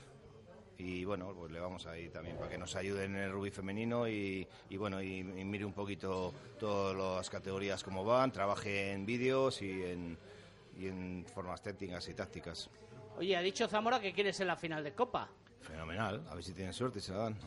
Y 0.77 1.03
bueno, 1.03 1.33
pues 1.37 1.51
le 1.51 1.59
vamos 1.59 1.85
ahí 1.87 2.07
también 2.07 2.37
para 2.37 2.49
que 2.49 2.57
nos 2.57 2.73
ayude 2.77 3.03
en 3.03 3.15
el 3.17 3.31
rugby 3.31 3.51
femenino 3.51 4.07
y, 4.07 4.47
y 4.69 4.77
bueno, 4.77 5.01
y, 5.01 5.19
y 5.19 5.43
mire 5.43 5.65
un 5.65 5.73
poquito 5.73 6.33
todas 6.57 6.95
las 6.95 7.29
categorías 7.29 7.83
como 7.83 8.05
van, 8.05 8.31
trabaje 8.31 8.93
en 8.93 9.05
vídeos 9.05 9.61
y 9.61 9.83
en, 9.83 10.17
y 10.77 10.87
en 10.87 11.25
formas 11.33 11.61
técnicas 11.61 12.07
y 12.07 12.13
tácticas. 12.13 12.69
Oye, 13.19 13.35
ha 13.37 13.41
dicho 13.41 13.67
Zamora 13.67 13.99
que 13.99 14.13
quiere 14.13 14.33
ser 14.33 14.47
la 14.47 14.55
final 14.55 14.83
de 14.83 14.93
Copa. 14.93 15.29
Fenomenal, 15.61 16.25
a 16.29 16.35
ver 16.35 16.43
si 16.43 16.53
tienen 16.53 16.73
suerte 16.73 16.99
y 16.99 17.01
se 17.01 17.11
la 17.11 17.17
dan. 17.19 17.37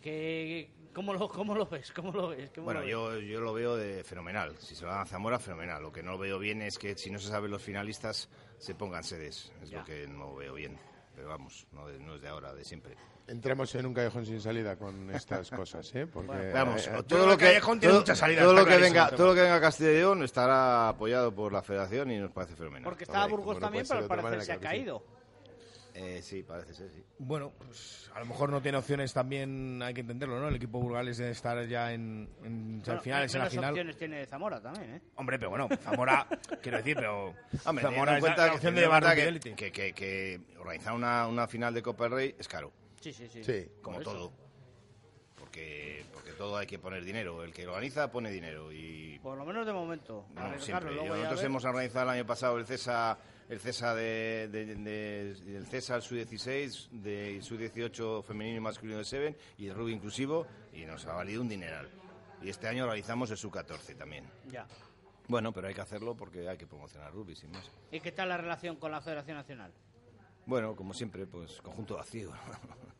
Que, 0.00 0.70
¿cómo, 0.94 1.12
lo, 1.12 1.28
¿Cómo 1.28 1.54
lo 1.54 1.66
ves? 1.66 1.90
¿Cómo 1.92 2.12
lo 2.12 2.28
ves? 2.28 2.50
¿Cómo 2.54 2.66
Bueno, 2.66 2.80
lo 2.80 2.86
ves? 2.86 2.92
yo, 2.92 3.18
yo 3.18 3.40
lo 3.40 3.52
veo 3.52 3.76
de 3.76 4.04
fenomenal. 4.04 4.56
Si 4.58 4.74
se 4.76 4.84
lo 4.84 4.90
dan 4.90 5.00
a 5.00 5.04
Zamora, 5.06 5.38
fenomenal. 5.40 5.82
Lo 5.82 5.90
que 5.92 6.02
no 6.02 6.16
veo 6.16 6.38
bien 6.38 6.62
es 6.62 6.78
que 6.78 6.96
si 6.96 7.10
no 7.10 7.18
se 7.18 7.28
saben 7.28 7.50
los 7.50 7.60
finalistas, 7.62 8.28
se 8.58 8.74
pongan 8.76 9.02
sedes. 9.02 9.52
Es 9.62 9.70
Ya. 9.70 9.80
lo 9.80 9.84
que 9.84 10.06
no 10.06 10.34
veo 10.36 10.54
bien. 10.54 10.78
Pero 11.16 11.28
vamos, 11.28 11.66
no, 11.72 11.88
de- 11.88 11.98
no 11.98 12.14
es 12.14 12.20
de 12.22 12.28
ahora, 12.28 12.54
de 12.54 12.64
siempre. 12.64 12.94
Entremos 13.26 13.74
en 13.74 13.86
un 13.86 13.94
callejón 13.94 14.24
sin 14.24 14.40
salida 14.40 14.76
con 14.76 15.10
estas 15.10 15.50
cosas, 15.50 15.92
¿eh? 15.96 16.06
Porque, 16.06 16.52
Vamos, 16.52 16.86
eh, 16.86 16.92
todo 17.08 17.26
lo 17.26 17.32
que 17.32 17.38
que 17.38 17.44
Callejón 17.46 17.80
tiene 17.80 17.92
todo, 17.94 18.00
muchas 18.02 18.18
salidas, 18.18 18.44
todo 18.44 18.52
está 18.52 18.60
lo 18.60 18.66
que 18.66 18.76
clarísimo 18.76 18.94
venga, 19.04 19.16
todo 19.16 19.26
lo 19.26 19.34
que 19.34 19.40
venga 19.40 19.54
a 19.56 19.60
Castilla 19.60 19.90
y 19.90 19.94
León 19.94 20.22
estará 20.22 20.88
apoyado 20.90 21.34
por 21.34 21.52
la 21.52 21.62
Federación 21.62 22.12
y 22.12 22.18
nos 22.18 22.30
parece 22.30 22.54
fenomenal. 22.54 22.84
Porque 22.84 23.02
estaba 23.02 23.26
Burgos 23.26 23.58
también, 23.58 23.84
pero 23.88 24.00
al 24.00 24.06
parecer 24.06 24.42
se 24.42 24.52
ha 24.52 24.60
caído. 24.60 25.02
Eh, 25.98 26.20
sí, 26.22 26.42
parece 26.42 26.74
ser, 26.74 26.90
sí. 26.90 27.02
Bueno, 27.18 27.52
pues 27.58 28.10
a 28.14 28.20
lo 28.20 28.26
mejor 28.26 28.50
no 28.50 28.60
tiene 28.60 28.76
opciones 28.76 29.14
también, 29.14 29.80
hay 29.82 29.94
que 29.94 30.02
entenderlo, 30.02 30.38
¿no? 30.38 30.48
El 30.48 30.56
equipo 30.56 30.78
burgales 30.78 31.16
debe 31.16 31.30
estar 31.30 31.66
ya 31.66 31.90
en, 31.94 32.28
en 32.44 32.68
Bueno, 32.80 32.84
semifinales, 32.84 33.34
en 33.34 33.40
la 33.40 33.48
final. 33.50 33.70
opciones 33.70 33.96
tiene 33.96 34.26
Zamora 34.26 34.60
también, 34.60 34.96
¿eh? 34.96 35.00
Hombre, 35.14 35.38
pero 35.38 35.48
bueno, 35.50 35.68
Zamora, 35.80 36.26
quiero 36.62 36.76
decir, 36.78 36.96
pero 36.96 37.34
Hombre, 37.64 37.82
Zamora 37.82 38.14
en 38.16 38.20
cuenta 38.20 38.46
la 38.46 38.52
opción 38.54 38.74
de 38.74 38.80
llevar 38.82 39.14
que, 39.16 39.40
que, 39.56 39.72
que, 39.72 39.92
que 39.94 40.40
organizar 40.58 40.92
una, 40.92 41.26
una 41.28 41.46
final 41.48 41.72
de 41.72 41.80
Copa 41.82 42.04
del 42.04 42.12
Rey 42.12 42.34
es 42.38 42.46
caro, 42.46 42.72
Sí, 43.00 43.14
sí, 43.14 43.26
sí. 43.28 43.42
Sí. 43.42 43.66
como 43.80 44.00
todo. 44.00 44.32
Porque, 45.38 46.04
porque 46.12 46.32
todo 46.32 46.56
hay 46.56 46.66
que 46.66 46.78
poner 46.78 47.04
dinero. 47.04 47.42
El 47.44 47.52
que 47.52 47.64
lo 47.64 47.70
organiza 47.72 48.10
pone 48.10 48.30
dinero 48.30 48.72
y 48.72 49.18
Por 49.22 49.36
lo 49.38 49.44
menos 49.44 49.66
de 49.66 49.72
momento. 49.72 50.26
Siempre. 50.58 50.94
Yo- 50.94 51.06
Nosotros 51.06 51.42
hemos 51.44 51.64
organizado 51.64 52.04
el 52.10 52.16
año 52.18 52.26
pasado 52.26 52.58
el 52.58 52.66
CESA, 52.66 53.18
el 53.48 53.60
CESA 53.60 53.94
de, 53.94 54.48
de, 54.50 54.74
de- 54.76 55.56
el 55.56 55.66
CESA 55.66 56.00
Sub-16, 56.00 56.88
de 56.90 57.40
Sub-18 57.42 58.22
femenino 58.24 58.56
y 58.56 58.60
masculino 58.60 58.98
de 58.98 59.04
Seven 59.04 59.36
y 59.58 59.68
el 59.68 59.74
rugby 59.74 59.92
inclusivo 59.92 60.46
y 60.72 60.84
nos 60.84 61.06
ha 61.06 61.14
valido 61.14 61.42
un 61.42 61.48
dineral. 61.48 61.88
Y 62.42 62.48
este 62.50 62.68
año 62.68 62.84
organizamos 62.84 63.30
el 63.30 63.36
Sub-14 63.36 63.96
también. 63.96 64.24
Ya. 64.50 64.66
Bueno, 65.28 65.52
pero 65.52 65.68
hay 65.68 65.74
que 65.74 65.80
hacerlo 65.80 66.14
porque 66.16 66.48
hay 66.48 66.56
que 66.56 66.66
promocionar 66.66 67.12
rugby, 67.12 67.34
sin 67.34 67.50
más. 67.50 67.70
¿Y 67.90 68.00
qué 68.00 68.12
tal 68.12 68.28
la 68.28 68.36
relación 68.36 68.76
con 68.76 68.92
la 68.92 69.00
Federación 69.00 69.36
Nacional? 69.36 69.72
Bueno, 70.44 70.76
como 70.76 70.94
siempre, 70.94 71.26
pues 71.26 71.60
conjunto 71.62 71.96
vacío. 71.96 72.30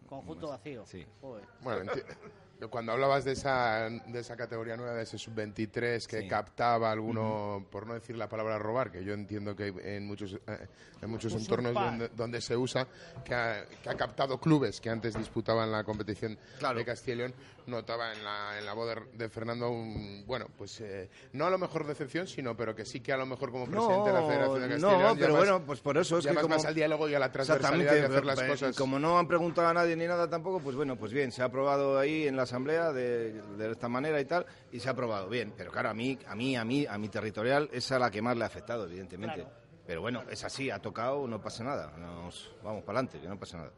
Conjunto 0.09 0.49
vacío. 0.51 0.84
Sí. 0.86 1.07
Joder. 1.20 1.44
Bueno, 1.61 1.92
enti- 1.92 2.05
cuando 2.70 2.92
hablabas 2.92 3.24
de 3.24 3.32
esa, 3.32 3.88
de 3.90 4.18
esa 4.20 4.36
categoría 4.36 4.76
nueva, 4.76 4.94
de 4.94 5.02
ese 5.02 5.18
sub-23 5.18 6.07
que 6.07 6.22
Sí. 6.22 6.28
captaba 6.28 6.90
alguno, 6.90 7.66
por 7.70 7.86
no 7.86 7.94
decir 7.94 8.16
la 8.16 8.28
palabra 8.28 8.59
robar, 8.59 8.90
que 8.90 9.04
yo 9.04 9.12
entiendo 9.14 9.54
que 9.54 9.68
en 9.82 10.07
muchos, 10.07 10.34
eh, 10.46 10.66
en 11.02 11.11
muchos 11.11 11.32
Usurpar. 11.34 11.59
entornos 11.61 11.74
donde, 11.84 12.09
donde 12.16 12.40
se 12.40 12.57
usa, 12.57 12.86
que 13.24 13.34
ha, 13.34 13.64
que 13.82 13.90
ha 13.90 13.94
captado 13.96 14.38
clubes 14.40 14.80
que 14.80 14.88
antes 14.90 15.14
disputaban 15.16 15.70
la 15.70 15.84
competición 15.84 16.38
Claro. 16.59 16.78
de 16.78 16.84
Castilla 16.84 17.14
y 17.14 17.16
León, 17.18 17.34
notaba 17.66 18.12
en 18.12 18.22
la, 18.22 18.59
en 18.59 18.64
la 18.64 18.72
voz 18.74 18.94
de, 18.94 19.02
de 19.18 19.28
Fernando 19.28 19.68
un, 19.70 20.24
bueno, 20.26 20.46
pues 20.57 20.80
eh, 20.80 21.11
no 21.32 21.46
a 21.46 21.50
lo 21.50 21.59
mejor 21.59 21.84
decepción, 21.86 22.26
sino 22.28 22.57
pero 22.57 22.74
que 22.76 22.84
sí 22.84 23.00
que 23.00 23.12
a 23.12 23.16
lo 23.16 23.26
mejor 23.26 23.50
como 23.50 23.66
presidente 23.66 24.09
de 24.11 24.12
la 24.14 24.22
Federación 24.26 24.62
de 24.62 24.68
Castilla 24.68 24.76
y 24.88 24.92
no, 24.92 24.98
León 24.98 25.16
pero 25.18 25.28
llamas- 25.34 25.38
bueno, 25.50 25.66
pues 25.66 25.80
por 25.80 25.98
eso 25.98 26.18
es 26.18 26.26
que 26.26 26.34
como... 26.34 26.48
más 26.54 26.64
al 26.64 26.74
diálogo 26.76 27.09
y 27.09 27.14
a 27.14 27.18
la 27.18 27.32
transversalidad 27.32 27.92
de 27.92 28.04
hacer 28.04 28.24
las 28.24 28.38
pero, 28.38 28.52
cosas. 28.52 28.76
Como 28.76 28.98
no 29.00 29.18
han 29.18 29.26
preguntado 29.26 29.66
a 29.68 29.74
nadie 29.74 29.96
ni 29.96 30.07
nada 30.07 30.30
tampoco, 30.30 30.61
pues 30.61 30.76
bueno, 30.76 30.96
pues 30.96 31.12
bien, 31.12 31.32
se 31.32 31.42
ha 31.42 31.46
aprobado 31.46 31.98
ahí 31.98 32.28
en 32.28 32.36
la 32.36 32.45
asamblea 32.47 32.92
de, 32.92 33.42
de 33.42 33.70
esta 33.70 33.88
manera 33.88 34.20
y 34.20 34.24
tal, 34.24 34.47
y 34.72 34.80
se 34.80 34.88
ha 34.88 34.92
aprobado 34.92 35.28
bien. 35.28 35.53
Pero 35.57 35.70
claro, 35.70 35.90
a 35.90 35.94
mí, 35.94 36.18
a 36.26 36.34
mí, 36.34 36.57
a 36.57 36.64
mí, 36.64 36.86
a 36.88 36.99
mi 36.99 37.09
territorial 37.09 37.68
es 37.72 37.92
a 37.92 37.99
la 37.99 38.11
que 38.11 38.22
más 38.22 38.36
le 38.36 38.44
ha 38.44 38.47
afectado, 38.47 38.86
evidentemente. 38.86 39.42
Claro. 39.42 39.66
Pero 39.86 40.01
bueno, 40.01 40.24
es 40.28 40.42
así, 40.44 40.70
ha 40.70 40.80
tocado, 40.80 41.28
no 41.28 41.40
pasa 41.40 41.62
nada. 41.62 41.97
Nos, 41.97 42.53
vamos 42.62 42.82
para 42.82 42.99
adelante, 42.99 43.20
que 43.20 43.28
no 43.28 43.38
pasa 43.38 43.59
nada. 43.59 43.72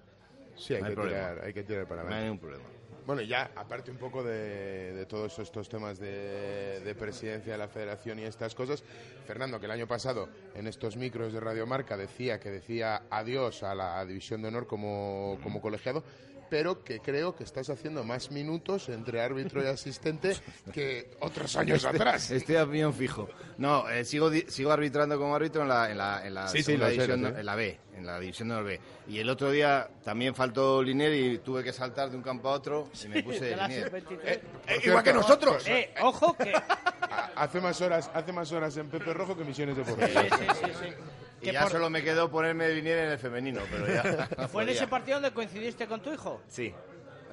Sí, 0.56 0.74
hay, 0.74 0.80
No 0.80 0.88
hay 0.88 0.94
que 0.94 1.02
tirar, 1.02 1.44
hay 1.44 1.52
que 1.52 1.62
tirar 1.64 1.86
para 1.86 2.02
No 2.04 2.14
hay 2.14 2.22
ningún 2.22 2.38
problema. 2.38 2.64
Bueno, 3.06 3.22
y 3.22 3.26
ya, 3.26 3.52
aparte 3.56 3.90
un 3.90 3.96
poco 3.96 4.22
de, 4.22 4.92
de 4.92 5.06
todos 5.06 5.38
estos 5.38 5.66
temas 5.66 5.98
de, 5.98 6.80
de 6.80 6.94
presidencia 6.94 7.52
de 7.52 7.58
la 7.58 7.68
federación 7.68 8.18
y 8.18 8.24
estas 8.24 8.54
cosas, 8.54 8.84
Fernando, 9.26 9.58
que 9.58 9.64
el 9.64 9.72
año 9.72 9.86
pasado 9.86 10.28
en 10.54 10.66
estos 10.66 10.98
micros 10.98 11.32
de 11.32 11.40
Radio 11.40 11.66
Marca 11.66 11.96
decía 11.96 12.38
que 12.38 12.50
decía 12.50 13.04
adiós 13.08 13.62
a 13.62 13.74
la 13.74 14.04
división 14.04 14.42
de 14.42 14.48
honor 14.48 14.66
como, 14.66 15.38
como 15.42 15.62
colegiado, 15.62 16.04
pero 16.50 16.82
que 16.84 17.00
creo 17.00 17.34
que 17.36 17.44
estás 17.44 17.68
haciendo 17.70 18.04
más 18.04 18.30
minutos 18.30 18.88
entre 18.88 19.20
árbitro 19.20 19.62
y 19.62 19.66
asistente 19.66 20.36
que 20.72 21.10
otros 21.20 21.56
años 21.56 21.84
atrás. 21.84 22.30
Estoy 22.30 22.56
a 22.56 22.64
opinión 22.64 22.92
fijo. 22.94 23.28
No, 23.58 23.88
eh, 23.88 24.04
sigo, 24.04 24.30
sigo 24.48 24.70
arbitrando 24.72 25.18
como 25.18 25.34
árbitro 25.34 25.62
en 25.62 25.68
la, 25.68 25.90
en 25.90 25.98
la, 25.98 26.26
en 26.26 26.34
la 26.34 26.48
Sí, 26.48 26.62
sí, 26.62 26.76
división, 26.76 27.22
sé. 27.34 27.40
en 27.40 27.46
la 27.46 27.54
B, 27.54 27.78
en 27.96 28.06
la 28.06 28.18
división 28.20 28.48
de 28.48 28.62
B. 28.62 28.80
Y 29.08 29.18
el 29.18 29.28
otro 29.30 29.50
día 29.50 29.88
también 30.04 30.34
faltó 30.34 30.82
Linier 30.82 31.12
y 31.14 31.38
tuve 31.38 31.64
que 31.64 31.72
saltar 31.72 32.10
de 32.10 32.16
un 32.16 32.22
campo 32.22 32.48
a 32.48 32.52
otro 32.52 32.90
y 33.04 33.08
me 33.08 33.22
puse 33.22 33.40
de 33.44 33.50
de 33.50 33.56
Linier. 33.56 33.90
sub-23. 33.90 34.18
Eh, 34.24 34.42
por 34.66 34.84
igual 34.86 35.04
que 35.04 35.12
nosotros. 35.12 35.54
pues, 35.64 35.68
Eh, 35.68 35.94
ojo 36.02 36.36
que... 36.36 36.52
hace 37.36 37.60
más 37.60 37.80
horas, 37.80 38.10
hace 38.14 38.32
más 38.32 38.50
horas 38.52 38.76
en 38.76 38.88
Pepe 38.88 39.12
Rojo 39.14 39.36
que 39.36 39.44
Misiones 39.44 39.76
Sí, 39.76 39.82
Deportivas. 39.82 40.24
sí, 40.38 40.46
sí, 40.66 40.72
sí. 40.82 40.94
Y 41.40 41.44
Que 41.46 41.52
ya 41.52 41.62
por- 41.62 41.70
solo 41.72 41.88
me 41.90 42.02
quedó 42.02 42.30
ponerme 42.30 42.66
de 42.68 42.74
Linier 42.74 42.98
en 42.98 43.10
el 43.12 43.18
femenino, 43.18 43.60
pero 43.70 43.86
ya. 43.86 44.02
¿Fue 44.48 44.64
en 44.64 44.70
ese 44.70 44.86
partido 44.88 45.16
donde 45.20 45.32
coincidiste 45.32 45.86
con 45.86 46.00
tu 46.02 46.12
hijo? 46.12 46.42
Sí. 46.48 46.74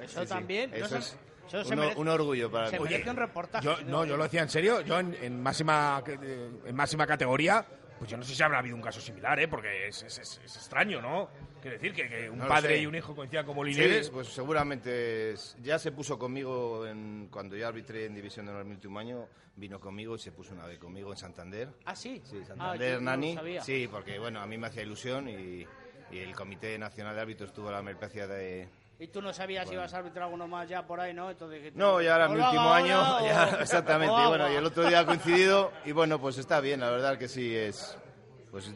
Eso 0.02 0.22
Sí, 0.22 0.26
también. 0.28 0.70
¿no 0.70 0.76
Eso 0.76 0.98
es, 0.98 1.16
Eso 1.48 1.64
se 1.64 1.74
Un, 1.74 1.80
merece- 1.80 1.96
un 1.96 2.08
orgullo 2.08 2.50
para 2.50 2.68
se 2.70 2.78
un 2.80 3.16
reportaje. 3.16 3.64
Yo, 3.64 3.76
no, 3.86 4.04
yo 4.04 4.16
lo 4.16 4.24
decía 4.24 4.42
en 4.42 4.48
serio. 4.48 4.80
Yo 4.82 4.98
en, 5.00 5.16
en 5.22 5.40
máxima 5.42 6.02
en 6.06 6.74
máxima 6.74 7.06
categoría, 7.06 7.64
pues 7.98 8.10
yo 8.10 8.16
no 8.16 8.22
sé 8.24 8.34
si 8.34 8.42
habrá 8.42 8.58
habido 8.58 8.76
un 8.76 8.82
caso 8.82 9.00
similar, 9.00 9.38
¿eh? 9.40 9.48
Porque 9.48 9.88
es, 9.88 10.02
es- 10.02 10.18
es- 10.18 10.40
es 10.44 10.56
extraño, 10.56 11.00
¿no? 11.00 11.28
Quiero 11.68 11.78
decir 11.82 11.92
que, 11.94 12.08
que 12.08 12.30
un 12.30 12.38
No 12.38 12.46
padre 12.46 12.76
sé. 12.76 12.82
y 12.82 12.86
un 12.86 12.94
hijo 12.94 13.14
coincidan 13.16 13.44
como 13.44 13.64
Sí, 13.64 13.72
líderes. 13.72 14.08
pues 14.10 14.28
seguramente 14.28 15.32
es- 15.32 15.56
ya 15.62 15.78
se 15.80 15.90
puso 15.90 16.16
conmigo 16.16 16.86
en, 16.86 17.26
cuando 17.28 17.56
yo 17.56 17.66
arbitré 17.66 18.04
en 18.06 18.14
División 18.14 18.46
de 18.46 18.52
Honor 18.52 18.66
el 18.66 18.72
último 18.72 18.98
año, 19.00 19.26
vino 19.56 19.80
conmigo 19.80 20.14
y 20.14 20.18
se 20.20 20.30
puso 20.30 20.54
una 20.54 20.64
vez 20.66 20.78
conmigo 20.78 21.10
en 21.10 21.16
Santander. 21.18 21.68
Ah, 21.84 21.96
sí. 21.96 22.22
Sí, 22.24 22.38
Ah, 22.42 22.46
Santander, 22.46 23.02
Nani. 23.02 23.36
Sí, 23.62 23.88
porque 23.90 24.16
bueno, 24.20 24.40
a 24.40 24.46
mí 24.46 24.56
me 24.56 24.68
hacía 24.68 24.82
ilusión 24.82 25.28
y, 25.28 25.66
y 26.12 26.18
el 26.18 26.34
Comité 26.36 26.78
Nacional 26.78 27.16
de 27.16 27.20
Árbitros 27.22 27.52
tuvo 27.52 27.70
la 27.72 27.82
merprecia 27.82 28.28
de... 28.28 28.68
Y 29.00 29.08
tú 29.08 29.20
no 29.20 29.32
sabías 29.32 29.68
si 29.68 29.74
ibas 29.74 29.92
a 29.92 29.98
arbitrar 29.98 30.24
alguno 30.24 30.46
más 30.46 30.68
ya 30.68 30.86
por 30.86 31.00
ahí, 31.00 31.12
¿no? 31.12 31.30
Entonces 31.30 31.74
No, 31.74 32.00
ya 32.00 32.14
era 32.16 32.26
"O 32.28 32.32
mi 32.32 32.40
último 32.40 32.72
año, 32.72 33.26
ya, 33.26 33.58
exactamente. 33.60 34.14
Y 34.14 34.26
bueno, 34.28 34.46
y 34.46 34.52
el 34.52 34.56
ahora". 34.58 34.68
otro 34.68 34.86
día 34.88 35.00
ha 35.00 35.04
coincidido 35.06 35.72
y 35.84 35.90
bueno, 35.92 36.18
pues 36.20 36.38
está 36.38 36.60
bien, 36.60 36.78
la 36.80 36.90
verdad 36.90 37.18
que 37.18 37.26
sí 37.28 37.54
es... 37.54 37.98
Pues 38.52 38.70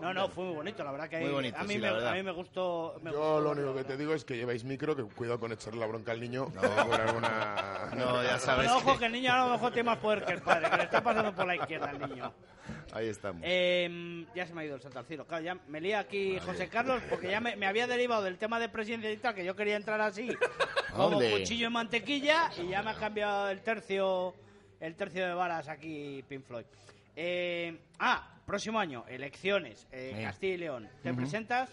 No, 0.00 0.14
no, 0.14 0.28
fue 0.28 0.44
muy 0.44 0.54
bonito, 0.54 0.84
la 0.84 0.92
verdad 0.92 1.08
que 1.08 1.18
Muy 1.20 1.30
bonito, 1.30 1.58
a, 1.58 1.64
mí 1.64 1.74
sí, 1.74 1.78
me, 1.80 1.86
la 1.86 1.92
verdad. 1.92 2.12
a 2.12 2.14
mí 2.14 2.22
me 2.22 2.30
gustó. 2.32 2.94
me 3.02 3.10
Yo 3.10 3.16
gustó. 3.18 3.40
lo 3.40 3.50
único 3.50 3.74
que 3.74 3.84
te 3.84 3.96
digo 3.96 4.14
es 4.14 4.24
que 4.24 4.36
lleváis 4.36 4.64
micro, 4.64 4.94
que 4.94 5.02
cuidado 5.02 5.40
con 5.40 5.52
echarle 5.52 5.80
la 5.80 5.86
bronca 5.86 6.12
al 6.12 6.20
niño. 6.20 6.46
por 6.50 7.00
alguna... 7.00 7.90
No, 7.96 8.22
ya 8.22 8.38
sabes 8.38 8.66
Pero 8.66 8.78
ojo 8.78 8.98
que... 8.98 9.06
el 9.06 9.12
niño 9.12 9.32
a 9.32 9.46
lo 9.46 9.52
mejor 9.52 9.72
tiene 9.72 9.90
más 9.90 9.98
poder 9.98 10.24
que 10.24 10.32
el 10.34 10.42
padre, 10.42 10.70
que 10.70 10.76
le 10.76 10.82
está 10.84 11.02
pasando 11.02 11.34
por 11.34 11.46
la 11.46 11.56
izquierda 11.56 11.90
al 11.90 11.98
niño. 11.98 12.32
ahí 12.92 13.08
estamos. 13.08 13.42
Eh, 13.44 14.24
ya 14.34 14.46
se 14.46 14.54
me 14.54 14.62
ha 14.62 14.64
ido 14.66 14.76
el 14.76 14.82
santo 14.82 14.98
al 15.00 15.06
cielo. 15.06 15.26
Claro, 15.26 15.42
ya 15.44 15.56
me 15.68 15.80
lía 15.80 15.98
aquí 15.98 16.38
José 16.40 16.68
Carlos 16.68 17.02
porque 17.08 17.30
ya 17.30 17.40
me, 17.40 17.56
me 17.56 17.66
había 17.66 17.86
derivado 17.86 18.22
del 18.22 18.38
tema 18.38 18.60
de 18.60 18.68
presidencia 18.68 19.10
y 19.10 19.16
tal, 19.16 19.34
que 19.34 19.44
yo 19.44 19.56
quería 19.56 19.76
entrar 19.76 20.00
así, 20.00 20.28
como 20.92 21.08
Hombre. 21.08 21.32
cuchillo 21.32 21.66
en 21.66 21.72
mantequilla, 21.72 22.50
y 22.56 22.68
ya 22.68 22.82
me 22.82 22.90
ha 22.90 22.94
cambiado 22.94 23.48
el 23.50 23.62
tercio, 23.62 24.34
el 24.80 24.94
tercio 24.94 25.26
de 25.26 25.34
varas 25.34 25.68
aquí, 25.68 26.24
Pink 26.28 26.44
Floyd. 26.44 26.64
Eh, 27.16 27.76
ah, 27.98 28.37
próximo 28.48 28.80
año, 28.80 29.04
elecciones, 29.06 29.86
eh, 29.92 30.14
Sí. 30.16 30.22
Castilla 30.22 30.54
y 30.54 30.56
León. 30.56 30.90
¿Te 31.02 31.12
presentas? 31.12 31.68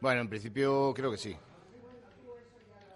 Bueno, 0.00 0.20
en 0.22 0.28
principio 0.28 0.92
creo 0.92 1.10
que 1.12 1.16
sí. 1.16 1.30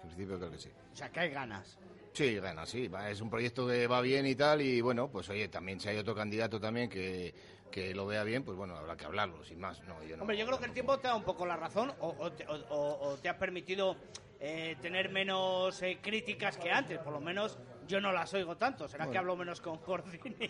En 0.03 0.09
principio 0.09 0.37
creo 0.37 0.51
que 0.51 0.57
sí. 0.59 0.69
O 0.93 0.95
sea, 0.95 1.09
que 1.09 1.21
hay 1.21 1.29
ganas. 1.29 1.77
Sí, 2.13 2.37
bueno, 2.41 2.65
sí, 2.65 2.91
es 3.09 3.21
un 3.21 3.29
proyecto 3.29 3.65
que 3.65 3.87
va 3.87 4.01
bien 4.01 4.27
y 4.27 4.35
tal, 4.35 4.61
y 4.61 4.81
bueno, 4.81 5.09
pues 5.09 5.29
oye, 5.29 5.47
también 5.47 5.79
si 5.79 5.87
hay 5.87 5.97
otro 5.97 6.13
candidato 6.13 6.59
también 6.59 6.89
que, 6.89 7.33
que 7.71 7.95
lo 7.95 8.05
vea 8.05 8.25
bien, 8.25 8.43
pues 8.43 8.57
bueno, 8.57 8.75
habrá 8.75 8.97
que 8.97 9.05
hablarlo, 9.05 9.45
sin 9.45 9.61
más. 9.61 9.81
No, 9.83 10.03
yo 10.03 10.17
no, 10.17 10.23
Hombre, 10.23 10.35
yo 10.37 10.45
creo 10.45 10.59
que 10.59 10.65
el 10.65 10.73
tiempo 10.73 10.99
te 10.99 11.07
da 11.07 11.15
un 11.15 11.23
poco 11.23 11.45
la 11.45 11.55
razón 11.55 11.89
o, 12.01 12.13
o 12.19 12.31
te, 12.33 12.45
o- 12.49 12.53
o- 12.69 13.17
te 13.17 13.29
ha 13.29 13.37
permitido 13.37 13.95
eh, 14.41 14.75
tener 14.81 15.09
menos 15.09 15.81
eh, 15.83 15.99
críticas 16.01 16.57
que 16.57 16.69
antes. 16.69 16.99
Por 16.99 17.13
lo 17.13 17.21
menos 17.21 17.57
yo 17.91 17.99
no 17.99 18.13
las 18.13 18.33
oigo 18.33 18.55
tanto. 18.55 18.87
¿Será 18.87 19.11
que 19.11 19.17
hablo 19.17 19.35
menos 19.35 19.59
con 19.59 19.77
Cordini? 19.79 20.49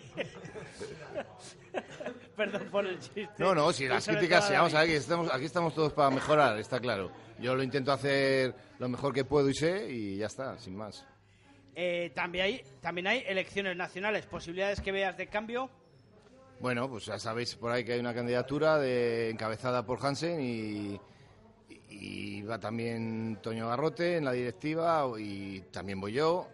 Perdón 2.36 2.68
por 2.70 2.86
el 2.86 3.00
chiste. 3.00 3.28
No, 3.36 3.52
no, 3.52 3.72
si 3.72 3.88
las 3.88 4.06
críticas, 4.06 4.48
vamos 4.48 4.72
a 4.74 4.80
ver, 4.80 4.90
que 4.90 4.96
estamos, 4.96 5.34
aquí 5.34 5.46
estamos 5.46 5.74
todos 5.74 5.92
para 5.92 6.10
mejorar, 6.10 6.56
está 6.58 6.78
claro. 6.78 7.10
Yo 7.40 7.56
lo 7.56 7.64
intento 7.64 7.90
hacer 7.90 8.54
lo 8.78 8.88
mejor 8.88 9.12
que 9.12 9.24
puedo 9.24 9.48
y 9.48 9.54
sé, 9.54 9.90
y 9.90 10.18
ya 10.18 10.26
está, 10.26 10.56
sin 10.56 10.76
más. 10.76 11.04
Eh, 11.74 12.12
también, 12.14 12.44
hay, 12.44 12.64
también 12.80 13.08
hay 13.08 13.24
elecciones 13.26 13.76
nacionales. 13.76 14.24
¿Posibilidades 14.26 14.80
que 14.80 14.92
veas 14.92 15.16
de 15.16 15.26
cambio? 15.26 15.68
Bueno, 16.60 16.88
pues 16.88 17.06
ya 17.06 17.18
sabéis 17.18 17.56
por 17.56 17.72
ahí 17.72 17.84
que 17.84 17.94
hay 17.94 18.00
una 18.00 18.14
candidatura 18.14 18.78
de, 18.78 19.30
encabezada 19.30 19.84
por 19.84 19.98
Hansen 20.00 20.40
y, 20.40 21.00
y 21.88 22.42
va 22.42 22.60
también 22.60 23.40
Toño 23.42 23.68
Garrote 23.68 24.18
en 24.18 24.26
la 24.26 24.32
directiva 24.32 25.10
y 25.18 25.60
también 25.72 26.00
voy 26.00 26.12
yo. 26.12 26.46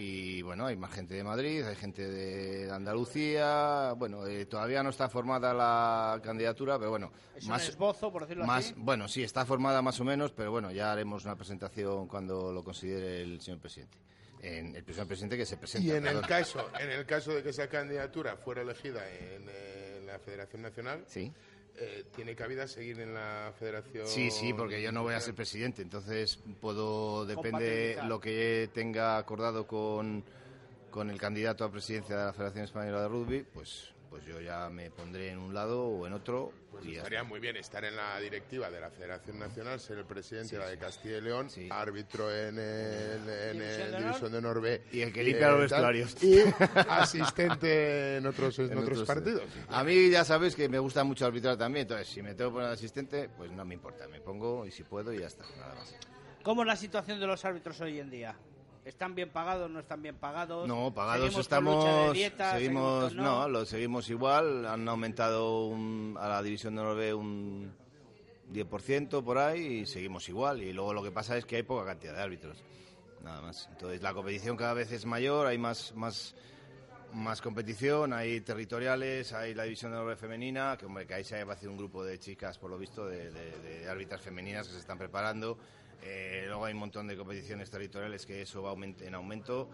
Y 0.00 0.40
bueno, 0.40 0.64
hay 0.64 0.76
más 0.76 0.92
gente 0.92 1.12
de 1.14 1.22
Madrid, 1.22 1.62
hay 1.62 1.76
gente 1.76 2.08
de 2.08 2.70
Andalucía. 2.70 3.92
Bueno, 3.98 4.26
eh, 4.26 4.46
todavía 4.46 4.82
no 4.82 4.88
está 4.88 5.10
formada 5.10 5.52
la 5.52 6.18
candidatura, 6.22 6.78
pero 6.78 6.88
bueno, 6.90 7.12
Es 7.36 7.44
un 7.44 7.50
más, 7.50 7.68
esbozo, 7.68 8.10
por 8.10 8.22
decirlo 8.22 8.46
más, 8.46 8.66
así. 8.66 8.74
bueno, 8.78 9.08
sí, 9.08 9.22
está 9.22 9.44
formada 9.44 9.82
más 9.82 10.00
o 10.00 10.04
menos, 10.04 10.32
pero 10.32 10.50
bueno, 10.50 10.70
ya 10.70 10.90
haremos 10.90 11.26
una 11.26 11.36
presentación 11.36 12.06
cuando 12.08 12.50
lo 12.50 12.64
considere 12.64 13.20
el 13.22 13.42
señor 13.42 13.60
presidente. 13.60 13.98
En, 14.40 14.74
el 14.74 14.84
señor 14.86 15.06
presidente 15.06 15.36
que 15.36 15.44
se 15.44 15.58
presenta. 15.58 15.86
Y 15.86 15.90
en 15.90 16.06
el 16.06 16.22
caso, 16.22 16.66
en 16.80 16.90
el 16.90 17.04
caso 17.04 17.34
de 17.34 17.42
que 17.42 17.50
esa 17.50 17.68
candidatura 17.68 18.36
fuera 18.38 18.62
elegida 18.62 19.06
en, 19.06 19.46
eh, 19.50 20.02
la 20.06 20.18
Federación 20.18 20.62
Nacional, 20.62 21.04
Sí. 21.06 21.30
Eh, 21.76 22.04
tiene 22.14 22.34
cabida 22.34 22.66
seguir 22.68 23.00
en 23.00 23.14
la 23.14 23.52
Federación. 23.58 24.06
Sí, 24.06 24.30
sí, 24.30 24.52
porque 24.52 24.82
yo 24.82 24.92
no 24.92 25.02
voy 25.02 25.14
a 25.14 25.20
ser 25.20 25.34
presidente, 25.34 25.82
entonces 25.82 26.38
puedo, 26.60 27.24
depende 27.26 27.98
lo 28.06 28.20
que 28.20 28.68
tenga 28.72 29.16
acordado 29.16 29.66
con, 29.66 30.24
con 30.90 31.10
el 31.10 31.18
candidato 31.18 31.64
a 31.64 31.70
presidencia 31.70 32.16
de 32.16 32.24
la 32.26 32.32
Federación 32.32 32.64
Española 32.64 33.02
de 33.02 33.08
Rugby, 33.08 33.42
pues, 33.54 33.92
pues 34.10 34.24
yo 34.26 34.40
ya 34.40 34.68
me 34.68 34.90
pondré 34.90 35.30
en 35.30 35.38
un 35.38 35.54
lado 35.54 35.84
o 35.84 36.06
en 36.06 36.12
otro. 36.12 36.52
Pues 36.72 36.84
y 36.84 36.96
estaría 36.96 37.22
muy 37.24 37.40
bien 37.40 37.56
estar 37.56 37.84
en 37.84 37.94
la 37.96 38.18
directiva 38.20 38.70
de 38.70 38.80
la 38.80 38.90
Federación 38.90 39.38
Nacional, 39.38 39.78
ser 39.80 39.98
el 39.98 40.04
presidente 40.04 40.48
Sí, 40.50 40.54
de 40.56 40.60
la 40.62 40.66
de 40.68 40.74
sí. 40.74 40.80
Castilla 40.80 41.18
y 41.18 41.20
León, 41.20 41.48
árbitro 41.70 42.30
en 42.34 42.58
el, 42.58 43.28
en 43.28 43.52
División 43.58 43.60
el 43.60 43.90
de 43.90 43.96
Honor. 43.96 44.02
División 44.02 44.32
de 44.32 44.38
Honor 44.38 44.60
B. 44.60 44.82
Y 44.92 45.00
el 45.00 45.12
que 45.12 45.20
eh, 45.20 45.24
limpia 45.24 45.50
los 45.52 45.70
tal, 45.70 45.94
vestuarios. 45.94 46.22
Y 46.22 46.40
asistente 46.88 48.16
en 48.16 48.26
otros, 48.26 48.58
en 48.58 48.64
En 48.72 48.78
otros 48.78 48.98
otros- 49.00 49.06
partidos. 49.08 49.42
A 49.68 49.84
mí 49.84 50.10
ya 50.10 50.24
sabes 50.24 50.54
que 50.54 50.68
me 50.68 50.78
gusta 50.78 51.04
mucho 51.04 51.26
arbitrar 51.26 51.56
también, 51.56 51.82
entonces 51.82 52.08
si 52.08 52.22
me 52.22 52.34
tengo 52.34 52.50
que 52.50 52.54
poner 52.54 52.70
asistente, 52.70 53.28
pues 53.36 53.50
no 53.52 53.64
me 53.64 53.74
importa, 53.74 54.06
me 54.08 54.20
pongo 54.20 54.66
y 54.66 54.70
si 54.70 54.82
puedo 54.84 55.12
y 55.12 55.18
ya 55.20 55.26
está, 55.26 55.44
nada 55.58 55.74
más. 55.74 55.94
¿Cómo 56.42 56.62
es 56.62 56.66
la 56.66 56.76
situación 56.76 57.20
de 57.20 57.26
los 57.26 57.44
árbitros 57.44 57.80
hoy 57.80 57.98
en 58.00 58.10
día? 58.10 58.34
¿Están 58.84 59.14
bien 59.14 59.28
pagados, 59.30 59.70
no 59.70 59.80
están 59.80 60.00
bien 60.02 60.16
pagados? 60.16 60.66
No, 60.66 60.92
pagados 60.94 61.24
¿Seguimos 61.24 61.40
estamos, 61.46 62.12
dietas? 62.14 62.54
seguimos, 62.54 63.04
con- 63.12 63.16
no, 63.16 63.48
lo 63.48 63.66
seguimos 63.66 64.08
igual, 64.08 64.64
han 64.66 64.88
aumentado 64.88 65.66
un- 65.66 66.16
a 66.18 66.28
la 66.28 66.42
división 66.42 66.74
de 66.76 66.82
Norbe 66.82 67.12
un 67.14 67.72
10% 68.50 69.22
por 69.22 69.36
ahí 69.38 69.80
y 69.80 69.86
seguimos 69.86 70.28
igual. 70.30 70.62
Y 70.62 70.72
luego 70.72 70.94
lo 70.94 71.02
que 71.02 71.10
pasa 71.10 71.36
es 71.36 71.44
que 71.44 71.56
hay 71.56 71.62
poca 71.62 71.84
cantidad 71.84 72.14
de 72.14 72.22
árbitros, 72.22 72.64
nada 73.22 73.42
más. 73.42 73.68
Entonces 73.70 74.00
la 74.02 74.14
competición 74.14 74.56
cada 74.56 74.72
vez 74.72 74.90
es 74.92 75.04
mayor, 75.04 75.46
hay 75.46 75.58
más, 75.58 75.94
más, 75.94 76.34
más 77.12 77.42
competición, 77.42 78.14
hay 78.14 78.40
territoriales, 78.40 79.34
hay 79.34 79.54
la 79.54 79.64
división 79.64 79.92
de 79.92 79.98
Norbe 79.98 80.16
femenina, 80.16 80.76
que 80.78 80.86
hombre, 80.86 81.06
que 81.06 81.14
ahí 81.14 81.24
se 81.24 81.44
va 81.44 81.52
a 81.52 81.56
hacer 81.56 81.68
un 81.68 81.76
grupo 81.76 82.02
de 82.02 82.18
chicas, 82.18 82.58
por 82.58 82.70
lo 82.70 82.78
visto, 82.78 83.06
de, 83.06 83.30
de- 83.30 83.58
de 83.58 83.88
árbitras 83.90 84.22
femeninas 84.22 84.66
que 84.66 84.72
se 84.72 84.80
están 84.80 84.96
preparando. 84.96 85.58
Eh, 86.02 86.44
luego 86.46 86.64
hay 86.64 86.72
un 86.72 86.80
montón 86.80 87.06
de 87.06 87.16
competiciones 87.16 87.70
territoriales 87.70 88.24
que 88.26 88.42
eso 88.42 88.62
va 88.62 88.72
aument- 88.72 89.02
en 89.02 89.14
aumento. 89.14 89.68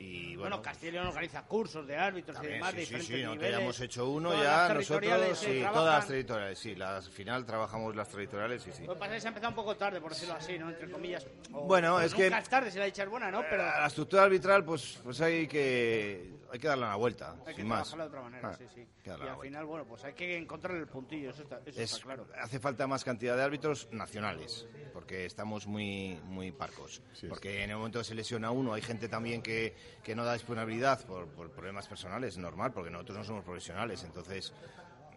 Y 0.00 0.36
Bueno, 0.36 0.40
bueno, 0.58 0.62
Castilla 0.62 0.90
y 0.90 0.92
León 0.92 1.06
organiza 1.08 1.42
cursos 1.44 1.84
de 1.84 1.96
árbitros 1.96 2.36
y 2.36 2.38
también, 2.38 2.54
demás 2.54 2.70
sí, 2.70 2.76
de 2.76 2.82
sí, 2.82 2.86
diferentes 2.86 3.06
sí, 3.08 3.22
nosotros 3.22 3.34
niveles. 3.36 3.56
ya 3.58 3.62
hemos 3.64 3.80
hecho 3.80 4.08
uno 4.08 4.30
Todas 4.30 4.44
ya 4.44 4.74
nosotros, 4.74 5.02
eh, 5.12 5.34
sí, 5.34 5.46
trabajan. 5.58 5.72
todas 5.74 5.94
las 5.98 6.06
territoriales, 6.06 6.58
sí, 6.60 6.74
las 6.76 7.08
final 7.10 7.44
trabajamos 7.44 7.96
las 7.96 8.08
territoriales, 8.08 8.62
sí, 8.62 8.70
sí. 8.72 8.84
Lo 8.86 8.94
que 8.94 8.98
pasa 9.00 9.12
es 9.12 9.16
que 9.16 9.20
se 9.22 9.26
ha 9.26 9.30
empezado 9.30 9.48
un 9.50 9.56
poco 9.56 9.76
tarde, 9.76 10.00
por 10.00 10.12
decirlo 10.12 10.34
así, 10.34 10.56
¿no? 10.56 10.68
Entre 10.70 10.88
comillas. 10.88 11.26
O- 11.52 11.62
Bueno, 11.66 12.00
es 12.00 12.14
que- 12.14 12.24
Nunca 12.24 12.38
es 12.38 12.48
tarde 12.48 12.70
si 12.70 12.78
la 12.78 12.84
dicha 12.84 13.02
es 13.02 13.08
buena, 13.08 13.28
¿no? 13.32 13.40
Pero 13.50 13.62
A 13.64 13.80
la 13.80 13.86
estructura 13.88 14.22
arbitral, 14.22 14.64
pues, 14.64 15.00
pues 15.02 15.20
hay 15.20 15.48
que 15.48 16.30
hay 16.50 16.58
que 16.58 16.68
darle 16.68 16.84
una 16.84 16.96
vuelta, 16.96 17.32
hay 17.46 17.54
que 17.54 17.60
sin 17.60 17.68
más. 17.68 17.88
trabajarla 17.88 18.04
de 18.04 18.08
otra 18.08 18.20
manera, 18.22 18.48
Ah, 18.50 18.56
sí, 18.56 18.64
sí. 18.74 18.80
hay 18.80 18.86
que 19.02 19.10
darle 19.10 19.24
Y 19.24 19.28
al 19.28 19.34
vuelta. 19.36 19.48
final, 19.50 19.66
bueno, 19.66 19.84
pues 19.86 20.04
hay 20.04 20.12
que 20.14 20.36
encontrar 20.36 20.76
el 20.76 20.86
puntillo, 20.86 21.30
eso 21.30 21.42
está, 21.42 21.60
eso 21.66 21.80
Es- 21.80 21.92
está 21.92 22.02
claro. 22.04 22.26
Hace 22.40 22.58
falta 22.58 22.86
más 22.86 23.04
cantidad 23.04 23.36
de 23.36 23.42
árbitros 23.42 23.88
nacionales, 23.92 24.66
porque 24.92 25.24
estamos 25.26 25.66
muy 25.66 26.20
muy 26.24 26.52
parcos. 26.52 27.02
porque 27.28 27.62
en 27.64 27.70
el 27.70 27.76
momento 27.76 27.98
que 27.98 28.04
se 28.04 28.14
lesiona 28.14 28.50
uno, 28.50 28.72
hay 28.74 28.82
gente 28.82 29.08
también 29.08 29.42
que, 29.42 29.74
que 30.02 30.14
no 30.14 30.24
da 30.24 30.32
disponibilidad 30.34 31.04
por, 31.06 31.28
por 31.28 31.50
problemas 31.50 31.86
personales, 31.86 32.34
es 32.34 32.38
normal, 32.38 32.72
porque 32.72 32.90
nosotros 32.90 33.18
no 33.18 33.24
somos 33.24 33.44
profesionales. 33.44 34.02
Entonces, 34.04 34.52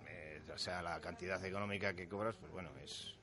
eh, 0.08 0.42
o 0.54 0.58
sea, 0.58 0.82
la 0.82 1.00
cantidad 1.00 1.44
económica 1.46 1.94
que 1.94 2.08
cobras, 2.08 2.36
pues 2.38 2.52
bueno, 2.52 2.70
es 2.84 3.16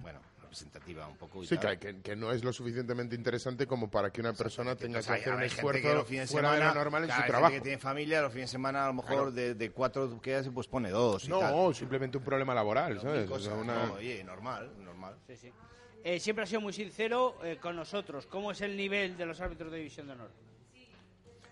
bueno 0.00 0.20
representativa 0.46 1.06
un 1.06 1.16
poco. 1.16 1.42
y 1.42 1.46
Sí, 1.46 1.56
tal. 1.58 1.78
que, 1.78 2.00
que- 2.00 2.16
no 2.16 2.32
es 2.32 2.42
lo 2.44 2.52
suficientemente 2.52 3.14
interesante 3.14 3.66
como 3.66 3.90
para 3.90 4.10
que 4.10 4.20
una 4.20 4.32
persona 4.32 4.74
tenga 4.76 5.00
que 5.02 5.12
hay- 5.12 5.20
hacer 5.20 5.34
un 5.34 5.40
hay 5.40 5.46
esfuerzo 5.48 5.94
los 5.94 6.06
fines 6.06 6.28
de 6.28 6.32
fuera 6.32 6.52
de 6.52 6.60
lo 6.60 6.74
normal 6.74 7.02
en 7.02 7.08
claro, 7.08 7.08
su 7.08 7.12
hay 7.12 7.26
gente 7.26 7.30
trabajo. 7.32 7.54
que 7.54 7.60
tiene 7.60 7.78
familia, 7.78 8.22
los 8.22 8.32
fines 8.32 8.48
de 8.50 8.52
semana 8.52 8.84
a 8.84 8.86
lo 8.88 8.94
mejor 8.94 9.08
Claro. 9.10 9.30
de, 9.32 9.54
de 9.54 9.70
cuatro 9.70 10.20
que 10.20 10.34
hace, 10.36 10.50
pues 10.50 10.66
pone 10.68 10.90
dos. 10.90 11.24
y 11.24 11.28
No, 11.28 11.40
tal. 11.40 11.74
simplemente 11.74 12.16
un 12.18 12.24
problema 12.24 12.54
laboral, 12.54 12.92
Mil 12.94 13.02
¿sabes? 13.02 13.26
O 13.26 13.32
cosas, 13.32 13.44
sea, 13.46 13.54
una- 13.54 13.86
no, 13.86 13.92
oye, 13.94 14.22
normal, 14.24 14.72
normal. 14.84 15.16
Sí, 15.26 15.36
sí. 15.36 15.52
Eh, 16.04 16.20
siempre 16.20 16.44
ha 16.44 16.46
sido 16.46 16.60
muy 16.60 16.72
sincero 16.72 17.36
eh, 17.42 17.58
con 17.60 17.74
nosotros. 17.74 18.26
¿Cómo 18.26 18.52
es 18.52 18.60
el 18.60 18.76
nivel 18.76 19.16
de 19.16 19.26
los 19.26 19.40
árbitros 19.40 19.72
de 19.72 19.78
División 19.78 20.06
de 20.06 20.12
Honor? 20.12 20.30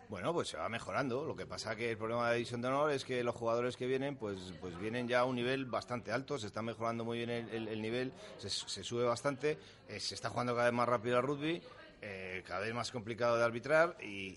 Bueno, 0.07 0.33
pues 0.35 0.49
se 0.49 0.57
va 0.59 0.69
mejorando. 0.69 1.25
Lo 1.25 1.35
que 1.35 1.47
pasa 1.47 1.75
que 1.77 1.91
el 1.91 1.97
problema 1.97 2.25
de 2.25 2.29
la 2.31 2.35
división 2.35 2.61
de 2.61 2.69
honor 2.69 2.91
es 2.91 3.05
que 3.05 3.25
los 3.25 3.35
jugadores 3.35 3.77
que 3.77 3.87
vienen, 3.87 4.17
pues, 4.17 4.53
pues 4.61 4.77
vienen 4.77 5.09
ya 5.09 5.21
a 5.21 5.25
un 5.25 5.35
nivel 5.37 5.65
bastante 5.67 6.13
alto. 6.13 6.39
Se 6.39 6.47
está 6.47 6.63
mejorando 6.63 7.05
muy 7.05 7.19
bien 7.19 7.31
el, 7.31 7.49
el- 7.49 7.69
el 7.69 7.81
nivel, 7.83 8.15
se, 8.37 8.51
se 8.51 8.85
sube 8.85 9.05
bastante. 9.05 9.59
eh, 9.89 10.01
se 10.01 10.15
está 10.15 10.29
jugando 10.31 10.53
cada 10.55 10.67
vez 10.67 10.75
más 10.75 10.89
rápido 10.89 11.17
al 11.17 11.23
rugby, 11.23 11.63
eh, 12.03 12.43
cada 12.47 12.61
vez 12.61 12.75
más 12.75 12.91
complicado 12.91 13.39
de 13.39 13.45
arbitrar. 13.45 13.97
Y, 14.01 14.35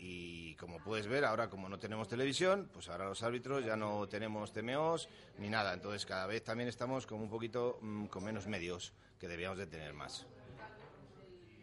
y 0.52 0.56
como 0.56 0.82
puedes 0.82 1.08
ver, 1.08 1.26
ahora 1.26 1.50
como 1.50 1.68
no 1.68 1.78
tenemos 1.80 2.08
televisión, 2.08 2.70
pues 2.72 2.88
ahora 2.90 3.06
los 3.06 3.22
árbitros 3.24 3.66
ya 3.66 3.76
no 3.76 4.08
tenemos 4.08 4.54
TMOs 4.54 5.10
ni 5.38 5.50
nada. 5.50 5.74
Entonces 5.74 6.06
cada 6.06 6.28
vez 6.28 6.44
también 6.44 6.70
estamos 6.70 7.06
como 7.06 7.24
un 7.24 7.30
poquito 7.30 7.78
mm, 7.82 8.06
con 8.08 8.24
menos 8.24 8.48
medios 8.48 8.94
que 9.20 9.28
debíamos 9.28 9.58
de 9.58 9.68
tener 9.68 9.94
más. 9.94 10.28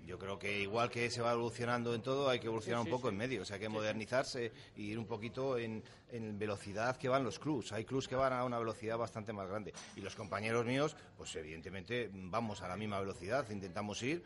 Yo 0.05 0.19
creo 0.19 0.39
que 0.39 0.61
igual 0.61 0.91
que 0.91 1.11
se 1.11 1.23
va 1.23 1.33
evolucionando 1.33 1.95
en 1.95 2.03
todo, 2.03 2.29
hay 2.29 2.39
que 2.39 2.47
evolucionar 2.47 2.81
Sí, 2.83 2.85
sí, 2.87 2.91
un 2.93 2.97
poco 2.99 3.09
sí. 3.09 3.13
en 3.15 3.19
medio. 3.19 3.43
O 3.43 3.45
sea, 3.45 3.55
hay 3.55 3.61
que 3.63 3.69
modernizarse 3.69 4.53
y 4.77 4.91
ir 4.91 4.99
un 4.99 5.07
poquito 5.07 5.57
en, 5.59 5.83
en 6.11 6.39
velocidad 6.39 6.97
que 6.97 7.09
van 7.09 7.25
los 7.25 7.39
clubs. 7.39 7.73
Hay 7.73 7.85
clubs 7.85 8.07
que 8.09 8.15
van 8.15 8.33
a 8.33 8.45
una 8.45 8.59
velocidad 8.59 8.99
bastante 8.99 9.33
más 9.33 9.49
grande. 9.49 9.73
Y 9.97 10.01
los 10.01 10.15
compañeros 10.15 10.65
míos, 10.67 10.97
pues 11.17 11.35
evidentemente 11.37 12.11
vamos 12.13 12.63
a 12.63 12.69
la 12.69 12.77
misma 12.77 13.01
velocidad, 13.01 13.49
intentamos 13.51 14.03
ir. 14.03 14.23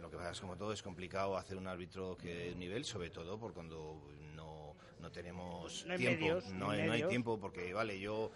Lo 0.00 0.10
que 0.10 0.16
pasa 0.16 0.32
es 0.32 0.40
como 0.40 0.56
todo 0.56 0.72
es 0.72 0.82
complicado 0.82 1.36
hacer 1.36 1.56
un 1.56 1.68
árbitro 1.68 2.16
que 2.16 2.54
nivel, 2.56 2.84
sobre 2.84 3.10
todo 3.10 3.38
por 3.38 3.52
cuando 3.54 4.02
no, 4.34 4.74
no 4.98 5.12
tenemos 5.12 5.86
No 5.86 5.96
tiempo. 5.96 6.20
medios, 6.20 6.48
no, 6.50 6.70
hay, 6.70 6.82
no 6.86 6.92
hay 6.92 7.02
tiempo 7.04 7.38
porque, 7.38 7.72
vale, 7.72 8.00
yo... 8.00 8.30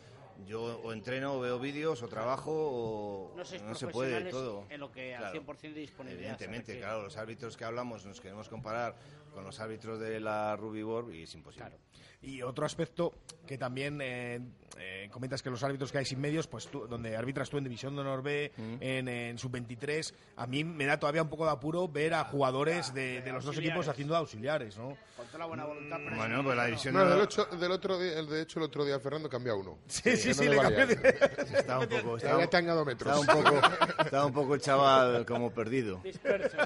Yo 0.44 0.80
o 0.82 0.92
entreno, 0.92 1.34
o 1.34 1.40
veo 1.40 1.58
vídeos, 1.58 2.02
o 2.02 2.08
trabajo, 2.08 2.52
o 2.52 3.34
No 3.36 3.44
se 3.74 3.86
puede 3.88 4.30
todo. 4.30 4.66
en 4.68 4.80
lo 4.80 4.92
que 4.92 5.14
al 5.14 5.32
Claro. 5.32 5.44
100% 5.46 5.74
de 5.74 5.80
disponibilidad. 5.80 6.30
Evidentemente, 6.34 6.78
claro, 6.78 7.02
los 7.02 7.16
árbitros 7.16 7.56
que 7.56 7.64
hablamos 7.64 8.04
nos 8.04 8.20
queremos 8.20 8.48
comparar 8.48 8.94
con 9.32 9.44
los 9.44 9.58
árbitros 9.60 9.98
de 9.98 10.20
la 10.20 10.54
Ruby 10.56 10.82
World 10.82 11.14
y 11.14 11.22
es 11.22 11.34
imposible. 11.34 11.78
Y 12.22 12.42
otro 12.42 12.66
aspecto 12.66 13.12
que 13.46 13.56
también 13.56 14.00
eh, 14.02 14.40
eh, 14.78 15.08
comentas 15.12 15.42
que 15.42 15.50
los 15.50 15.62
árbitros 15.62 15.92
que 15.92 15.98
hay 15.98 16.04
sin 16.04 16.20
medios, 16.20 16.48
pues 16.48 16.66
tú, 16.66 16.88
donde 16.88 17.16
arbitras 17.16 17.48
tú 17.48 17.58
en 17.58 17.64
División 17.64 17.94
de 17.94 18.00
Honor 18.00 18.22
B, 18.22 18.52
en, 18.80 19.06
en 19.06 19.38
Sub-23, 19.38 20.12
a 20.36 20.46
mí 20.48 20.64
me 20.64 20.86
da 20.86 20.98
todavía 20.98 21.22
un 21.22 21.28
poco 21.28 21.44
de 21.44 21.52
apuro 21.52 21.86
ver 21.86 22.14
a 22.14 22.24
jugadores 22.24 22.92
de, 22.92 23.20
de 23.22 23.32
los 23.32 23.44
dos 23.44 23.56
equipos 23.58 23.86
haciendo 23.86 24.16
auxiliares, 24.16 24.76
¿no? 24.76 24.96
Con 25.16 25.26
toda 25.26 25.38
la 25.40 25.44
buena 25.46 25.64
voluntad. 25.66 25.98
pero 26.02 26.16
Bueno, 26.16 26.38
sí, 26.38 26.42
pues 26.44 26.56
la 26.56 26.62
no. 26.62 26.66
división 26.66 26.94
No, 26.94 27.04
de 27.04 27.10
del, 27.10 27.20
ocho- 27.20 27.44
del 27.44 27.70
otro 27.72 27.98
día, 27.98 28.18
el 28.18 28.28
de 28.28 28.42
hecho 28.42 28.58
el 28.58 28.64
otro 28.64 28.84
día 28.84 28.98
Fernando 28.98 29.28
cambió 29.28 29.52
a 29.52 29.56
uno. 29.56 29.78
Sí, 29.86 30.16
sí, 30.16 30.34
sí, 30.34 30.46
no 30.46 30.50
le 30.52 30.56
cambió 30.62 30.86
de- 30.88 30.94
Estaba 31.56 31.80
un 31.80 31.88
poco, 31.88 32.16
estaba, 32.16 32.84
metros. 32.84 33.20
un 33.20 33.26
poco, 33.26 33.60
estaba 34.04 34.26
un 34.26 34.32
poco 34.32 34.54
el 34.56 34.60
chaval 34.60 35.24
como 35.26 35.52
perdido. 35.52 36.00
Disperso. 36.02 36.56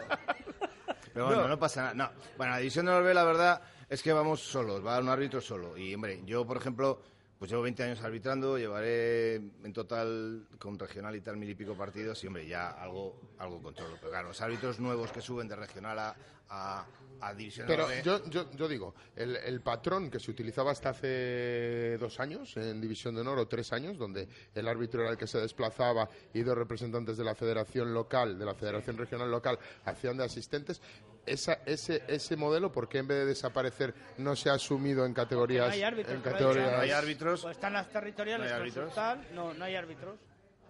Pero 1.12 1.26
bueno, 1.26 1.48
no, 1.48 1.58
pasa 1.58 1.92
nada. 1.92 1.94
No. 1.94 2.10
Bueno, 2.36 2.52
la 2.52 2.58
división 2.58 2.86
de 2.86 2.92
honor 2.92 3.04
B, 3.04 3.14
la 3.14 3.24
verdad 3.24 3.60
es 3.90 4.04
que 4.04 4.12
vamos 4.12 4.40
solos, 4.40 4.86
va 4.86 5.00
un 5.00 5.08
árbitro 5.08 5.40
solo. 5.40 5.76
Y, 5.76 5.92
hombre, 5.92 6.22
yo, 6.24 6.46
por 6.46 6.56
ejemplo, 6.56 7.02
pues 7.36 7.50
llevo 7.50 7.62
20 7.64 7.82
años 7.82 8.00
arbitrando, 8.00 8.56
llevaré 8.56 9.34
en 9.34 9.72
total 9.72 10.46
con 10.60 10.78
regional 10.78 11.16
y 11.16 11.20
tal 11.20 11.36
mil 11.36 11.50
y 11.50 11.56
pico 11.56 11.74
partidos 11.74 12.22
y, 12.22 12.28
hombre, 12.28 12.46
ya 12.46 12.70
algo, 12.70 13.20
algo 13.38 13.60
controlo. 13.60 13.96
Pero 13.98 14.12
claro, 14.12 14.28
los 14.28 14.40
árbitros 14.40 14.78
nuevos 14.78 15.10
que 15.10 15.20
suben 15.20 15.48
de 15.48 15.56
regional 15.56 15.98
a, 15.98 16.16
a, 16.50 16.86
a 17.20 17.34
división 17.34 17.66
de 17.66 17.74
Pero 17.74 17.86
B... 17.88 18.02
yo, 18.02 18.24
yo, 18.30 18.50
yo 18.52 18.68
digo, 18.68 18.94
el, 19.16 19.36
el 19.36 19.60
patrón 19.60 20.10
que 20.10 20.18
se 20.18 20.30
utilizaba 20.30 20.70
hasta 20.72 20.90
hace 20.90 21.96
dos 21.98 22.18
años 22.20 22.56
en 22.56 22.80
División 22.80 23.14
de 23.14 23.20
Honor 23.22 23.38
o 23.38 23.48
tres 23.48 23.72
años, 23.72 23.98
donde 23.98 24.28
el 24.54 24.68
árbitro 24.68 25.02
era 25.02 25.10
el 25.10 25.16
que 25.16 25.26
se 25.26 25.38
desplazaba 25.38 26.08
y 26.34 26.42
dos 26.42 26.56
representantes 26.56 27.16
de 27.16 27.24
la 27.24 27.34
federación 27.34 27.92
local, 27.92 28.38
de 28.38 28.44
la 28.44 28.54
federación 28.54 28.96
regional 28.96 29.30
local, 29.30 29.58
hacían 29.84 30.16
de 30.16 30.24
asistentes, 30.24 30.80
esa, 31.26 31.60
ese, 31.66 32.02
ese 32.08 32.36
modelo, 32.36 32.72
¿por 32.72 32.88
qué 32.88 32.98
en 32.98 33.06
vez 33.08 33.18
de 33.18 33.26
desaparecer 33.26 33.94
no 34.18 34.34
se 34.34 34.50
ha 34.50 34.54
asumido 34.54 35.04
en 35.04 35.12
categorías? 35.14 35.66
No 35.68 35.72
hay 35.74 35.82
árbitros. 35.82 36.14
en 36.16 36.22
categorías 36.22 36.64
dicho. 36.64 36.76
No 36.76 36.82
hay 36.82 36.90
árbitros. 36.90 37.42
Pues 37.42 37.56
están 37.56 37.72
las 37.74 37.90
territoriales, 37.90 38.48
No 38.48 38.54
hay 38.56 38.60
árbitros. 38.62 38.92
no 39.34 39.64
hay 39.64 39.74
árbitros. 39.76 40.18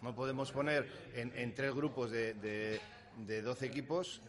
No 0.02 0.14
podemos 0.14 0.50
poner 0.50 0.88
en, 1.14 1.32
en 1.36 1.54
tres 1.54 1.74
grupos 1.74 2.10
de, 2.10 2.34
de, 2.34 2.80
de 3.18 3.42
12 3.42 3.66
equipos 3.66 4.20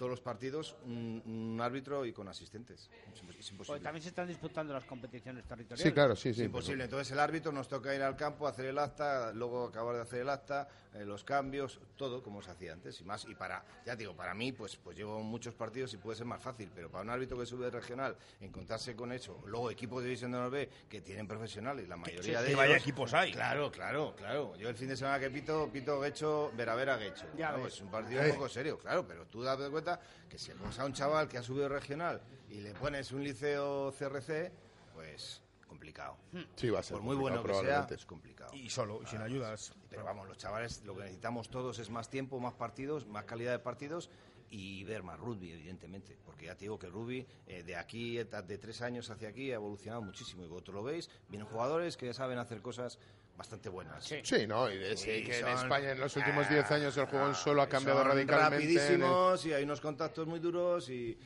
todos 0.00 0.10
los 0.12 0.20
partidos 0.22 0.76
un, 0.86 1.22
un 1.26 1.60
árbitro 1.60 2.06
y 2.06 2.12
con 2.14 2.26
asistentes. 2.26 2.88
Es, 3.12 3.20
imposible. 3.20 3.64
Porque 3.66 3.82
también 3.82 4.02
se 4.02 4.08
están 4.08 4.26
disputando 4.28 4.72
las 4.72 4.84
competiciones 4.84 5.44
territoriales. 5.44 5.82
Sí, 5.86 5.92
claro, 5.92 6.16
sí, 6.16 6.30
Es 6.30 6.36
sí. 6.36 6.44
imposible. 6.44 6.84
Entonces 6.84 7.12
el 7.12 7.18
árbitro 7.20 7.52
nos 7.52 7.68
toca 7.68 7.94
ir 7.94 8.00
al 8.02 8.16
campo, 8.16 8.48
hacer 8.48 8.64
el 8.64 8.78
acta, 8.78 9.30
luego 9.34 9.66
acabar 9.66 9.96
de 9.96 10.00
hacer 10.00 10.22
el 10.22 10.30
acta, 10.30 10.68
eh, 10.94 11.04
los 11.04 11.22
cambios, 11.22 11.80
todo 11.96 12.22
como 12.22 12.40
se 12.40 12.50
hacía 12.50 12.72
antes 12.72 12.98
y 13.02 13.04
más. 13.04 13.26
Y 13.26 13.34
para, 13.34 13.62
ya 13.84 13.94
digo, 13.94 14.16
para 14.16 14.32
mí, 14.32 14.52
pues, 14.52 14.76
pues 14.76 14.96
llevo 14.96 15.20
muchos 15.22 15.52
partidos 15.54 15.92
y 15.92 15.98
puede 15.98 16.16
ser 16.16 16.24
más 16.26 16.40
fácil, 16.40 16.70
pero 16.74 16.90
para 16.90 17.04
un 17.04 17.10
árbitro 17.10 17.36
que 17.38 17.44
sube 17.44 17.66
de 17.66 17.70
regional, 17.70 18.16
encontrarse 18.40 18.96
con 18.96 19.12
eso, 19.12 19.42
luego 19.46 19.70
equipos 19.70 20.00
de 20.02 20.08
división 20.08 20.30
de 20.32 20.38
honor 20.38 20.50
B 20.50 20.70
que 20.88 21.02
tienen 21.02 21.28
profesionales, 21.28 21.86
la 21.88 21.98
mayoría 21.98 22.22
sí, 22.22 22.30
de 22.30 22.36
que 22.38 22.46
ellos. 22.46 22.56
vaya 22.56 22.76
equipos 22.78 23.12
hay. 23.12 23.32
Claro, 23.32 23.70
claro, 23.70 24.14
claro. 24.16 24.56
Yo 24.56 24.70
el 24.70 24.76
fin 24.76 24.88
de 24.88 24.96
semana 24.96 25.20
que 25.20 25.28
pito, 25.30 25.68
pito 25.70 26.00
Guecho, 26.00 26.52
Vera 26.56 26.74
Vera 26.74 26.96
Guecho. 26.96 27.26
Ya 27.36 27.48
Claro, 27.50 27.64
ves. 27.64 27.74
es 27.74 27.80
un 27.82 27.90
partido 27.90 28.22
Eh. 28.22 28.30
un 28.30 28.36
poco 28.36 28.48
serio, 28.48 28.78
claro, 28.78 29.06
pero 29.06 29.26
tú 29.26 29.42
date 29.42 29.68
cuenta 29.68 29.89
que 30.28 30.38
si 30.38 30.48
le 30.50 30.56
pones 30.56 30.78
a 30.78 30.84
un 30.84 30.92
chaval 30.92 31.28
que 31.28 31.38
ha 31.38 31.42
subido 31.42 31.68
regional 31.68 32.20
y 32.48 32.60
le 32.60 32.74
pones 32.74 33.10
un 33.12 33.24
liceo 33.24 33.92
CRC, 33.98 34.52
pues 34.94 35.42
complicado. 35.66 36.16
Sí, 36.56 36.68
va 36.68 36.80
a 36.80 36.82
ser 36.82 36.96
Por 36.96 37.04
muy 37.04 37.16
bueno 37.16 37.42
que 37.42 37.48
sea, 37.48 37.60
probablemente. 37.60 37.94
es 37.94 38.04
complicado. 38.04 38.52
Y 38.54 38.68
solo, 38.68 39.00
y 39.02 39.06
sin 39.06 39.20
ayudas. 39.22 39.72
Pero 39.88 40.04
vamos, 40.04 40.26
los 40.28 40.36
chavales 40.36 40.84
lo 40.84 40.94
que 40.94 41.02
necesitamos 41.02 41.48
todos 41.48 41.78
es 41.78 41.88
más 41.90 42.10
tiempo, 42.10 42.38
más 42.40 42.54
partidos, 42.54 43.06
más 43.06 43.24
calidad 43.24 43.52
de 43.52 43.60
partidos 43.60 44.10
y 44.50 44.82
ver 44.84 45.02
más 45.02 45.18
rugby, 45.18 45.52
evidentemente. 45.52 46.16
Porque 46.26 46.46
ya 46.46 46.54
te 46.54 46.60
digo 46.64 46.78
que 46.78 46.86
el 46.86 46.92
rugby 46.92 47.26
eh, 47.46 47.62
de 47.62 47.76
aquí, 47.76 48.16
de 48.18 48.58
tres 48.58 48.82
años 48.82 49.08
hacia 49.10 49.28
aquí, 49.28 49.52
ha 49.52 49.54
evolucionado 49.56 50.02
muchísimo. 50.02 50.44
Y 50.44 50.48
vosotros 50.48 50.74
lo 50.74 50.82
veis, 50.82 51.08
vienen 51.28 51.46
jugadores 51.48 51.96
que 51.96 52.06
ya 52.06 52.14
saben 52.14 52.38
hacer 52.38 52.60
cosas 52.60 52.98
bastante 53.36 53.68
buenas. 53.68 54.04
Sí, 54.04 54.46
¿no? 54.46 54.70
Y 54.70 54.76
de 54.76 54.92
Y 54.92 55.24
que 55.24 55.38
en 55.38 55.46
son- 55.46 55.58
España 55.64 55.92
en 55.92 56.00
los 56.00 56.14
últimos 56.16 56.46
Ah, 56.46 56.52
10 56.52 56.70
años 56.72 56.96
el 56.96 57.06
juego 57.06 57.28
en 57.28 57.34
solo 57.34 57.62
ha 57.62 57.68
cambiado 57.68 58.00
son 58.00 58.08
radicalmente. 58.08 58.64
en 58.66 58.72
el- 58.72 58.78
rapidísimos 58.80 59.46
y 59.46 59.52
hay 59.54 59.64
unos 59.64 59.80
contactos 59.80 60.26
muy 60.26 60.40
duros 60.40 60.90
y, 60.90 61.16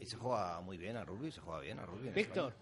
y 0.00 0.06
se 0.06 0.16
juega 0.16 0.60
muy 0.60 0.76
bien 0.78 0.96
al 0.96 1.06
rugby, 1.06 1.30
se 1.30 1.40
juega 1.40 1.60
bien 1.60 1.78
al 1.78 1.86
rugby. 1.86 2.08
en 2.08 2.14
Víctor. 2.14 2.52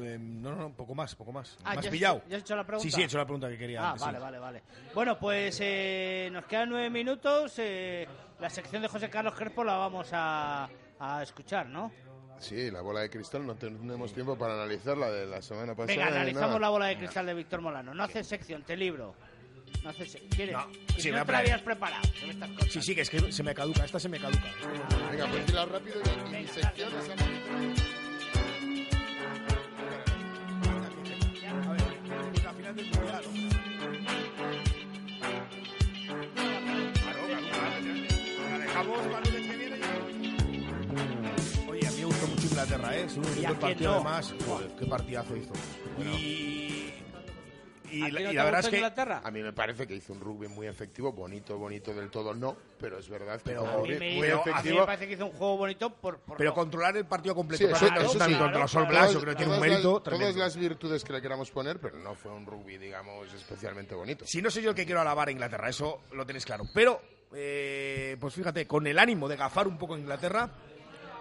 Eh, 0.00 0.16
no, 0.18 0.50
no, 0.52 0.56
no, 0.56 0.72
poco 0.74 0.94
más, 0.94 1.14
poco 1.14 1.32
más. 1.32 1.56
Ah, 1.64 1.70
¿Me 1.74 1.76
has 1.78 1.82
¿ya 1.84 1.88
has- 1.88 1.92
pillado? 1.92 2.22
ya 2.28 2.36
has 2.36 2.42
hecho 2.42 2.56
la 2.56 2.64
pregunta? 2.64 2.82
Sí, 2.82 2.90
sí, 2.94 3.02
he 3.02 3.04
hecho 3.04 3.18
la 3.18 3.24
pregunta 3.24 3.48
que 3.48 3.58
quería 3.58 3.80
Ah, 3.82 3.88
antes, 3.90 4.02
vale, 4.02 4.18
sí. 4.18 4.22
vale, 4.22 4.38
vale. 4.38 4.62
Bueno, 4.94 5.18
pues 5.18 5.58
eh, 5.60 6.28
nos 6.32 6.46
quedan 6.46 6.70
nueve 6.70 6.88
minutos. 6.90 7.54
eh, 7.58 8.06
la 8.40 8.48
sección 8.50 8.80
de 8.82 8.88
José 8.88 9.10
Carlos 9.10 9.34
Crespo 9.34 9.62
la 9.64 9.76
vamos 9.76 10.08
a, 10.12 10.68
a 10.98 11.22
escuchar, 11.22 11.68
¿no? 11.68 11.92
Sí, 12.38 12.70
la 12.70 12.80
bola 12.80 13.00
de 13.00 13.10
cristal 13.10 13.46
no 13.46 13.54
tenemos 13.54 14.12
tiempo 14.12 14.36
para 14.36 14.54
analizarla 14.54 15.10
de 15.10 15.26
la 15.26 15.40
semana 15.42 15.74
pasada. 15.76 15.94
Venga, 15.94 16.06
analizamos 16.08 16.48
nada. 16.48 16.58
la 16.60 16.68
bola 16.70 16.86
de 16.86 16.96
cristal 16.98 17.26
de 17.26 17.34
Víctor 17.34 17.60
Molano. 17.60 17.94
No 17.94 18.02
haces 18.02 18.26
sección, 18.26 18.62
te 18.64 18.76
libro. 18.76 19.14
No 19.84 19.90
haces 19.90 20.10
se- 20.12 20.20
¿Quieres? 20.28 20.54
No, 20.56 20.66
Y 20.96 21.00
sí, 21.00 21.10
no 21.10 21.18
me 21.18 21.24
te 21.24 21.32
la 21.32 21.38
habías 21.38 21.62
preparado. 21.62 22.02
¿qué 22.18 22.32
me? 22.34 22.70
Sí, 22.70 22.80
sí, 22.82 22.94
que 22.94 23.02
es 23.02 23.10
que 23.10 23.30
se 23.30 23.42
me 23.42 23.54
caduca, 23.54 23.84
esta 23.84 24.00
se 24.00 24.08
me 24.08 24.18
caduca. 24.18 24.48
Venga, 25.10 25.26
pues 25.28 25.46
dila 25.46 25.66
rápido 25.66 25.96
y 26.00 26.24
mi 26.24 26.30
Venga, 26.32 26.52
sección 26.52 26.90
ver, 32.62 32.76
la 32.76 32.76
final 32.76 32.76
del 32.76 32.86
mundial. 32.86 33.24
La 38.50 38.58
dejamos 38.58 38.98
para 39.06 39.18
el 39.18 39.32
lunes 39.32 39.50
que 39.50 39.56
viene 39.56 39.78
ya. 39.78 39.86
Oye, 41.70 41.86
a 41.86 41.90
mí 41.90 41.96
me 41.98 42.04
gustó 42.04 42.26
mucho 42.28 42.42
Inglaterra, 42.46 42.96
¿eh? 42.96 43.04
Estuve 43.06 43.26
¿Y 43.26 43.30
a 43.30 43.32
viendo 43.34 43.52
el 43.52 43.58
quién 43.58 43.60
partido 43.60 43.90
no? 43.90 43.94
además. 43.96 44.34
Joder, 44.46 44.70
qué 44.78 44.86
partidazo 44.86 45.36
hizo. 45.36 45.52
Y, 46.04 46.81
y, 47.92 48.02
¿A 48.02 48.06
ti 48.06 48.12
la, 48.12 48.20
no 48.20 48.30
y 48.32 48.34
la 48.34 48.44
verdad 48.44 48.60
es 48.60 48.68
que... 48.68 48.76
Inglaterra? 48.76 49.20
A 49.24 49.30
mí 49.30 49.42
me 49.42 49.52
parece 49.52 49.86
que 49.86 49.94
hizo 49.94 50.12
un 50.12 50.20
rugby 50.20 50.48
muy 50.48 50.66
efectivo, 50.66 51.12
bonito, 51.12 51.56
bonito 51.58 51.92
del 51.94 52.10
todo 52.10 52.34
no, 52.34 52.56
pero 52.78 52.98
es 52.98 53.08
verdad 53.08 53.36
que 53.38 53.50
Pero 53.50 53.64
muy, 53.66 53.90
me, 53.90 54.14
muy 54.16 54.28
hizo- 54.28 54.42
a 54.54 54.62
mí 54.62 54.72
me 54.72 54.86
parece 54.86 55.06
que 55.08 55.14
hizo 55.14 55.26
un 55.26 55.32
juego 55.32 55.56
bonito 55.58 55.90
por... 55.94 56.18
por 56.20 56.36
Pero 56.38 56.54
controlar 56.54 56.96
el 56.96 57.04
partido 57.06 57.34
completo. 57.34 57.64
Sí, 57.66 57.72
eso- 57.72 57.86
claro, 57.86 58.00
eso 58.02 58.12
sí. 58.12 58.18
también 58.18 58.40
contra 58.40 58.60
los 58.60 58.74
All 58.74 58.86
Blacks, 58.86 59.12
yo 59.12 59.20
creo 59.20 59.32
que 59.34 59.36
tiene 59.44 59.54
un 59.54 59.60
mérito 59.60 60.02
las, 60.04 60.18
todas 60.18 60.36
las 60.36 60.56
virtudes 60.56 61.04
que 61.04 61.12
le 61.12 61.22
queramos 61.22 61.50
poner, 61.50 61.78
pero 61.80 61.98
no 61.98 62.14
fue 62.14 62.32
un 62.32 62.46
rugby, 62.46 62.78
digamos, 62.78 63.32
especialmente 63.32 63.94
bonito. 63.94 64.24
Si 64.26 64.40
no 64.42 64.50
soy 64.50 64.62
yo 64.62 64.70
el 64.70 64.76
que 64.76 64.84
quiero 64.86 65.00
alabar 65.00 65.28
a 65.28 65.30
Inglaterra, 65.32 65.68
eso 65.68 66.00
lo 66.12 66.24
tenéis 66.26 66.44
claro. 66.46 66.64
Pero, 66.74 67.00
eh, 67.34 68.16
pues 68.20 68.34
fíjate, 68.34 68.66
con 68.66 68.86
el 68.86 68.98
ánimo 68.98 69.28
de 69.28 69.36
gafar 69.36 69.66
un 69.68 69.78
poco 69.78 69.94
a 69.94 69.98
Inglaterra, 69.98 70.50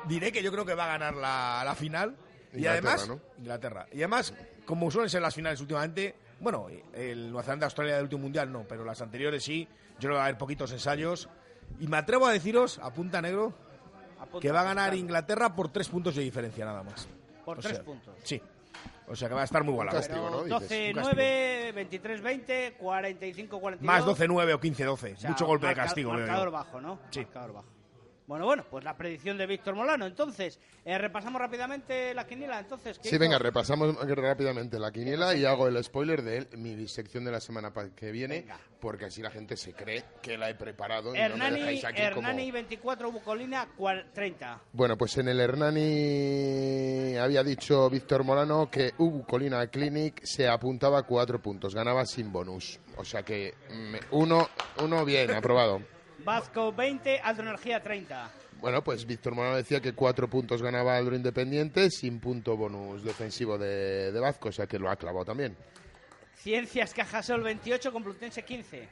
diré 0.08 0.32
que 0.32 0.42
yo 0.44 0.52
creo 0.52 0.66
que 0.66 0.74
va 0.74 0.86
a 0.86 0.98
ganar 0.98 1.16
la, 1.16 1.62
la 1.66 1.76
final. 1.76 2.16
y 2.54 2.58
Inglaterra, 2.58 2.92
además, 2.94 3.08
¿no? 3.08 3.20
Inglaterra. 3.38 3.88
Y 3.92 3.98
además, 4.00 4.34
como 4.66 4.90
suelen 4.92 5.10
ser 5.10 5.22
las 5.22 5.34
finales 5.36 5.60
últimamente, 5.62 6.16
bueno, 6.42 6.68
el 6.94 7.28
Nueva 7.32 7.44
Zelanda-Australia 7.44 7.96
del 7.96 8.04
último 8.04 8.24
mundial 8.24 8.52
no, 8.52 8.64
pero 8.68 8.84
las 8.84 9.02
anteriores 9.02 9.44
sí, 9.44 9.68
yo 10.00 10.00
creo 10.00 10.12
que 10.12 10.16
va 10.18 10.22
a 10.24 10.26
haber 10.26 10.38
poquitos 10.38 10.72
ensayos. 10.72 11.30
Y 11.80 11.88
me 11.88 11.98
atrevo 11.98 12.28
a 12.28 12.34
deciros, 12.34 12.80
a 12.80 12.92
punta 12.94 13.22
negro, 13.22 13.54
Apunta, 14.20 14.40
que 14.42 14.52
va 14.52 14.62
a 14.62 14.64
ganar. 14.66 14.94
Inglaterra 14.94 15.56
por 15.56 15.70
tres 15.72 15.88
puntos 15.88 16.16
de 16.16 16.22
diferencia 16.24 16.66
nada 16.66 16.84
más. 16.84 17.08
Por 17.46 17.60
O 17.60 17.62
tres 17.62 17.78
sea, 17.78 17.86
puntos. 17.86 18.14
Sí. 18.24 18.42
O 19.08 19.16
sea 19.16 19.28
que 19.30 19.36
va 19.36 19.42
a 19.42 19.46
estar 19.46 19.64
muy 19.64 19.74
igualado. 19.74 19.98
castigo, 19.98 20.30
¿no? 20.30 20.44
Dices, 20.60 20.96
12-9, 20.96 21.74
23-20, 21.74 22.78
45-42. 22.78 23.80
Más 23.82 24.04
12-9 24.06 24.54
o 24.54 24.60
15-12. 24.60 25.14
O 25.14 25.18
sea, 25.18 25.30
Mucho 25.30 25.46
golpe 25.46 25.68
de 25.68 25.72
marca- 25.76 25.84
castigo, 25.84 26.12
veo 26.12 26.20
yo. 26.20 26.26
Marcador 26.28 26.52
bajo, 26.52 26.82
¿no? 26.82 27.00
Sí. 27.10 27.20
Marcador 27.22 27.54
bajo. 27.54 27.68
Bueno, 28.32 28.46
bueno, 28.46 28.64
pues 28.70 28.86
la 28.86 28.96
predicción 28.96 29.38
de 29.38 29.46
Víctor 29.46 29.76
Molano. 29.76 30.06
Entonces, 30.06 30.58
eh, 30.86 30.98
repasamos 30.98 31.42
rápidamente 31.42 32.14
la 32.14 32.26
quiniela. 32.26 32.60
Entonces, 32.60 32.98
¿qué 32.98 33.10
Sí, 33.10 33.16
hizo? 33.16 33.20
venga, 33.20 33.38
repasamos 33.38 33.94
rápidamente 34.08 34.80
la 34.80 34.90
quiniela 34.90 35.36
y 35.36 35.44
hago 35.44 35.68
el 35.68 35.84
spoiler 35.84 36.22
de 36.22 36.48
mi 36.56 36.88
sección 36.88 37.26
de 37.26 37.32
la 37.32 37.42
semana 37.42 37.74
que 37.94 38.10
viene, 38.10 38.40
Venga. 38.40 38.58
porque 38.80 39.04
así 39.04 39.22
la 39.22 39.32
gente 39.32 39.58
se 39.58 39.74
cree 39.74 40.06
que 40.22 40.38
la 40.38 40.50
he 40.50 40.56
preparado 40.56 41.10
y 41.14 41.18
no 41.18 41.20
me 41.20 41.26
Hernani, 41.26 41.60
dejáis 41.60 41.84
aquí 41.84 42.02
Hernani 42.02 42.44
como... 42.44 42.54
24, 42.54 43.12
Bucolina 43.12 43.68
cual- 43.76 44.10
30. 44.14 44.62
Bueno, 44.72 44.98
pues 44.98 45.18
en 45.18 45.28
el 45.28 45.38
Hernani 45.42 47.18
había 47.18 47.44
dicho 47.44 47.90
Víctor 47.90 48.24
Molano 48.24 48.70
que 48.72 48.94
Ubu 48.98 49.26
Colina 49.26 49.68
Clinic 49.68 50.22
se 50.24 50.48
apuntaba 50.48 51.00
a 51.00 51.04
cuatro 51.04 51.42
puntos, 51.42 51.76
ganaba 51.76 52.06
sin 52.06 52.32
bonus. 52.32 52.80
O 52.96 53.04
sea 53.04 53.24
que 53.24 53.54
mm, 53.70 53.96
uno, 54.16 54.48
uno 54.82 55.04
bien, 55.04 55.32
aprobado. 55.32 55.82
Vasco 56.24 56.72
20, 56.72 57.20
Alto 57.20 57.42
Energía 57.42 57.82
30. 57.82 58.32
Bueno, 58.60 58.84
pues 58.84 59.06
Víctor 59.06 59.34
Morano 59.34 59.56
decía 59.56 59.82
que 59.82 59.94
cuatro 59.94 60.30
puntos 60.30 60.62
ganaba 60.62 60.96
Aldro 60.96 61.16
Independiente 61.16 61.90
sin 61.90 62.20
punto 62.20 62.56
bonus 62.56 63.04
defensivo 63.04 63.58
de, 63.58 64.12
de 64.12 64.20
Vasco, 64.20 64.50
o 64.50 64.52
sea 64.52 64.68
que 64.68 64.78
lo 64.78 64.90
ha 64.90 64.96
clavado 64.96 65.26
también. 65.26 65.56
Ciencias 66.36 66.94
Cajasol 66.94 67.42
28, 67.42 67.92
Complutense 67.92 68.44
15. 68.44 68.88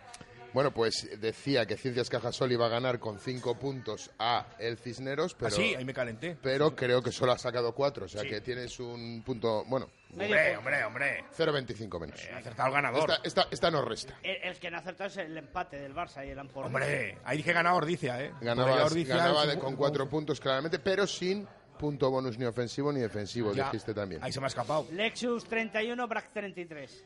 Bueno, 0.54 0.72
pues 0.72 1.08
decía 1.20 1.66
que 1.66 1.78
Ciencias 1.78 2.10
Cajasol 2.10 2.52
iba 2.52 2.66
a 2.66 2.70
ganar 2.70 3.00
con 3.00 3.20
cinco 3.20 3.58
puntos 3.60 4.10
a 4.20 4.48
el 4.60 4.78
Cisneros, 4.78 5.34
pero, 5.36 5.48
Ah, 5.48 5.52
sí, 5.52 5.76
ahí 5.76 5.86
me 5.86 5.94
calenté. 5.94 6.38
pero 6.42 6.76
creo 6.76 7.02
que 7.04 7.12
solo 7.12 7.32
ha 7.34 7.38
sacado 7.38 7.74
cuatro, 7.76 8.06
o 8.06 8.08
sea 8.10 8.22
Sí. 8.22 8.30
que 8.30 8.42
tienes 8.42 8.80
un 8.80 9.22
punto, 9.26 9.64
bueno, 9.66 9.90
Hombre, 10.12 10.58
hombre, 10.58 10.84
hombre. 10.86 11.24
0,25 11.38 12.00
menos. 12.00 12.20
Ha 12.34 12.38
acertado 12.38 12.68
el 12.70 12.74
ganador. 12.74 13.02
Esta, 13.12 13.22
esta, 13.24 13.48
esta 13.52 13.70
nos 13.72 13.86
resta. 13.86 14.16
El, 14.24 14.38
el 14.42 14.58
que 14.60 14.72
no 14.72 14.78
ha 14.78 14.80
acertado 14.80 15.08
es 15.08 15.18
el 15.18 15.38
empate 15.38 15.80
del 15.80 15.94
Barça 15.94 16.26
y 16.26 16.32
el 16.32 16.40
Ampor. 16.40 16.66
Hombre, 16.66 17.20
ahí 17.24 17.38
dije 17.38 17.54
ganaba 17.54 17.78
Ordicia, 17.78 18.20
¿eh? 18.24 18.34
Ganaba, 18.42 18.86
Ordicia 18.86 19.16
de- 19.46 19.60
con 19.60 19.76
cuatro 19.76 20.10
puntos 20.10 20.40
claramente, 20.40 20.80
pero 20.80 21.06
sin 21.06 21.48
punto 21.78 22.10
bonus 22.10 22.38
ni 22.40 22.46
ofensivo 22.46 22.92
ni 22.92 23.00
defensivo, 23.02 23.54
Ya. 23.54 23.66
dijiste 23.66 23.94
también. 23.94 24.24
Ahí 24.24 24.32
se 24.34 24.40
me 24.40 24.48
ha 24.48 24.50
escapado. 24.50 24.88
Lexus 24.92 25.46
31, 25.46 26.08
Brac 26.08 26.34
33. 26.34 27.06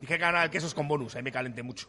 Dije 0.00 0.14
que 0.14 0.20
ganaba 0.20 0.44
el 0.44 0.50
quesos 0.50 0.74
con 0.74 0.86
bonus, 0.86 1.16
ahí 1.16 1.22
me 1.22 1.32
calenté 1.32 1.62
mucho. 1.62 1.88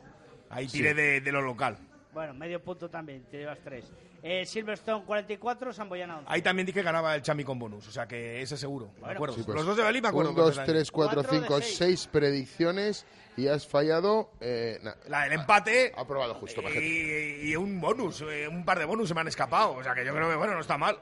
Ahí 0.50 0.68
Sí. 0.68 0.78
tiré 0.78 0.93
de, 0.93 1.22
de 1.22 1.32
lo 1.32 1.41
local. 1.41 1.78
Bueno, 2.14 2.34
medio 2.34 2.62
punto 2.62 2.89
también, 2.89 3.24
te 3.30 3.38
llevas 3.38 3.60
3. 3.64 3.86
Eh, 4.24 4.45
Silverstone 4.45 5.06
44, 5.06 5.72
Samboyana 5.72 6.18
11. 6.20 6.32
Ahí 6.32 6.41
también 6.41 6.66
dije 6.66 6.80
que 6.80 6.84
ganaba 6.84 7.14
el 7.16 7.22
Chami 7.22 7.43
con 7.43 7.60
bonus, 7.60 7.88
o 7.88 7.91
sea 7.91 8.08
que 8.08 8.41
ese 8.41 8.58
seguro. 8.58 8.89
me 9.02 9.12
acuerdo. 9.12 9.36
Sí, 9.36 9.43
pues, 9.45 9.56
Los 9.56 9.66
dos 9.66 9.78
de 9.78 9.84
Belí 9.84 10.02
me 10.02 10.08
acuerdo. 10.08 10.32
1, 10.32 10.39
2, 10.41 10.45
perfectamente. 10.56 10.80
3, 10.80 10.91
4, 10.91 11.16
Cuatro 11.22 11.32
de 11.32 11.39
5, 11.45 11.62
seis. 11.62 11.78
6 11.78 12.08
predicciones 12.08 13.06
y 13.38 13.48
has 13.48 13.68
fallado. 13.68 14.32
Eh, 14.41 14.80
na- 14.82 14.95
La 15.08 15.24
del 15.26 15.34
empate 15.34 15.93
ha 15.95 16.06
probado 16.08 16.34
justo, 16.34 16.62
y, 16.74 17.52
y 17.52 17.56
un 17.56 17.80
bonus, 17.80 18.22
eh, 18.22 18.48
un 18.48 18.66
par 18.66 18.80
de 18.80 18.86
bonus 18.86 19.08
se 19.10 19.14
me 19.14 19.22
han 19.22 19.28
escapado. 19.28 19.74
O 19.76 19.84
sea 19.84 19.93
que 19.93 20.04
yo 20.04 20.14
creo 20.14 20.28
que, 20.30 20.36
bueno, 20.36 20.56
no 20.56 20.62
está 20.62 20.78
mal. 20.80 20.98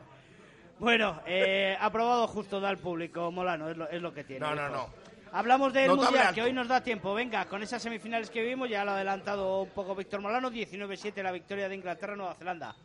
Bueno, 0.77 1.21
eh, 1.25 1.77
aprobado 1.79 2.27
justo 2.27 2.59
da 2.59 2.67
al 2.67 2.77
público, 2.79 3.31
Molano, 3.31 3.69
es 3.69 3.77
lo, 3.77 3.89
es 3.89 4.01
lo 4.01 4.13
que 4.13 4.25
tiene. 4.25 4.41
No, 4.45 4.53
no, 4.53 4.67
no. 4.67 4.89
Hablamos 5.37 5.73
del 5.73 5.87
Notable 5.87 6.05
Mundial, 6.05 6.27
alto. 6.27 6.35
que 6.35 6.41
hoy 6.43 6.53
nos 6.53 6.67
da 6.67 6.81
tiempo. 6.81 7.13
Venga, 7.13 7.45
con 7.45 7.61
esas 7.61 7.81
semifinales 7.81 8.29
que 8.29 8.41
vimos, 8.41 8.69
ya 8.69 8.85
lo 8.85 8.91
ha 8.91 8.95
adelantado 8.95 9.63
un 9.63 9.69
poco 9.69 9.93
Víctor 9.93 10.21
Molano, 10.21 10.49
19-7 10.49 11.21
la 11.21 11.31
victoria 11.33 11.67
de 11.67 11.75
Inglaterra-Nueva 11.75 12.35
Zelanda. 12.35 12.75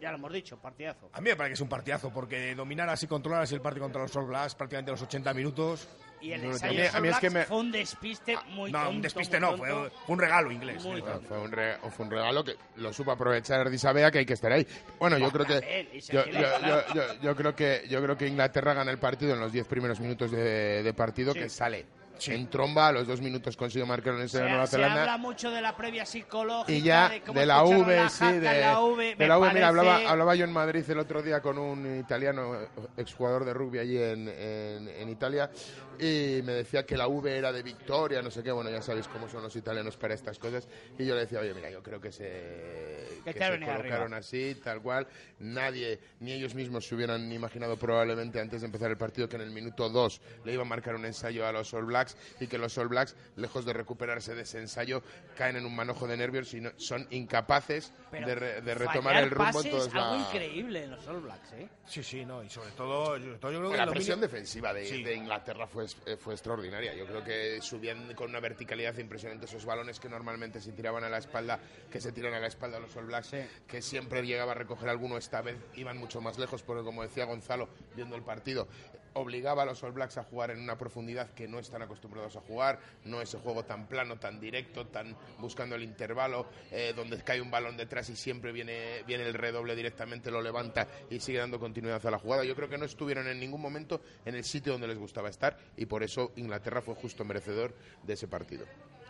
Ya 0.00 0.10
lo 0.12 0.16
hemos 0.16 0.32
dicho, 0.32 0.56
partidazo. 0.58 1.10
A 1.12 1.20
mí 1.20 1.28
me 1.30 1.36
parece 1.36 1.50
que 1.50 1.54
es 1.54 1.60
un 1.60 1.68
partidazo, 1.68 2.10
porque 2.12 2.54
dominar 2.54 2.88
así, 2.88 3.06
controlar 3.08 3.42
así 3.42 3.56
el 3.56 3.60
partido 3.60 3.84
contra 3.84 4.00
los 4.02 4.14
All 4.16 4.26
Blacks 4.26 4.54
prácticamente 4.54 4.92
los 4.92 5.02
80 5.02 5.34
minutos. 5.34 5.88
Y 6.20 6.32
el 6.32 6.44
ensayo 6.44 6.80
de 6.82 6.88
a 6.88 7.00
mí 7.00 7.08
es 7.08 7.14
All 7.16 7.20
que 7.20 7.30
me- 7.30 7.44
fue 7.44 7.56
un 7.58 7.72
despiste 7.72 8.36
muy 8.50 8.70
No, 8.72 8.78
tonto. 8.78 8.90
un 8.94 9.02
despiste 9.02 9.40
no, 9.40 9.56
fue, 9.56 9.90
un 10.06 10.18
regalo 10.18 10.52
inglés. 10.52 10.82
Muy. 10.84 11.02
Fue 11.02 11.38
un, 11.40 11.50
re- 11.52 11.78
fue 11.90 12.04
un 12.06 12.10
regalo 12.12 12.44
que 12.44 12.54
lo 12.76 12.92
supo 12.92 13.10
aprovechar 13.10 13.60
Ardisabea 13.60 14.10
que 14.12 14.18
hay 14.20 14.26
que 14.26 14.34
estar 14.34 14.52
ahí. 14.52 14.64
Bueno, 15.00 15.18
yo 15.18 15.30
creo 15.32 15.44
que 15.46 15.88
y 15.92 16.00
yo, 16.00 16.22
quiere 16.22 16.40
yo- 16.42 16.48
ganar. 16.48 16.86
yo- 16.94 16.94
yo- 17.14 17.20
yo 17.20 17.36
creo 17.36 17.54
que 17.56 17.84
yo 17.90 18.00
creo 18.02 18.16
que 18.16 18.28
Inglaterra 18.28 18.74
gana 18.74 18.90
el 18.92 18.98
partido 18.98 19.34
en 19.34 19.40
los 19.40 19.50
10 19.52 19.66
primeros 19.66 19.98
minutos 20.00 20.30
de, 20.30 20.82
de 20.84 20.94
partido 20.94 21.32
Sí. 21.32 21.40
que 21.40 21.48
sale 21.48 21.86
en 22.26 22.50
tromba 22.50 22.88
a 22.88 22.92
los 22.92 23.06
dos 23.06 23.20
minutos 23.20 23.56
consigue 23.56 23.84
marcar 23.84 24.14
en 24.14 24.28
Se, 24.28 24.38
de 24.42 24.48
Nueva 24.48 24.66
se 24.66 24.72
Zelanda 24.76 25.00
habla 25.02 25.18
mucho 25.18 25.50
de 25.50 25.60
la 25.62 25.76
previa 25.76 26.04
psicológica, 26.04 26.72
y 26.72 26.82
ya 26.82 27.08
de, 27.08 27.46
la 27.46 27.62
V, 27.64 27.96
la 27.96 28.08
sí, 28.08 28.24
de, 28.24 28.36
en 28.36 28.60
la 28.60 28.80
V, 28.80 29.14
de 29.16 29.26
la 29.28 29.38
V. 29.38 29.52
Mira, 29.54 29.68
hablaba, 29.68 30.34
yo 30.34 30.44
en 30.44 30.52
Madrid 30.52 30.84
el 30.90 30.98
otro 30.98 31.22
día 31.22 31.40
con 31.40 31.58
un 31.58 31.98
italiano, 32.00 32.56
exjugador 32.96 33.44
de 33.44 33.54
rugby 33.54 33.78
allí 33.78 33.96
en, 33.98 34.28
en- 34.28 34.88
en 34.88 35.08
Italia, 35.08 35.50
y 35.98 36.40
me 36.44 36.52
decía 36.52 36.84
que 36.86 36.96
la 36.96 37.08
V 37.08 37.36
era 37.36 37.52
de 37.52 37.62
victoria, 37.62 38.22
no 38.22 38.30
sé 38.30 38.42
qué, 38.42 38.52
bueno, 38.52 38.70
ya 38.70 38.80
sabéis 38.82 39.08
cómo 39.08 39.28
son 39.28 39.42
los 39.42 39.54
italianos 39.56 39.96
para 39.96 40.14
estas 40.14 40.38
cosas, 40.38 40.68
y 40.98 41.04
yo 41.06 41.14
le 41.14 41.22
decía, 41.22 41.40
oye, 41.40 41.54
mira, 41.54 41.70
yo 41.70 41.82
creo 41.82 42.00
que 42.00 42.12
se, 42.12 43.20
Que 43.24 43.32
que 43.34 43.38
se 43.38 43.50
colocaron 43.58 43.92
arriba. 44.14 44.16
así, 44.18 44.56
tal 44.62 44.80
cual, 44.80 45.06
nadie, 45.40 45.98
ni 46.20 46.32
ellos 46.32 46.54
mismos 46.54 46.86
se 46.86 46.94
hubieran 46.94 47.30
imaginado 47.32 47.76
probablemente 47.76 48.40
antes 48.40 48.60
de 48.60 48.66
empezar 48.66 48.90
el 48.90 48.96
partido 48.96 49.28
que 49.28 49.36
en 49.36 49.42
el 49.42 49.50
minuto 49.50 49.88
2 49.88 50.20
le 50.44 50.52
iba 50.52 50.62
a 50.62 50.66
marcar 50.66 50.94
un 50.94 51.04
ensayo 51.04 51.46
a 51.46 51.52
los 51.52 51.72
All 51.74 51.84
Blacks 51.84 52.07
y 52.40 52.46
que 52.46 52.58
los 52.58 52.76
All 52.78 52.88
Blacks, 52.88 53.16
lejos 53.36 53.64
de 53.64 53.72
recuperarse 53.72 54.34
de 54.34 54.42
ese 54.42 54.58
ensayo, 54.58 55.02
caen 55.36 55.56
en 55.56 55.66
un 55.66 55.74
manojo 55.74 56.06
de 56.06 56.16
nervios 56.16 56.54
y 56.54 56.60
no- 56.60 56.70
son 56.76 57.06
incapaces 57.10 57.92
Pero 58.10 58.26
de, 58.26 58.34
re- 58.34 58.60
de 58.62 58.74
retomar 58.74 59.16
el 59.16 59.30
rumbo 59.30 59.44
pases, 59.52 59.64
en 59.66 59.70
todos 59.72 59.94
algo 59.94 60.16
la- 60.16 60.22
increíble 60.22 60.84
en 60.84 60.90
los 60.90 61.06
All 61.06 61.20
Blacks, 61.20 61.52
¿eh? 61.52 61.68
Sí, 61.86 62.02
sí, 62.02 62.24
no, 62.24 62.42
y 62.42 62.50
sobre 62.50 62.70
todo, 62.72 63.18
sobre 63.18 63.38
todo 63.38 63.52
yo 63.52 63.58
creo 63.58 63.70
que 63.70 63.76
la 63.76 63.84
dominio- 63.86 63.92
presión 63.94 64.20
defensiva 64.20 64.72
de, 64.74 64.86
Sí. 64.86 65.02
de 65.02 65.14
Inglaterra 65.14 65.66
fue, 65.66 65.86
eh, 66.06 66.16
fue 66.16 66.34
extraordinaria. 66.34 66.94
Yo 66.94 67.06
creo 67.06 67.24
que 67.24 67.60
subían 67.62 68.14
con 68.14 68.30
una 68.30 68.40
verticalidad 68.40 68.96
impresionante 68.98 69.46
esos 69.46 69.64
balones 69.64 69.98
que 70.00 70.08
normalmente 70.08 70.60
se 70.60 70.72
tiraban 70.72 71.04
a 71.04 71.08
la 71.08 71.18
espalda, 71.18 71.58
que 71.90 72.00
se 72.00 72.12
tiran 72.12 72.34
a 72.34 72.40
la 72.40 72.46
espalda 72.46 72.78
los 72.78 72.94
All 72.96 73.06
Blacks, 73.06 73.30
que 73.66 73.82
siempre 73.82 74.22
llegaba 74.26 74.52
a 74.52 74.54
recoger 74.54 74.88
alguno. 74.88 75.16
Esta 75.16 75.40
vez 75.42 75.56
iban 75.74 75.96
mucho 75.98 76.20
más 76.20 76.38
lejos, 76.38 76.62
porque 76.62 76.82
como 76.84 77.02
decía 77.02 77.24
Gonzalo, 77.24 77.68
viendo 77.96 78.16
el 78.16 78.22
partido, 78.22 78.68
obligaba 79.14 79.62
a 79.62 79.66
los 79.66 79.82
All 79.82 79.92
Blacks 79.92 80.18
a 80.18 80.24
jugar 80.24 80.50
en 80.50 80.60
una 80.60 80.76
profundidad 80.76 81.30
que 81.30 81.48
no 81.48 81.58
están 81.58 81.82
acostumbrados 81.82 82.36
a 82.36 82.40
jugar, 82.40 82.78
no 83.04 83.20
ese 83.20 83.38
juego 83.38 83.64
tan 83.64 83.86
plano, 83.86 84.18
tan 84.18 84.40
directo, 84.40 84.86
tan 84.86 85.16
buscando 85.38 85.76
el 85.76 85.82
intervalo, 85.82 86.46
eh, 86.70 86.92
donde 86.94 87.22
cae 87.22 87.40
un 87.40 87.50
balón 87.50 87.76
detrás 87.76 88.08
y 88.10 88.16
siempre 88.16 88.52
viene, 88.52 89.02
viene 89.06 89.24
el 89.24 89.34
redoble 89.34 89.74
directamente, 89.74 90.30
lo 90.30 90.42
levanta 90.42 90.86
y 91.10 91.20
sigue 91.20 91.38
dando 91.38 91.58
continuidad 91.58 92.04
a 92.06 92.10
la 92.10 92.18
jugada. 92.18 92.44
Yo 92.44 92.54
creo 92.54 92.68
que 92.68 92.78
no 92.78 92.84
estuvieron 92.84 93.26
en 93.28 93.40
ningún 93.40 93.60
momento 93.60 94.00
en 94.24 94.34
el 94.34 94.44
sitio 94.44 94.72
donde 94.72 94.88
les 94.88 94.98
gustaba 94.98 95.28
estar 95.28 95.58
y 95.76 95.86
por 95.86 96.02
eso 96.02 96.32
Inglaterra 96.36 96.82
fue 96.82 96.94
justo 96.94 97.24
merecedor 97.24 97.74
de 98.02 98.14
ese 98.14 98.28
partido. 98.28 98.66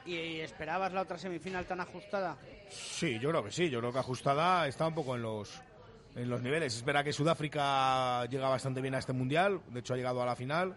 ¿Y 0.08 0.40
esperabas 0.40 0.90
la 0.92 1.02
otra 1.02 1.18
semifinal 1.18 1.66
tan 1.66 1.80
ajustada? 1.80 2.38
Sí, 2.70 3.18
yo 3.18 3.28
creo 3.28 3.44
que 3.44 3.50
sí. 3.50 3.68
Yo 3.68 3.80
creo 3.80 3.92
que 3.92 3.98
ajustada 3.98 4.66
está 4.66 4.86
un 4.86 4.94
poco 4.94 5.14
en 5.16 5.20
los 5.20 5.60
en 6.18 6.28
los 6.28 6.42
niveles. 6.42 6.76
Es 6.76 6.84
verdad 6.84 7.04
que 7.04 7.12
Sudáfrica 7.12 8.24
llega 8.26 8.48
bastante 8.48 8.80
bien 8.80 8.94
a 8.94 8.98
este 8.98 9.12
mundial. 9.12 9.60
De 9.70 9.80
hecho, 9.80 9.94
ha 9.94 9.96
llegado 9.96 10.22
a 10.22 10.26
la 10.26 10.36
final. 10.36 10.76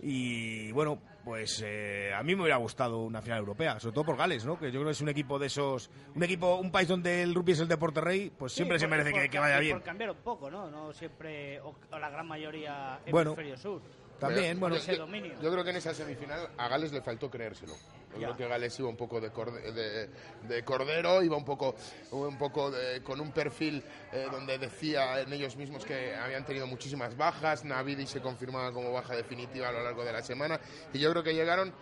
Y 0.00 0.72
bueno, 0.72 0.98
pues 1.24 1.62
eh, 1.64 2.10
a 2.12 2.22
mí 2.24 2.34
me 2.34 2.42
hubiera 2.42 2.56
gustado 2.56 2.98
una 3.02 3.22
final 3.22 3.38
europea, 3.38 3.78
sobre 3.78 3.94
todo 3.94 4.04
por 4.04 4.16
Gales, 4.16 4.44
¿no? 4.44 4.58
Que 4.58 4.66
yo 4.66 4.80
creo 4.80 4.86
que 4.86 4.90
es 4.90 5.00
un 5.00 5.08
equipo 5.08 5.38
de 5.38 5.46
esos. 5.46 5.90
Un 6.16 6.22
equipo, 6.24 6.56
un 6.56 6.72
país 6.72 6.88
donde 6.88 7.22
el 7.22 7.34
rugby 7.34 7.52
es 7.52 7.60
el 7.60 7.68
deporte 7.68 8.00
rey, 8.00 8.32
pues 8.36 8.52
siempre 8.52 8.80
se 8.80 8.88
merece 8.88 9.12
por 9.12 9.30
que, 9.30 9.38
vaya 9.38 9.60
bien. 9.60 9.76
Por 9.76 9.84
cambiar 9.84 10.10
un 10.10 10.16
poco, 10.16 10.50
¿no? 10.50 10.68
No 10.70 10.92
siempre, 10.92 11.60
o, 11.60 11.76
o 11.92 11.98
la 11.98 12.10
gran 12.10 12.26
mayoría 12.26 12.98
Bueno, 13.10 13.30
hemisferio 13.30 13.56
sur. 13.56 13.80
También, 14.28 14.58
bueno. 14.60 14.76
Yo 14.76 15.50
creo 15.52 15.64
que 15.64 15.70
en 15.70 15.76
esa 15.76 15.92
semifinal 15.94 16.48
a 16.56 16.68
Gales 16.68 16.92
le 16.92 17.00
faltó 17.02 17.30
creérselo. 17.30 17.74
Yo 18.14 18.18
Ya. 18.20 18.26
creo 18.26 18.36
que 18.36 18.48
Gales 18.48 18.78
iba 18.78 18.88
un 18.88 18.96
poco 18.96 19.20
de, 19.20 19.30
corde- 19.32 19.72
de, 19.72 20.08
de 20.46 20.62
cordero, 20.64 21.22
iba 21.22 21.36
un 21.36 21.44
poco, 21.44 21.74
un 22.10 22.36
poco 22.38 22.70
de- 22.70 23.02
con 23.02 23.20
un 23.20 23.32
perfil 23.32 23.82
eh, 24.12 24.26
donde 24.30 24.58
decía 24.58 25.20
en 25.20 25.32
ellos 25.32 25.56
mismos 25.56 25.84
que 25.84 26.14
habían 26.14 26.44
tenido 26.44 26.66
muchísimas 26.66 27.16
bajas, 27.16 27.64
Navidi 27.64 28.06
se 28.06 28.20
confirmaba 28.20 28.70
como 28.72 28.92
baja 28.92 29.16
definitiva 29.16 29.68
a 29.68 29.72
lo 29.72 29.82
largo 29.82 30.04
de 30.04 30.12
la 30.12 30.22
semana, 30.22 30.60
y 30.92 30.98
yo 30.98 31.10
creo 31.10 31.22
que 31.22 31.34
llegaron 31.34 31.72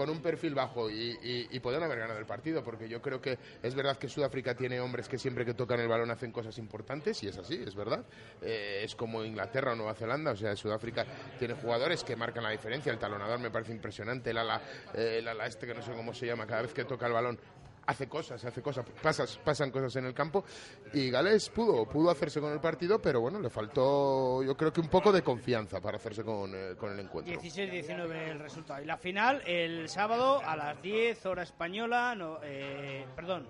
con 0.00 0.08
un 0.08 0.22
perfil 0.22 0.54
bajo 0.54 0.88
y, 0.88 1.18
y, 1.22 1.48
y 1.50 1.60
podían 1.60 1.82
haber 1.82 1.98
ganado 1.98 2.18
el 2.18 2.24
partido, 2.24 2.64
porque 2.64 2.88
yo 2.88 3.02
creo 3.02 3.20
que 3.20 3.38
es 3.62 3.74
verdad 3.74 3.98
que 3.98 4.08
Sudáfrica 4.08 4.54
tiene 4.54 4.80
hombres 4.80 5.10
que 5.10 5.18
siempre 5.18 5.44
que 5.44 5.52
tocan 5.52 5.78
el 5.78 5.88
balón 5.88 6.10
hacen 6.10 6.32
cosas 6.32 6.56
importantes, 6.56 7.22
y 7.22 7.28
es 7.28 7.36
así, 7.36 7.62
es 7.62 7.74
verdad. 7.74 8.02
Eh, 8.40 8.80
es 8.82 8.96
como 8.96 9.22
Inglaterra 9.22 9.72
o 9.72 9.76
Nueva 9.76 9.92
Zelanda, 9.94 10.30
o 10.30 10.36
sea, 10.36 10.56
Sudáfrica 10.56 11.04
tiene 11.38 11.52
jugadores 11.52 12.02
que 12.02 12.16
marcan 12.16 12.44
la 12.44 12.50
diferencia. 12.50 12.90
El 12.90 12.98
talonador 12.98 13.40
me 13.40 13.50
parece 13.50 13.72
impresionante, 13.72 14.30
el 14.30 14.38
ala, 14.38 14.62
eh, 14.94 15.16
el 15.18 15.28
ala 15.28 15.44
este 15.44 15.66
que 15.66 15.74
no 15.74 15.82
sé 15.82 15.92
cómo 15.92 16.14
se 16.14 16.24
llama, 16.24 16.46
cada 16.46 16.62
vez 16.62 16.72
que 16.72 16.86
toca 16.86 17.06
el 17.06 17.12
balón 17.12 17.38
hace 17.86 18.08
cosas, 18.08 18.44
hace 18.44 18.62
cosas, 18.62 18.84
pasas, 19.02 19.38
pasan 19.44 19.70
cosas 19.70 19.96
en 19.96 20.06
el 20.06 20.14
campo 20.14 20.44
y 20.92 21.10
Gales 21.10 21.48
pudo, 21.50 21.86
pudo 21.88 22.10
hacerse 22.10 22.40
con 22.40 22.52
el 22.52 22.60
partido, 22.60 23.00
pero 23.00 23.20
bueno, 23.20 23.40
le 23.40 23.50
faltó 23.50 24.42
yo 24.42 24.56
creo 24.56 24.72
que 24.72 24.80
un 24.80 24.88
poco 24.88 25.10
de 25.12 25.22
confianza 25.22 25.80
para 25.80 25.96
hacerse 25.96 26.22
con, 26.22 26.52
eh, 26.54 26.74
con 26.78 26.92
el 26.92 27.00
encuentro. 27.00 27.34
16-19 27.40 28.12
el 28.30 28.38
resultado. 28.38 28.82
Y 28.82 28.86
la 28.86 28.96
final 28.96 29.42
el 29.46 29.88
sábado 29.88 30.40
a 30.44 30.54
las 30.56 30.80
10 30.82 31.26
hora 31.26 31.42
española, 31.42 32.14
no, 32.14 32.38
eh, 32.42 33.06
perdón. 33.16 33.48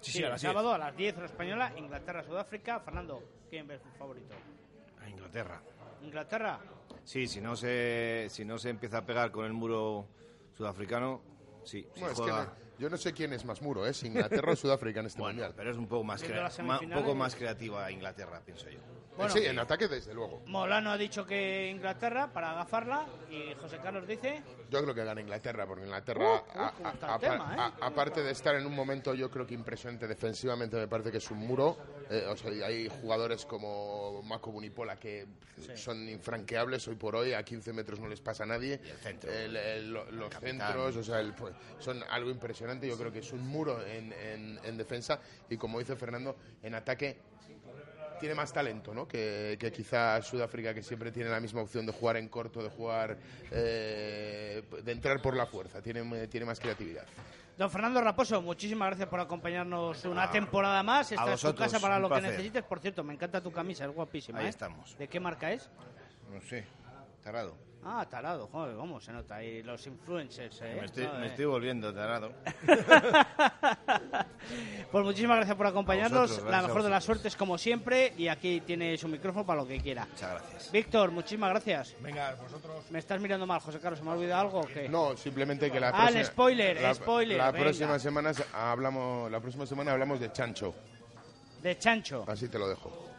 Sí, 0.00 0.12
sí, 0.12 0.22
a 0.22 0.26
el 0.26 0.32
las 0.32 0.40
10. 0.40 0.50
sábado 0.52 0.72
a 0.72 0.78
las 0.78 0.96
10 0.96 1.16
hora 1.16 1.26
española, 1.26 1.72
Inglaterra-Sudáfrica. 1.76 2.80
Fernando, 2.80 3.22
¿quién 3.50 3.66
ves 3.68 3.80
favorito? 3.98 4.34
A 5.00 5.08
Inglaterra. 5.08 5.60
¿Inglaterra? 6.02 6.58
Sí, 7.04 7.26
si 7.28 7.40
no 7.40 7.54
se, 7.56 8.26
si 8.30 8.44
no 8.44 8.58
se 8.58 8.70
empieza 8.70 8.98
a 8.98 9.06
pegar 9.06 9.30
con 9.30 9.44
el 9.44 9.52
muro 9.52 10.06
sudafricano, 10.56 11.20
sí. 11.64 11.86
si 11.94 12.00
Bueno, 12.00 12.12
es 12.12 12.18
que 12.20 12.22
juega- 12.22 12.44
no- 12.46 12.61
yo 12.78 12.88
no 12.90 12.96
sé 12.96 13.12
quién 13.12 13.32
es 13.32 13.44
más 13.44 13.62
muro, 13.62 13.86
¿eh? 13.86 13.92
si 13.94 14.06
Inglaterra 14.06 14.52
o 14.52 14.56
Sudáfrica 14.56 15.00
en 15.00 15.06
este 15.06 15.20
mundial. 15.20 15.52
Pero 15.56 15.70
es 15.70 15.76
un 15.76 15.86
poco 15.86 16.04
más, 16.04 16.22
un 16.22 16.90
poco 16.90 17.14
más 17.14 17.34
creativa 17.34 17.90
Inglaterra, 17.90 18.40
pienso 18.44 18.68
yo. 18.68 18.80
Bueno. 19.16 19.32
sí, 19.32 19.40
en 19.44 19.58
ataque 19.58 19.88
desde 19.88 20.14
luego. 20.14 20.42
Molano 20.46 20.90
ha 20.90 20.96
dicho 20.96 21.26
que 21.26 21.68
Inglaterra 21.70 22.32
para 22.32 22.52
agafarla 22.52 23.06
y 23.30 23.52
José 23.60 23.78
Carlos 23.82 24.06
dice 24.06 24.42
Yo 24.70 24.82
creo 24.82 24.94
que 24.94 25.04
gana 25.04 25.20
Inglaterra, 25.20 25.66
porque 25.66 25.84
Inglaterra, 25.84 26.42
Uh, 26.54 26.58
uh, 26.58 26.88
¿eh? 27.22 27.72
aparte 27.82 28.22
de 28.22 28.30
estar 28.30 28.54
en 28.54 28.64
un 28.66 28.74
momento 28.74 29.12
yo 29.14 29.30
creo 29.30 29.46
que 29.46 29.54
impresionante 29.54 30.06
defensivamente, 30.08 30.76
me 30.76 30.88
parece 30.88 31.10
que 31.10 31.18
es 31.18 31.30
un 31.30 31.38
muro 31.38 31.76
eh, 32.10 32.24
o 32.28 32.36
sea, 32.36 32.50
hay 32.66 32.88
jugadores 32.88 33.44
como 33.46 34.22
Marco 34.22 34.50
Bunipola 34.50 34.96
que 34.96 35.26
son 35.76 36.08
infranqueables 36.08 36.86
hoy 36.88 36.96
por 36.96 37.14
hoy, 37.16 37.32
a 37.34 37.42
15 37.42 37.72
metros 37.72 38.00
no 38.00 38.08
les 38.08 38.20
pasa 38.20 38.44
a 38.44 38.46
nadie. 38.46 38.80
El- 39.22 39.56
el- 39.56 39.92
lo- 39.92 40.10
los 40.10 40.34
centros, 40.34 40.96
o 40.96 41.02
sea, 41.02 41.20
el- 41.20 41.34
pues, 41.34 41.54
son 41.78 42.02
algo 42.10 42.30
impresionante. 42.30 42.88
Yo 42.88 42.96
creo 42.98 43.12
que 43.12 43.20
es 43.20 43.32
un 43.32 43.46
muro 43.46 43.84
en, 43.86 44.12
en- 44.12 44.58
en 44.64 44.76
defensa 44.76 45.20
y 45.48 45.56
como 45.56 45.78
dice 45.78 45.96
Fernando, 45.96 46.36
en 46.62 46.74
ataque 46.74 47.18
tiene 48.22 48.36
más 48.36 48.52
talento, 48.52 48.94
¿no? 48.94 49.08
Que, 49.08 49.56
que 49.58 49.72
quizá 49.72 50.22
Sudáfrica, 50.22 50.72
que 50.72 50.80
siempre 50.84 51.10
tiene 51.10 51.28
la 51.28 51.40
misma 51.40 51.60
opción 51.60 51.84
de 51.84 51.92
jugar 51.92 52.16
en 52.16 52.28
corto, 52.28 52.62
de 52.62 52.70
jugar, 52.70 53.16
eh, 53.50 54.62
de 54.84 54.92
entrar 54.92 55.20
por 55.20 55.34
la 55.36 55.44
fuerza. 55.44 55.82
Tiene, 55.82 56.28
tiene 56.28 56.46
más 56.46 56.60
creatividad. 56.60 57.04
Don 57.58 57.68
Fernando 57.68 58.00
Raposo, 58.00 58.40
muchísimas 58.40 58.90
gracias 58.90 59.08
por 59.08 59.18
acompañarnos 59.18 60.04
una 60.04 60.22
Ah, 60.22 60.30
temporada 60.30 60.84
más. 60.84 61.10
a 61.10 61.14
Esta 61.16 61.32
es 61.34 61.40
tu 61.40 61.54
casa 61.56 61.80
para 61.80 61.98
lo 61.98 62.08
que 62.08 62.20
necesites. 62.20 62.62
Por 62.62 62.78
cierto, 62.78 63.02
me 63.02 63.12
encanta 63.12 63.40
tu 63.42 63.50
camisa, 63.50 63.86
es 63.86 63.90
guapísima. 63.90 64.38
Ahí 64.38 64.46
¿eh? 64.46 64.50
estamos. 64.50 64.96
¿De 64.96 65.08
qué 65.08 65.18
marca 65.18 65.50
es? 65.52 65.68
No 66.32 66.40
sé, 66.42 66.64
tarado. 67.24 67.56
Ah, 67.84 68.06
tarado, 68.08 68.46
joder, 68.46 68.76
cómo 68.76 69.00
se 69.00 69.10
nota 69.12 69.36
ahí 69.36 69.60
los 69.64 69.84
influencers, 69.88 70.60
¿eh? 70.62 70.76
Me 70.78 70.86
estoy, 70.86 71.04
Joder. 71.04 71.20
me 71.20 71.26
estoy 71.26 71.44
volviendo 71.46 71.92
tarado. 71.92 72.32
Pues 74.90 75.04
muchísimas 75.04 75.36
gracias 75.38 75.56
por 75.56 75.66
acompañarnos. 75.66 76.22
Vosotros, 76.22 76.44
la 76.44 76.50
gracias 76.50 76.68
mejor 76.68 76.82
de 76.82 76.90
las 76.90 77.04
suertes, 77.04 77.36
como 77.36 77.56
siempre. 77.56 78.12
Y 78.18 78.28
aquí 78.28 78.60
tiene 78.60 78.96
su 78.98 79.08
micrófono 79.08 79.46
para 79.46 79.62
lo 79.62 79.66
que 79.66 79.80
quiera. 79.80 80.04
Muchas 80.10 80.30
gracias. 80.30 80.72
Víctor, 80.72 81.10
muchísimas 81.12 81.50
gracias. 81.50 81.94
Venga, 82.00 82.34
vosotros. 82.34 82.84
¿Me 82.90 82.98
estás 82.98 83.20
mirando 83.20 83.46
mal, 83.46 83.60
José 83.60 83.78
Carlos? 83.80 83.98
¿Se 84.00 84.04
me 84.04 84.10
ha 84.10 84.14
olvidado 84.14 84.40
algo 84.42 84.60
o 84.60 84.66
qué? 84.66 84.88
No, 84.88 85.16
simplemente 85.16 85.70
que 85.70 85.80
la 85.80 85.88
Ah, 85.88 85.92
próxima... 85.92 86.20
el 86.20 86.26
spoiler, 86.26 86.80
la, 86.82 86.94
spoiler, 86.94 87.38
La 87.38 87.50
venga. 87.52 87.64
próxima 87.64 87.98
semana 87.98 88.34
se- 88.34 88.44
hablamos, 88.52 89.30
la 89.30 89.40
próxima 89.40 89.64
semana 89.64 89.92
hablamos 89.92 90.20
de 90.20 90.30
Chancho. 90.32 90.74
De 91.62 91.78
Chancho. 91.78 92.24
Así 92.28 92.48
te 92.48 92.58
lo 92.58 92.68
dejo. 92.68 93.11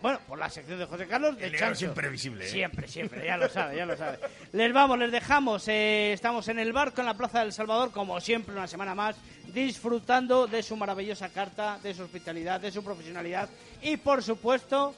Bueno, 0.00 0.20
por 0.28 0.38
la 0.38 0.48
sección 0.48 0.78
de 0.78 0.86
José 0.86 1.06
Carlos, 1.06 1.36
de 1.36 1.46
El 1.46 1.56
Chancho. 1.58 1.86
imprevisible, 1.86 2.44
¿eh? 2.46 2.48
Siempre, 2.48 2.86
siempre, 2.86 3.24
ya 3.26 3.36
lo 3.36 3.48
sabe, 3.48 3.76
ya 3.76 3.84
lo 3.86 3.96
sabe. 3.96 4.18
Les 4.52 4.72
vamos, 4.72 4.98
les 4.98 5.10
dejamos. 5.10 5.66
eh, 5.68 6.12
estamos 6.12 6.46
en 6.48 6.58
el 6.58 6.72
barco 6.72 7.00
en 7.00 7.06
la 7.06 7.14
Plaza 7.14 7.40
del 7.40 7.52
Salvador, 7.52 7.90
como 7.90 8.20
siempre, 8.20 8.54
una 8.54 8.66
semana 8.68 8.94
más, 8.94 9.16
disfrutando 9.52 10.46
de 10.46 10.62
su 10.62 10.76
maravillosa 10.76 11.28
carta, 11.30 11.78
de 11.82 11.94
su 11.94 12.02
hospitalidad, 12.02 12.60
de 12.60 12.70
su 12.70 12.82
profesionalidad 12.84 13.48
y, 13.82 13.96
por 13.96 14.22
supuesto, 14.22 14.94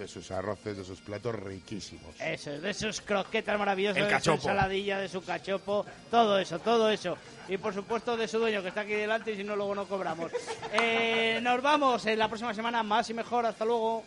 De 0.00 0.08
sus 0.08 0.30
arroces, 0.30 0.78
de 0.78 0.82
sus 0.82 0.98
platos 0.98 1.34
riquísimos. 1.34 2.18
eso, 2.18 2.52
de 2.52 2.72
sus 2.72 3.02
croquetas 3.02 3.58
maravillosas, 3.58 3.98
El 3.98 4.08
de 4.08 4.18
su 4.18 4.30
ensaladilla, 4.30 4.98
de 4.98 5.10
su 5.10 5.22
cachopo, 5.22 5.84
todo 6.10 6.38
eso, 6.38 6.58
todo 6.58 6.88
eso. 6.88 7.18
Y, 7.50 7.58
por 7.58 7.74
supuesto, 7.74 8.16
de 8.16 8.26
su 8.26 8.38
dueño, 8.38 8.62
que 8.62 8.68
está 8.68 8.80
aquí 8.80 8.94
delante 8.94 9.32
y 9.32 9.36
si 9.36 9.44
no, 9.44 9.54
luego 9.56 9.74
no 9.74 9.86
cobramos. 9.86 10.32
Eh, 10.72 11.40
nos 11.42 11.60
vamos 11.60 12.06
en 12.06 12.18
la 12.18 12.28
próxima 12.28 12.54
semana, 12.54 12.82
más 12.82 13.10
y 13.10 13.14
mejor. 13.14 13.44
Hasta 13.44 13.64
luego. 13.66 14.04